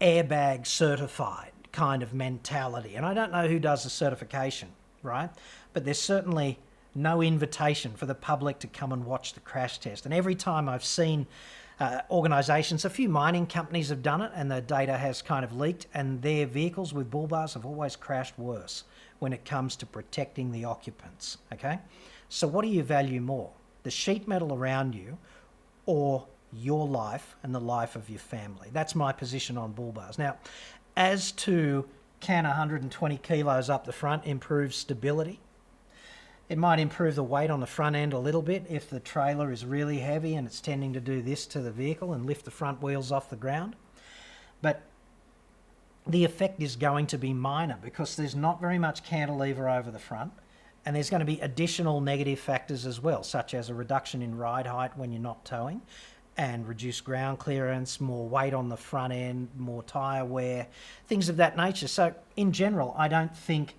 airbag 0.00 0.66
certified 0.66 1.52
kind 1.72 2.02
of 2.02 2.14
mentality, 2.14 2.96
and 2.96 3.06
I 3.06 3.14
don't 3.14 3.32
know 3.32 3.46
who 3.46 3.58
does 3.58 3.84
the 3.84 3.90
certification, 3.90 4.68
right? 5.02 5.30
But 5.72 5.84
there's 5.84 6.00
certainly 6.00 6.58
no 6.94 7.22
invitation 7.22 7.92
for 7.92 8.06
the 8.06 8.14
public 8.14 8.58
to 8.60 8.66
come 8.66 8.92
and 8.92 9.04
watch 9.04 9.34
the 9.34 9.40
crash 9.40 9.78
test. 9.78 10.04
And 10.04 10.14
every 10.14 10.34
time 10.34 10.68
I've 10.68 10.84
seen 10.84 11.26
uh, 11.78 12.02
organisations, 12.10 12.84
a 12.84 12.90
few 12.90 13.08
mining 13.08 13.46
companies 13.46 13.88
have 13.88 14.02
done 14.02 14.20
it, 14.20 14.32
and 14.34 14.50
the 14.50 14.60
data 14.60 14.96
has 14.96 15.22
kind 15.22 15.44
of 15.44 15.56
leaked, 15.56 15.86
and 15.94 16.20
their 16.20 16.46
vehicles 16.46 16.92
with 16.92 17.10
bull 17.10 17.26
bars 17.26 17.54
have 17.54 17.64
always 17.64 17.96
crashed 17.96 18.38
worse 18.38 18.84
when 19.18 19.32
it 19.32 19.44
comes 19.44 19.76
to 19.76 19.86
protecting 19.86 20.52
the 20.52 20.64
occupants. 20.64 21.38
Okay, 21.52 21.78
so 22.28 22.46
what 22.46 22.62
do 22.62 22.68
you 22.68 22.82
value 22.82 23.20
more, 23.20 23.50
the 23.82 23.90
sheet 23.90 24.28
metal 24.28 24.54
around 24.54 24.94
you, 24.94 25.16
or 25.86 26.26
your 26.52 26.86
life 26.86 27.36
and 27.42 27.54
the 27.54 27.60
life 27.60 27.96
of 27.96 28.10
your 28.10 28.18
family? 28.18 28.68
That's 28.72 28.94
my 28.94 29.12
position 29.12 29.56
on 29.56 29.72
bull 29.72 29.92
bars. 29.92 30.18
Now, 30.18 30.36
as 30.96 31.32
to 31.32 31.86
can 32.20 32.44
120 32.44 33.16
kilos 33.18 33.70
up 33.70 33.86
the 33.86 33.92
front 33.92 34.26
improve 34.26 34.74
stability? 34.74 35.40
It 36.50 36.58
might 36.58 36.80
improve 36.80 37.14
the 37.14 37.22
weight 37.22 37.48
on 37.48 37.60
the 37.60 37.66
front 37.66 37.94
end 37.94 38.12
a 38.12 38.18
little 38.18 38.42
bit 38.42 38.66
if 38.68 38.90
the 38.90 38.98
trailer 38.98 39.52
is 39.52 39.64
really 39.64 40.00
heavy 40.00 40.34
and 40.34 40.48
it's 40.48 40.60
tending 40.60 40.92
to 40.94 41.00
do 41.00 41.22
this 41.22 41.46
to 41.46 41.60
the 41.60 41.70
vehicle 41.70 42.12
and 42.12 42.26
lift 42.26 42.44
the 42.44 42.50
front 42.50 42.82
wheels 42.82 43.12
off 43.12 43.30
the 43.30 43.36
ground. 43.36 43.76
But 44.60 44.82
the 46.08 46.24
effect 46.24 46.60
is 46.60 46.74
going 46.74 47.06
to 47.06 47.18
be 47.18 47.32
minor 47.32 47.78
because 47.80 48.16
there's 48.16 48.34
not 48.34 48.60
very 48.60 48.80
much 48.80 49.04
cantilever 49.04 49.68
over 49.68 49.92
the 49.92 50.00
front 50.00 50.32
and 50.84 50.96
there's 50.96 51.08
going 51.08 51.20
to 51.20 51.24
be 51.26 51.38
additional 51.38 52.00
negative 52.00 52.40
factors 52.40 52.84
as 52.84 53.00
well, 53.00 53.22
such 53.22 53.54
as 53.54 53.70
a 53.70 53.74
reduction 53.74 54.20
in 54.20 54.36
ride 54.36 54.66
height 54.66 54.98
when 54.98 55.12
you're 55.12 55.22
not 55.22 55.44
towing 55.44 55.80
and 56.36 56.66
reduced 56.66 57.04
ground 57.04 57.38
clearance, 57.38 58.00
more 58.00 58.28
weight 58.28 58.54
on 58.54 58.68
the 58.68 58.76
front 58.76 59.12
end, 59.12 59.50
more 59.56 59.84
tyre 59.84 60.24
wear, 60.24 60.66
things 61.06 61.28
of 61.28 61.36
that 61.36 61.56
nature. 61.56 61.86
So, 61.86 62.12
in 62.34 62.50
general, 62.50 62.92
I 62.98 63.06
don't 63.06 63.36
think 63.36 63.76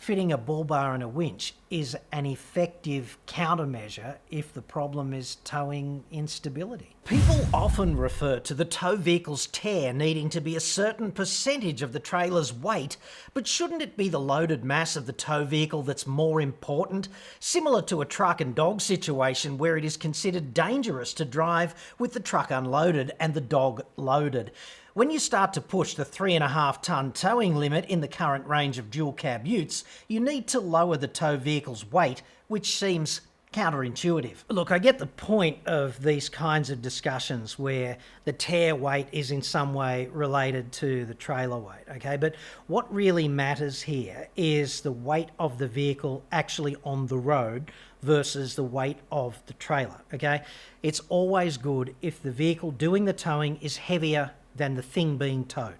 fitting 0.00 0.32
a 0.32 0.38
bull 0.38 0.64
bar 0.64 0.94
and 0.94 1.02
a 1.02 1.08
winch 1.08 1.54
is 1.68 1.94
an 2.10 2.24
effective 2.24 3.18
countermeasure 3.26 4.16
if 4.30 4.50
the 4.54 4.62
problem 4.62 5.12
is 5.12 5.36
towing 5.44 6.02
instability. 6.10 6.96
People 7.04 7.46
often 7.52 7.94
refer 7.98 8.40
to 8.40 8.54
the 8.54 8.64
tow 8.64 8.96
vehicle's 8.96 9.46
tare 9.48 9.92
needing 9.92 10.30
to 10.30 10.40
be 10.40 10.56
a 10.56 10.60
certain 10.60 11.12
percentage 11.12 11.82
of 11.82 11.92
the 11.92 12.00
trailer's 12.00 12.50
weight, 12.50 12.96
but 13.34 13.46
shouldn't 13.46 13.82
it 13.82 13.98
be 13.98 14.08
the 14.08 14.18
loaded 14.18 14.64
mass 14.64 14.96
of 14.96 15.04
the 15.04 15.12
tow 15.12 15.44
vehicle 15.44 15.82
that's 15.82 16.06
more 16.06 16.40
important? 16.40 17.08
Similar 17.38 17.82
to 17.82 18.00
a 18.00 18.06
truck 18.06 18.40
and 18.40 18.54
dog 18.54 18.80
situation 18.80 19.58
where 19.58 19.76
it 19.76 19.84
is 19.84 19.98
considered 19.98 20.54
dangerous 20.54 21.12
to 21.14 21.26
drive 21.26 21.74
with 21.98 22.14
the 22.14 22.20
truck 22.20 22.50
unloaded 22.50 23.12
and 23.20 23.34
the 23.34 23.40
dog 23.42 23.84
loaded. 23.96 24.50
When 24.92 25.12
you 25.12 25.20
start 25.20 25.52
to 25.52 25.60
push 25.60 25.94
the 25.94 26.04
three 26.04 26.34
and 26.34 26.42
a 26.42 26.48
half 26.48 26.82
tonne 26.82 27.12
towing 27.12 27.54
limit 27.54 27.84
in 27.84 28.00
the 28.00 28.08
current 28.08 28.44
range 28.48 28.76
of 28.76 28.90
dual 28.90 29.12
cab 29.12 29.46
utes, 29.46 29.84
you 30.08 30.18
need 30.18 30.48
to 30.48 30.58
lower 30.58 30.96
the 30.96 31.06
tow 31.06 31.36
vehicle's 31.36 31.88
weight, 31.92 32.22
which 32.48 32.76
seems 32.76 33.20
counterintuitive. 33.52 34.38
Look, 34.48 34.72
I 34.72 34.80
get 34.80 34.98
the 34.98 35.06
point 35.06 35.58
of 35.64 36.02
these 36.02 36.28
kinds 36.28 36.70
of 36.70 36.82
discussions 36.82 37.56
where 37.56 37.98
the 38.24 38.32
tare 38.32 38.74
weight 38.74 39.06
is 39.12 39.30
in 39.30 39.42
some 39.42 39.74
way 39.74 40.08
related 40.08 40.72
to 40.72 41.04
the 41.04 41.14
trailer 41.14 41.58
weight, 41.58 41.84
okay? 41.96 42.16
But 42.16 42.34
what 42.66 42.92
really 42.92 43.28
matters 43.28 43.82
here 43.82 44.28
is 44.36 44.80
the 44.80 44.92
weight 44.92 45.28
of 45.38 45.58
the 45.58 45.68
vehicle 45.68 46.24
actually 46.32 46.76
on 46.82 47.06
the 47.06 47.18
road 47.18 47.70
versus 48.02 48.56
the 48.56 48.64
weight 48.64 48.98
of 49.12 49.40
the 49.46 49.54
trailer, 49.54 50.00
okay? 50.12 50.42
It's 50.82 51.00
always 51.08 51.58
good 51.58 51.94
if 52.02 52.20
the 52.20 52.32
vehicle 52.32 52.72
doing 52.72 53.04
the 53.04 53.12
towing 53.12 53.56
is 53.58 53.76
heavier 53.76 54.32
than 54.54 54.74
the 54.74 54.82
thing 54.82 55.16
being 55.16 55.44
towed. 55.44 55.78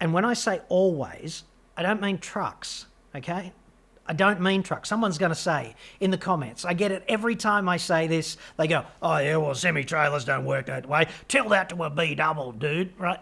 And 0.00 0.12
when 0.12 0.24
I 0.24 0.34
say 0.34 0.60
always, 0.68 1.44
I 1.76 1.82
don't 1.82 2.00
mean 2.00 2.18
trucks, 2.18 2.86
okay? 3.14 3.52
I 4.06 4.12
don't 4.12 4.40
mean 4.40 4.62
trucks. 4.62 4.88
Someone's 4.88 5.18
going 5.18 5.30
to 5.30 5.36
say 5.36 5.74
in 5.98 6.10
the 6.10 6.18
comments, 6.18 6.64
I 6.64 6.74
get 6.74 6.92
it 6.92 7.04
every 7.08 7.36
time 7.36 7.68
I 7.68 7.78
say 7.78 8.06
this. 8.06 8.36
They 8.58 8.66
go, 8.66 8.84
oh, 9.00 9.18
yeah, 9.18 9.36
well, 9.36 9.54
semi 9.54 9.82
trailers 9.82 10.24
don't 10.24 10.44
work 10.44 10.66
that 10.66 10.86
way. 10.86 11.06
Tell 11.28 11.48
that 11.48 11.70
to 11.70 11.84
a 11.84 11.90
B 11.90 12.14
double, 12.14 12.52
dude, 12.52 12.92
right? 12.98 13.20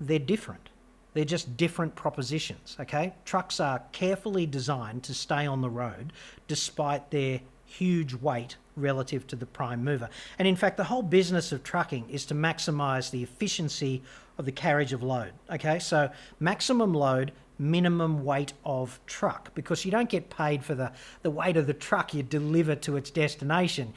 They're 0.00 0.18
different. 0.18 0.68
They're 1.14 1.24
just 1.24 1.56
different 1.56 1.94
propositions, 1.94 2.76
okay? 2.80 3.14
Trucks 3.24 3.60
are 3.60 3.82
carefully 3.92 4.46
designed 4.46 5.02
to 5.04 5.14
stay 5.14 5.46
on 5.46 5.60
the 5.60 5.70
road 5.70 6.12
despite 6.48 7.10
their 7.10 7.40
huge 7.64 8.14
weight 8.14 8.56
relative 8.76 9.26
to 9.28 9.36
the 9.36 9.46
prime 9.46 9.84
mover. 9.84 10.08
And 10.38 10.48
in 10.48 10.56
fact, 10.56 10.76
the 10.76 10.84
whole 10.84 11.02
business 11.02 11.52
of 11.52 11.62
trucking 11.62 12.08
is 12.10 12.24
to 12.26 12.34
maximize 12.34 13.10
the 13.10 13.22
efficiency 13.22 14.02
of 14.38 14.44
the 14.44 14.52
carriage 14.52 14.92
of 14.92 15.02
load. 15.02 15.32
Okay, 15.50 15.78
so 15.78 16.10
maximum 16.40 16.94
load, 16.94 17.32
minimum 17.58 18.24
weight 18.24 18.52
of 18.64 18.98
truck, 19.06 19.54
because 19.54 19.84
you 19.84 19.90
don't 19.90 20.08
get 20.08 20.30
paid 20.30 20.64
for 20.64 20.74
the, 20.74 20.92
the 21.22 21.30
weight 21.30 21.56
of 21.56 21.66
the 21.66 21.74
truck 21.74 22.14
you 22.14 22.22
deliver 22.22 22.74
to 22.74 22.96
its 22.96 23.10
destination. 23.10 23.92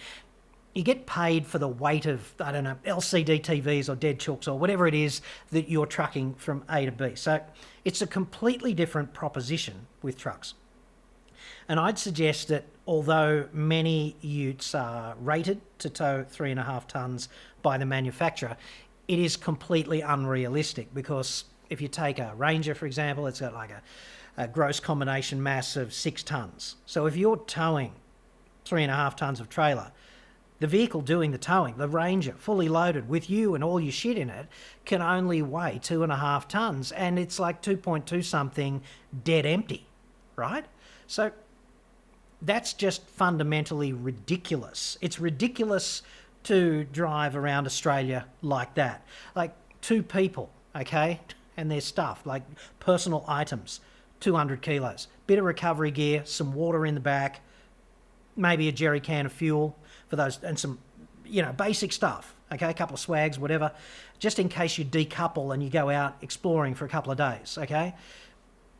You 0.73 0.83
get 0.83 1.05
paid 1.05 1.47
for 1.47 1.57
the 1.57 1.69
weight 1.69 2.05
of, 2.05 2.33
I 2.39 2.51
don't 2.51 2.65
know, 2.65 2.77
LCD 2.85 3.41
TVs 3.41 3.87
or 3.87 3.95
dead 3.95 4.19
chooks 4.19 4.47
or 4.47 4.59
whatever 4.59 4.87
it 4.87 4.93
is 4.93 5.21
that 5.51 5.69
you're 5.69 5.85
trucking 5.85 6.35
from 6.35 6.65
A 6.69 6.85
to 6.85 6.91
B. 6.91 7.15
So 7.15 7.41
it's 7.85 8.01
a 8.01 8.07
completely 8.07 8.73
different 8.73 9.13
proposition 9.13 9.87
with 10.01 10.17
trucks. 10.17 10.53
And 11.67 11.79
I'd 11.79 11.97
suggest 11.97 12.49
that 12.49 12.65
although 12.87 13.47
many 13.51 14.15
utes 14.21 14.75
are 14.75 15.15
rated 15.19 15.61
to 15.79 15.89
tow 15.89 16.25
three 16.27 16.51
and 16.51 16.59
a 16.59 16.63
half 16.63 16.87
tonnes 16.87 17.27
by 17.61 17.77
the 17.77 17.85
manufacturer, 17.85 18.55
it 19.07 19.19
is 19.19 19.35
completely 19.35 20.01
unrealistic 20.01 20.93
because 20.93 21.45
if 21.69 21.81
you 21.81 21.87
take 21.87 22.19
a 22.19 22.33
Ranger, 22.35 22.75
for 22.75 22.85
example, 22.85 23.25
it's 23.27 23.39
got 23.39 23.53
like 23.53 23.71
a, 23.71 23.81
a 24.37 24.47
gross 24.47 24.79
combination 24.79 25.41
mass 25.41 25.75
of 25.75 25.93
six 25.93 26.23
tonnes. 26.23 26.75
So 26.85 27.07
if 27.07 27.15
you're 27.15 27.37
towing 27.37 27.93
three 28.63 28.83
and 28.83 28.91
a 28.91 28.95
half 28.95 29.15
tonnes 29.15 29.39
of 29.39 29.49
trailer, 29.49 29.91
the 30.59 30.67
vehicle 30.67 31.01
doing 31.01 31.31
the 31.31 31.37
towing, 31.37 31.77
the 31.77 31.87
Ranger, 31.87 32.33
fully 32.37 32.69
loaded 32.69 33.09
with 33.09 33.29
you 33.29 33.55
and 33.55 33.63
all 33.63 33.79
your 33.79 33.91
shit 33.91 34.17
in 34.17 34.29
it, 34.29 34.47
can 34.85 35.01
only 35.01 35.41
weigh 35.41 35.79
two 35.81 36.01
and 36.03 36.11
a 36.11 36.15
half 36.15 36.47
tonnes, 36.47 36.93
and 36.95 37.19
it's 37.19 37.39
like 37.39 37.61
2.2 37.61 38.23
something 38.23 38.81
dead 39.23 39.45
empty, 39.45 39.85
right? 40.37 40.65
So 41.07 41.31
that's 42.45 42.73
just 42.73 43.07
fundamentally 43.09 43.91
ridiculous. 43.93 44.97
It's 45.01 45.19
ridiculous 45.19 46.03
to 46.43 46.83
drive 46.85 47.35
around 47.35 47.65
Australia 47.65 48.25
like 48.41 48.75
that. 48.75 49.05
Like 49.35 49.53
two 49.81 50.03
people, 50.03 50.51
okay, 50.75 51.19
and 51.57 51.71
their 51.71 51.81
stuff, 51.81 52.25
like 52.25 52.43
personal 52.79 53.25
items, 53.27 53.79
200 54.19 54.61
kilos, 54.61 55.07
bit 55.27 55.39
of 55.39 55.45
recovery 55.45 55.91
gear, 55.91 56.21
some 56.25 56.53
water 56.53 56.85
in 56.85 56.93
the 56.93 57.01
back, 57.01 57.41
maybe 58.35 58.67
a 58.67 58.71
jerry 58.71 58.99
can 58.99 59.25
of 59.25 59.31
fuel 59.31 59.77
for 60.07 60.15
those, 60.15 60.39
and 60.43 60.59
some, 60.59 60.77
you 61.25 61.41
know, 61.41 61.53
basic 61.53 61.93
stuff, 61.93 62.35
okay, 62.51 62.69
a 62.69 62.73
couple 62.73 62.93
of 62.93 62.99
swags, 62.99 63.39
whatever, 63.39 63.71
just 64.19 64.37
in 64.37 64.49
case 64.49 64.77
you 64.77 64.85
decouple 64.85 65.53
and 65.53 65.63
you 65.63 65.69
go 65.69 65.89
out 65.89 66.17
exploring 66.21 66.75
for 66.75 66.85
a 66.85 66.89
couple 66.89 67.11
of 67.11 67.17
days, 67.17 67.57
okay? 67.57 67.93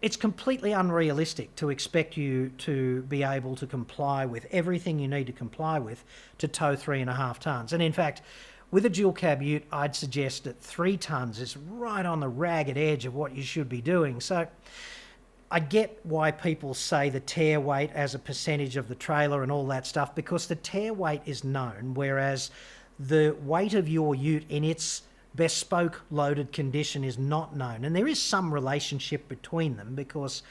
It's 0.05 0.17
completely 0.17 0.71
unrealistic 0.71 1.55
to 1.55 1.71
expect 1.71 2.15
you 2.15 2.49
to 2.59 3.01
be 3.09 3.23
able 3.23 3.55
to 3.55 3.65
comply 3.65 4.23
with 4.27 4.45
everything 4.51 4.99
you 4.99 5.07
need 5.07 5.25
to 5.25 5.33
comply 5.33 5.79
with 5.79 6.05
to 6.37 6.47
tow 6.47 6.75
three 6.75 7.01
and 7.01 7.09
a 7.09 7.15
half 7.15 7.39
tonnes. 7.39 7.73
And 7.73 7.81
in 7.81 7.91
fact, 7.91 8.21
with 8.69 8.85
a 8.85 8.89
dual 8.89 9.13
cab 9.13 9.41
ute, 9.41 9.63
I'd 9.71 9.95
suggest 9.95 10.43
that 10.43 10.61
three 10.61 10.95
tonnes 10.95 11.41
is 11.41 11.57
right 11.57 12.05
on 12.05 12.19
the 12.19 12.27
ragged 12.27 12.77
edge 12.77 13.07
of 13.07 13.15
what 13.15 13.35
you 13.35 13.41
should 13.41 13.67
be 13.67 13.81
doing. 13.81 14.21
So 14.21 14.45
I 15.49 15.59
get 15.59 15.99
why 16.03 16.29
people 16.29 16.75
say 16.75 17.09
the 17.09 17.19
tare 17.19 17.59
weight 17.59 17.89
as 17.95 18.13
a 18.13 18.19
percentage 18.19 18.77
of 18.77 18.87
the 18.87 18.93
trailer 18.93 19.41
and 19.41 19.51
all 19.51 19.65
that 19.69 19.87
stuff 19.87 20.13
because 20.13 20.45
the 20.45 20.55
tare 20.55 20.93
weight 20.93 21.23
is 21.25 21.43
known, 21.43 21.95
whereas 21.95 22.51
the 22.99 23.35
weight 23.41 23.73
of 23.73 23.89
your 23.89 24.13
ute 24.13 24.45
in 24.49 24.65
its 24.65 25.01
bespoke 25.35 26.01
loaded 26.09 26.51
condition 26.51 27.03
is 27.03 27.17
not 27.17 27.55
known. 27.55 27.85
And 27.85 27.95
there 27.95 28.07
is 28.07 28.21
some 28.21 28.53
relationship 28.53 29.27
between 29.27 29.77
them 29.77 29.95
because 29.95 30.43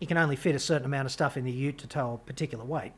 you 0.00 0.06
can 0.06 0.16
only 0.16 0.36
fit 0.36 0.54
a 0.54 0.58
certain 0.58 0.86
amount 0.86 1.06
of 1.06 1.12
stuff 1.12 1.36
in 1.36 1.44
the 1.44 1.52
ute 1.52 1.78
to 1.78 1.86
tow 1.86 2.14
a 2.14 2.18
particular 2.18 2.64
weight. 2.64 2.92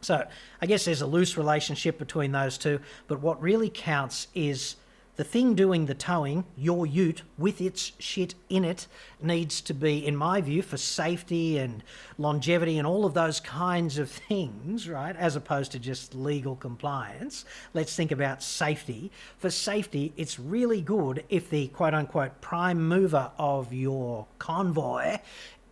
So 0.00 0.26
I 0.60 0.66
guess 0.66 0.84
there's 0.84 1.02
a 1.02 1.06
loose 1.06 1.36
relationship 1.36 1.98
between 1.98 2.32
those 2.32 2.58
two, 2.58 2.80
but 3.06 3.20
what 3.20 3.40
really 3.40 3.70
counts 3.70 4.28
is 4.34 4.76
the 5.16 5.24
thing 5.24 5.54
doing 5.54 5.86
the 5.86 5.94
towing, 5.94 6.44
your 6.56 6.86
ute 6.86 7.22
with 7.36 7.60
its 7.60 7.92
shit 7.98 8.34
in 8.48 8.64
it, 8.64 8.86
needs 9.20 9.60
to 9.60 9.74
be, 9.74 10.04
in 10.06 10.16
my 10.16 10.40
view, 10.40 10.62
for 10.62 10.78
safety 10.78 11.58
and 11.58 11.82
longevity 12.16 12.78
and 12.78 12.86
all 12.86 13.04
of 13.04 13.12
those 13.12 13.38
kinds 13.38 13.98
of 13.98 14.10
things, 14.10 14.88
right? 14.88 15.14
As 15.16 15.36
opposed 15.36 15.72
to 15.72 15.78
just 15.78 16.14
legal 16.14 16.56
compliance. 16.56 17.44
Let's 17.74 17.94
think 17.94 18.10
about 18.10 18.42
safety. 18.42 19.10
For 19.38 19.50
safety, 19.50 20.12
it's 20.16 20.38
really 20.38 20.80
good 20.80 21.24
if 21.28 21.50
the 21.50 21.68
quote 21.68 21.94
unquote 21.94 22.40
prime 22.40 22.82
mover 22.82 23.30
of 23.38 23.72
your 23.72 24.26
convoy 24.38 25.18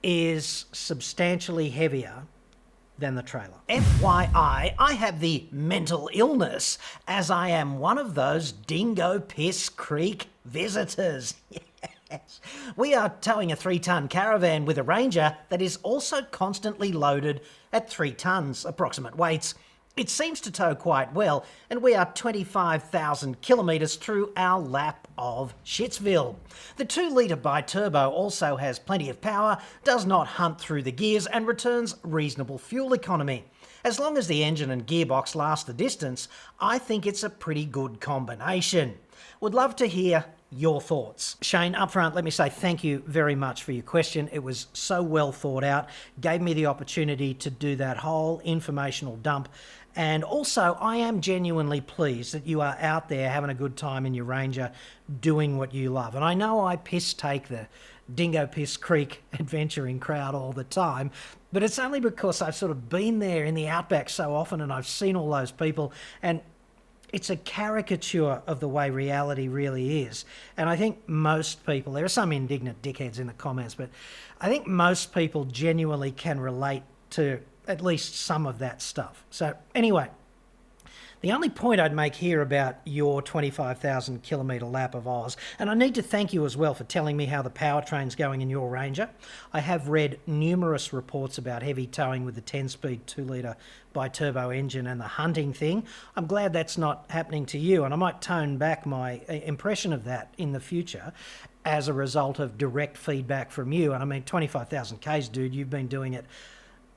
is 0.03 0.66
substantially 0.72 1.70
heavier 1.70 2.24
than 3.01 3.14
the 3.14 3.22
trailer. 3.22 3.55
FYI, 3.68 4.74
I 4.78 4.92
have 4.92 5.20
the 5.20 5.46
mental 5.51 6.09
illness 6.12 6.78
as 7.09 7.30
I 7.30 7.48
am 7.48 7.78
one 7.78 7.98
of 7.98 8.14
those 8.14 8.53
Dingo 8.53 9.18
Piss 9.18 9.68
Creek 9.68 10.28
visitors. 10.44 11.34
Yes. 12.11 12.40
We 12.76 12.92
are 12.92 13.14
towing 13.20 13.53
a 13.53 13.57
three 13.57 13.78
ton 13.78 14.09
caravan 14.09 14.64
with 14.64 14.78
a 14.78 14.82
Ranger 14.82 15.36
that 15.48 15.62
is 15.62 15.76
also 15.84 16.22
constantly 16.22 16.90
loaded 16.90 17.40
at 17.72 17.88
three 17.88 18.11
tons 18.11 18.64
approximate 18.64 19.16
weights. 19.16 19.55
It 19.97 20.09
seems 20.09 20.41
to 20.43 20.53
tow 20.53 20.74
quite 20.74 21.12
well, 21.12 21.45
and 21.68 21.82
we 21.82 21.95
are 21.95 22.11
25,000 22.14 23.41
kilometres 23.41 23.97
through 23.97 24.32
our 24.36 24.61
lap 24.61 25.09
of 25.18 25.53
Shitsville. 25.64 26.36
The 26.76 26.84
2 26.84 27.11
litre 27.11 27.36
bi-turbo 27.36 28.09
also 28.09 28.57
has 28.57 28.78
plenty 28.78 29.11
of 29.11 29.20
power, 29.20 29.59
does 29.84 30.07
not 30.07 30.26
hunt 30.26 30.61
through 30.61 30.84
the 30.84 30.93
gears, 30.93 31.26
and 31.26 31.47
returns 31.47 31.97
reasonable 32.03 32.57
fuel 32.57 32.93
economy. 32.93 33.45
As 33.84 33.99
long 33.99 34.16
as 34.16 34.28
the 34.28 34.45
engine 34.45 34.70
and 34.70 34.86
gearbox 34.86 35.34
last 35.34 35.66
the 35.66 35.72
distance, 35.72 36.28
I 36.61 36.78
think 36.78 37.05
it's 37.05 37.24
a 37.24 37.30
pretty 37.30 37.64
good 37.64 38.01
combination. 38.01 38.97
Would 39.41 39.55
love 39.55 39.74
to 39.76 39.86
hear 39.86 40.24
your 40.53 40.80
thoughts. 40.80 41.36
Shane, 41.41 41.74
up 41.76 41.93
front, 41.93 42.14
let 42.14 42.24
me 42.24 42.30
say 42.30 42.49
thank 42.49 42.82
you 42.82 43.03
very 43.07 43.36
much 43.36 43.62
for 43.62 43.70
your 43.72 43.84
question. 43.84 44.28
It 44.32 44.43
was 44.43 44.66
so 44.72 45.03
well 45.03 45.30
thought 45.30 45.62
out, 45.62 45.88
gave 46.20 46.41
me 46.41 46.55
the 46.55 46.66
opportunity 46.66 47.34
to 47.34 47.51
do 47.51 47.76
that 47.76 47.99
whole 47.99 48.41
informational 48.41 49.16
dump. 49.16 49.49
And 49.97 50.22
also, 50.22 50.76
I 50.80 50.97
am 50.97 51.20
genuinely 51.20 51.80
pleased 51.80 52.34
that 52.34 52.47
you 52.47 52.61
are 52.61 52.76
out 52.80 53.09
there 53.09 53.28
having 53.28 53.51
a 53.51 53.55
good 53.55 53.76
time 53.76 54.07
in 54.07 54.14
your 54.14 54.24
Ranger 54.24 54.70
doing 55.20 55.59
what 55.59 55.74
you 55.74 55.91
love. 55.91 56.14
And 56.14 56.24
I 56.24 56.34
know 56.34 56.64
I 56.64 56.76
piss 56.76 57.12
take 57.12 57.49
the 57.49 57.66
Dingo 58.14 58.47
Piss 58.47 58.76
Creek 58.76 59.22
adventuring 59.32 59.99
crowd 59.99 60.34
all 60.34 60.53
the 60.53 60.64
time, 60.64 61.11
but 61.53 61.62
it's 61.62 61.78
only 61.78 62.01
because 62.01 62.41
I've 62.41 62.55
sort 62.55 62.70
of 62.70 62.88
been 62.88 63.18
there 63.18 63.45
in 63.45 63.55
the 63.55 63.68
outback 63.68 64.09
so 64.09 64.34
often 64.34 64.61
and 64.61 64.72
I've 64.72 64.86
seen 64.86 65.16
all 65.16 65.30
those 65.30 65.51
people. 65.51 65.93
And 66.22 66.41
it's 67.12 67.30
a 67.30 67.36
caricature 67.36 68.43
of 68.47 68.61
the 68.61 68.68
way 68.68 68.91
reality 68.91 69.49
really 69.49 70.03
is. 70.03 70.24
And 70.57 70.68
I 70.68 70.76
think 70.76 71.09
most 71.09 71.66
people, 71.66 71.93
there 71.93 72.05
are 72.05 72.09
some 72.09 72.32
indignant 72.32 72.82
dickheads 72.82 73.18
in 73.18 73.26
the 73.26 73.32
comments, 73.32 73.74
but 73.74 73.91
I 74.41 74.49
think 74.49 74.66
most 74.66 75.12
people 75.12 75.45
genuinely 75.47 76.12
can 76.12 76.38
relate 76.38 76.84
to 77.11 77.41
at 77.71 77.83
least 77.83 78.14
some 78.14 78.47
of 78.47 78.59
that 78.59 78.83
stuff. 78.83 79.25
So, 79.31 79.55
anyway, 79.75 80.09
the 81.21 81.33
only 81.33 81.51
point 81.51 81.83
I'd 81.83 81.95
make 81.95 82.14
here 82.14 82.41
about 82.41 82.77
your 82.87 83.21
25,000 83.21 84.23
kilometre 84.23 84.64
lap 84.64 84.95
of 84.95 85.07
Oz, 85.07 85.37
and 85.59 85.68
I 85.68 85.75
need 85.75 85.95
to 85.97 86.03
thank 86.03 86.33
you 86.33 86.47
as 86.47 86.57
well 86.57 86.73
for 86.73 86.85
telling 86.85 87.14
me 87.14 87.27
how 87.27 87.43
the 87.43 87.51
powertrain's 87.51 88.14
going 88.14 88.41
in 88.41 88.49
your 88.49 88.71
Ranger. 88.71 89.11
I 89.53 89.61
have 89.61 89.89
read 89.89 90.18
numerous 90.27 90.95
reports 90.95 91.37
about 91.37 91.62
heavy 91.62 91.87
towing 91.87 92.25
with 92.25 92.37
the 92.37 92.41
10 92.41 92.71
speed 92.71 93.07
2 93.07 93.25
litre 93.25 93.57
bi-turbo 93.93 94.49
engine 94.49 94.87
and 94.87 94.99
the 94.99 95.05
hunting 95.05 95.53
thing. 95.53 95.85
I'm 96.16 96.27
glad 96.27 96.55
that's 96.55 96.79
not 96.79 97.05
happening 97.11 97.45
to 97.47 97.59
you, 97.59 97.85
and 97.85 97.93
I 97.93 97.99
might 97.99 98.23
tone 98.23 98.57
back 98.57 98.87
my 98.87 99.21
uh, 99.29 99.35
impression 99.35 99.93
of 99.93 100.05
that 100.05 100.33
in 100.39 100.53
the 100.53 100.61
future 100.61 101.12
as 101.66 101.89
a 101.89 101.93
result 101.93 102.39
of 102.39 102.57
direct 102.57 102.97
feedback 102.97 103.51
from 103.51 103.73
you. 103.73 103.93
And 103.93 104.03
I 104.03 104.07
mean, 104.07 104.23
25,000 104.23 104.99
Ks, 104.99 105.29
dude, 105.29 105.55
you've 105.55 105.68
been 105.68 105.89
doing 105.89 106.14
it 106.14 106.25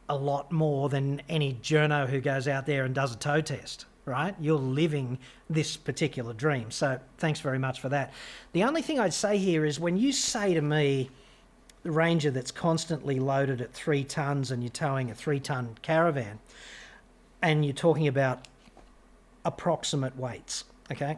a 0.09 0.15
lot 0.15 0.51
more 0.51 0.89
than 0.89 1.21
any 1.29 1.53
journo 1.55 2.07
who 2.07 2.19
goes 2.19 2.47
out 2.47 2.65
there 2.65 2.83
and 2.83 2.93
does 2.93 3.13
a 3.13 3.17
tow 3.17 3.41
test 3.41 3.85
right? 4.05 4.35
You're 4.39 4.57
living 4.57 5.17
this 5.49 5.77
particular 5.77 6.33
dream. 6.33 6.71
So 6.71 6.99
thanks 7.17 7.39
very 7.39 7.59
much 7.59 7.79
for 7.79 7.89
that. 7.89 8.13
The 8.51 8.63
only 8.63 8.81
thing 8.81 8.99
I'd 8.99 9.13
say 9.13 9.37
here 9.37 9.65
is 9.65 9.79
when 9.79 9.97
you 9.97 10.11
say 10.11 10.53
to 10.53 10.61
me, 10.61 11.09
the 11.83 11.91
Ranger 11.91 12.31
that's 12.31 12.51
constantly 12.51 13.19
loaded 13.19 13.61
at 13.61 13.73
three 13.73 14.03
tons 14.03 14.51
and 14.51 14.63
you're 14.63 14.69
towing 14.69 15.11
a 15.11 15.15
three 15.15 15.39
ton 15.39 15.77
caravan, 15.81 16.39
and 17.41 17.65
you're 17.65 17.73
talking 17.73 18.07
about 18.07 18.47
approximate 19.43 20.15
weights, 20.17 20.63
okay? 20.91 21.17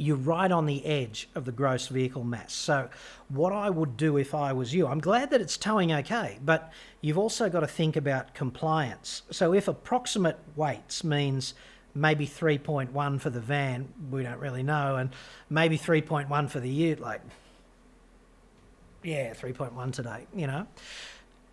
You're 0.00 0.16
right 0.16 0.50
on 0.50 0.66
the 0.66 0.86
edge 0.86 1.28
of 1.34 1.44
the 1.44 1.50
gross 1.50 1.88
vehicle 1.88 2.22
mass. 2.22 2.52
So, 2.52 2.88
what 3.28 3.52
I 3.52 3.68
would 3.68 3.96
do 3.96 4.16
if 4.16 4.32
I 4.32 4.52
was 4.52 4.72
you, 4.72 4.86
I'm 4.86 5.00
glad 5.00 5.30
that 5.30 5.40
it's 5.40 5.56
towing 5.56 5.92
okay, 5.92 6.38
but 6.44 6.72
you've 7.00 7.18
also 7.18 7.50
got 7.50 7.60
to 7.60 7.66
think 7.66 7.96
about 7.96 8.32
compliance. 8.32 9.22
So, 9.32 9.52
if 9.52 9.66
approximate 9.66 10.38
weights 10.54 11.02
means 11.02 11.54
maybe 11.96 12.28
3.1 12.28 13.20
for 13.20 13.30
the 13.30 13.40
van, 13.40 13.92
we 14.08 14.22
don't 14.22 14.38
really 14.38 14.62
know, 14.62 14.94
and 14.96 15.10
maybe 15.50 15.76
3.1 15.76 16.48
for 16.48 16.60
the 16.60 16.70
ute, 16.70 17.00
like, 17.00 17.20
yeah, 19.02 19.34
3.1 19.34 19.92
today, 19.92 20.28
you 20.32 20.46
know. 20.46 20.68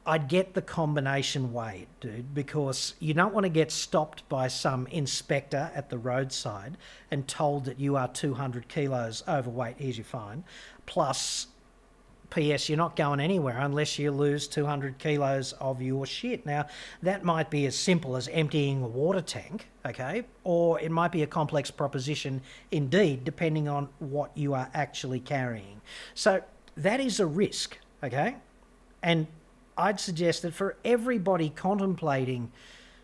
I'd 0.08 0.28
get 0.28 0.54
the 0.54 0.62
combination 0.62 1.52
weight, 1.52 1.88
dude, 2.00 2.36
because 2.36 2.94
you 3.00 3.16
don't 3.16 3.34
want 3.34 3.46
to 3.46 3.50
get 3.50 3.72
stopped 3.72 4.28
by 4.30 4.48
some 4.48 4.86
inspector 4.88 5.72
at 5.74 5.90
the 5.90 5.98
roadside 5.98 6.78
and 7.10 7.28
told 7.28 7.66
that 7.66 7.80
you 7.80 7.96
are 7.96 8.08
200 8.08 8.68
kilos 8.68 9.24
overweight. 9.28 9.78
Here's 9.80 9.98
your 9.98 10.06
fine. 10.06 10.44
Plus, 10.86 11.48
P.S. 12.30 12.70
You're 12.70 12.78
not 12.78 12.96
going 12.96 13.20
anywhere 13.20 13.58
unless 13.58 13.98
you 13.98 14.12
lose 14.12 14.48
200 14.48 15.00
kilos 15.00 15.54
of 15.54 15.82
your 15.82 16.06
shit. 16.06 16.46
Now, 16.46 16.68
that 17.02 17.24
might 17.24 17.50
be 17.50 17.66
as 17.66 17.76
simple 17.76 18.16
as 18.16 18.28
emptying 18.28 18.84
a 18.84 18.88
water 18.88 19.22
tank, 19.22 19.70
okay? 19.86 20.26
Or 20.44 20.80
it 20.80 20.92
might 20.92 21.12
be 21.12 21.24
a 21.24 21.28
complex 21.28 21.72
proposition 21.72 22.42
indeed, 22.72 23.24
depending 23.24 23.68
on 23.68 23.90
what 24.00 24.38
you 24.38 24.54
are 24.54 24.70
actually 24.74 25.20
carrying. 25.20 25.82
So, 26.14 26.44
that 26.78 27.00
is 27.00 27.20
a 27.20 27.26
risk, 27.26 27.78
okay? 28.04 28.36
And 29.02 29.28
I'd 29.78 30.00
suggest 30.00 30.44
that 30.44 30.54
for 30.54 30.76
everybody 30.86 31.50
contemplating 31.50 32.52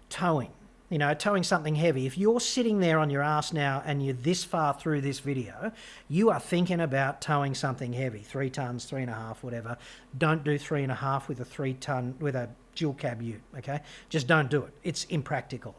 towing, 0.09 0.51
you 0.89 0.97
know, 0.97 1.13
towing 1.13 1.43
something 1.43 1.76
heavy, 1.76 2.05
if 2.05 2.17
you're 2.17 2.39
sitting 2.39 2.80
there 2.80 2.99
on 2.99 3.09
your 3.09 3.22
ass 3.22 3.53
now 3.53 3.82
and 3.86 4.03
you're 4.03 4.13
this 4.13 4.43
far 4.43 4.74
through 4.74 5.01
this 5.01 5.19
video, 5.19 5.72
you 6.09 6.30
are 6.30 6.39
thinking 6.39 6.80
about 6.80 7.22
towing 7.22 7.55
something 7.55 7.93
heavy, 7.93 8.19
three 8.19 8.49
tons, 8.49 8.86
three 8.86 9.01
and 9.01 9.09
a 9.09 9.13
half, 9.13 9.43
whatever. 9.43 9.78
Don't 10.17 10.43
do 10.43 10.57
three 10.57 10.84
and 10.84 10.91
a 10.91 10.95
half 10.95 11.28
with 11.28 11.39
a 11.39 11.45
three 11.45 11.74
ton, 11.76 12.15
with 12.19 12.36
a 12.36 12.49
dual 12.76 12.93
cab 12.93 13.22
ute, 13.22 13.41
okay? 13.57 13.80
Just 14.09 14.28
don't 14.28 14.49
do 14.49 14.63
it. 14.63 14.74
It's 14.84 15.05
impractical. 15.05 15.76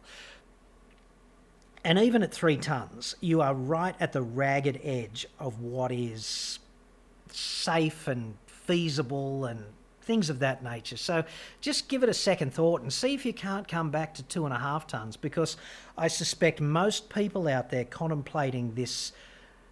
And 1.84 1.99
even 1.99 2.22
at 2.22 2.32
three 2.32 2.57
tons, 2.57 3.16
you 3.20 3.40
are 3.40 3.55
right 3.55 3.95
at 3.99 4.12
the 4.12 4.22
ragged 4.22 4.80
edge 4.84 5.26
of 5.40 5.61
what 5.61 5.90
is 5.90 6.59
safe 7.30 8.07
and 8.07 8.36
feasible 8.47 9.47
and 9.47 9.64
things 10.03 10.30
of 10.30 10.40
that 10.40 10.62
nature. 10.62 10.96
So 10.96 11.24
just 11.61 11.88
give 11.88 12.03
it 12.03 12.09
a 12.09 12.14
second 12.14 12.53
thought 12.53 12.82
and 12.82 12.92
see 12.92 13.14
if 13.14 13.24
you 13.24 13.32
can't 13.32 13.66
come 13.66 13.90
back 13.90 14.14
to 14.14 14.22
two 14.22 14.44
and 14.44 14.55
a 14.55 14.59
half 14.59 14.86
tons 14.86 15.16
because 15.16 15.57
I 15.96 16.09
suspect 16.09 16.61
most 16.61 17.09
people 17.09 17.48
out 17.48 17.70
there 17.70 17.84
contemplating 17.84 18.74
this 18.74 19.12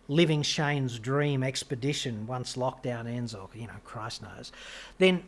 living 0.08 0.42
Shane's 0.42 0.98
dream 0.98 1.42
expedition 1.42 2.26
once 2.26 2.56
lockdown 2.56 3.06
ends, 3.06 3.34
or 3.34 3.48
you 3.54 3.66
know, 3.66 3.74
Christ 3.84 4.22
knows, 4.22 4.50
then 4.98 5.22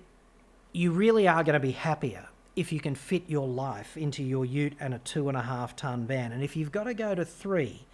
you 0.72 0.90
really 0.90 1.28
are 1.28 1.44
going 1.44 1.54
to 1.54 1.60
be 1.60 1.72
happier 1.72 2.26
if 2.56 2.72
you 2.72 2.80
can 2.80 2.94
fit 2.94 3.22
your 3.28 3.46
life 3.46 3.96
into 3.96 4.22
your 4.22 4.44
ute 4.44 4.74
and 4.80 4.92
a 4.92 4.98
two 4.98 5.28
and 5.28 5.38
a 5.38 5.42
half 5.42 5.76
ton 5.76 6.06
van. 6.06 6.32
And 6.32 6.42
if 6.42 6.56
you've 6.56 6.72
got 6.72 6.84
to 6.84 6.94
go 6.94 7.14
to 7.14 7.24
three, 7.24 7.86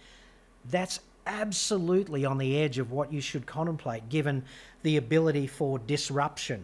that's 0.65 0.99
absolutely 1.25 2.25
on 2.25 2.39
the 2.39 2.57
edge 2.57 2.79
of 2.79 2.91
what 2.91 3.13
you 3.13 3.21
should 3.21 3.45
contemplate 3.45 4.09
given 4.09 4.43
the 4.81 4.97
ability 4.97 5.45
for 5.45 5.77
disruption 5.77 6.63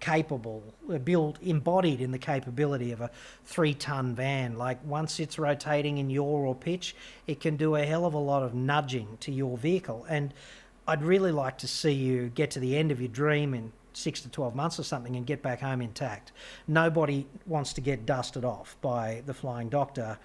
capable, 0.00 0.62
uh, 0.92 0.98
built, 0.98 1.38
embodied 1.42 2.00
in 2.00 2.10
the 2.10 2.18
capability 2.18 2.90
of 2.92 3.00
a 3.00 3.10
three 3.44 3.74
ton 3.74 4.14
van. 4.14 4.56
Like 4.56 4.84
once 4.84 5.20
it's 5.20 5.38
rotating 5.38 5.98
in 5.98 6.10
yaw 6.10 6.24
or 6.24 6.54
pitch, 6.54 6.96
it 7.26 7.40
can 7.40 7.56
do 7.56 7.76
a 7.76 7.84
hell 7.84 8.04
of 8.04 8.14
a 8.14 8.18
lot 8.18 8.42
of 8.42 8.54
nudging 8.54 9.18
to 9.20 9.32
your 9.32 9.56
vehicle. 9.56 10.06
And 10.08 10.34
I'd 10.88 11.02
really 11.02 11.32
like 11.32 11.58
to 11.58 11.68
see 11.68 11.92
you 11.92 12.30
get 12.30 12.50
to 12.52 12.60
the 12.60 12.76
end 12.76 12.90
of 12.90 13.00
your 13.00 13.10
dream 13.10 13.54
in 13.54 13.72
six 13.92 14.20
to 14.22 14.28
12 14.28 14.54
months 14.54 14.78
or 14.78 14.82
something 14.82 15.16
and 15.16 15.26
get 15.26 15.42
back 15.42 15.60
home 15.60 15.82
intact. 15.82 16.32
Nobody 16.66 17.26
wants 17.46 17.72
to 17.74 17.80
get 17.80 18.06
dusted 18.06 18.44
off 18.44 18.76
by 18.80 19.22
the 19.26 19.34
flying 19.34 19.68
doctor 19.68 20.18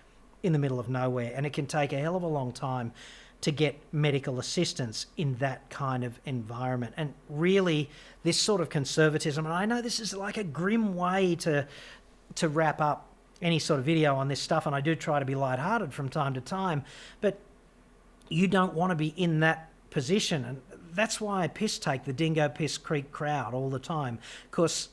in 0.44 0.54
the 0.54 0.60
middle 0.60 0.80
of 0.80 0.90
nowhere, 0.90 1.34
and 1.36 1.46
it 1.46 1.54
can 1.54 1.66
take 1.66 1.92
a 1.92 1.98
hell 1.98 2.16
of 2.16 2.24
a 2.24 2.28
long 2.28 2.52
time 2.52 2.94
to 3.46 3.52
get 3.52 3.80
medical 3.92 4.40
assistance 4.40 5.06
in 5.18 5.36
that 5.36 5.70
kind 5.70 6.04
of 6.04 6.20
environment. 6.26 6.92
And 6.98 7.14
really, 7.30 7.92
this 8.24 8.40
sort 8.40 8.60
of 8.60 8.70
conservatism, 8.70 9.46
and 9.46 9.54
I 9.54 9.68
know 9.68 9.84
this 9.84 10.00
is 10.00 10.16
like 10.16 10.38
a 10.38 10.44
grim 10.44 10.96
way 10.96 11.36
to 11.36 11.68
to 12.34 12.50
wrap 12.50 12.82
up 12.82 13.08
any 13.44 13.60
sort 13.60 13.80
of 13.80 13.86
video 13.86 14.16
on 14.16 14.30
this 14.30 14.40
stuff, 14.40 14.66
and 14.66 14.76
I 14.76 14.82
do 14.82 14.96
try 14.96 15.20
to 15.20 15.26
be 15.26 15.36
lighthearted 15.36 15.94
from 15.94 16.10
time 16.10 16.34
to 16.34 16.42
time, 16.42 16.84
but 17.22 17.38
you 18.30 18.48
don't 18.48 18.74
want 18.74 18.90
to 18.90 18.96
be 18.96 19.10
in 19.10 19.42
that 19.42 19.70
position. 19.92 20.44
And 20.44 20.62
that's 20.96 21.22
why 21.22 21.44
I 21.44 21.48
piss 21.48 21.78
take 21.78 22.04
the 22.04 22.14
Dingo 22.14 22.50
Piss 22.50 22.80
Creek 22.80 23.12
crowd 23.12 23.54
all 23.54 23.70
the 23.70 23.78
time, 23.78 24.18
because 24.50 24.90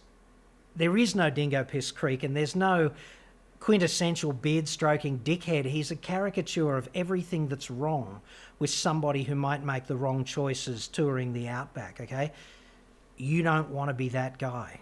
there 0.76 0.98
is 0.98 1.14
no 1.14 1.30
Dingo 1.30 1.64
Piss 1.64 1.90
Creek 1.90 2.22
and 2.22 2.36
there's 2.36 2.55
no 2.55 2.90
quintessential 3.62 4.32
beard 4.32 4.66
stroking 4.66 5.20
dickhead. 5.20 5.64
He's 5.64 5.92
a 5.92 5.96
caricature 5.96 6.76
of 6.76 6.88
everything 6.96 7.46
that's 7.46 7.70
wrong 7.70 8.20
with 8.58 8.70
somebody 8.70 9.22
who 9.22 9.36
might 9.36 9.62
make 9.62 9.86
the 9.86 9.94
wrong 9.94 10.24
choices 10.24 10.88
touring 10.88 11.32
the 11.32 11.46
outback, 11.46 12.00
okay? 12.00 12.32
You 13.16 13.44
don't 13.44 13.68
want 13.70 13.88
to 13.88 13.94
be 13.94 14.08
that 14.08 14.40
guy. 14.40 14.80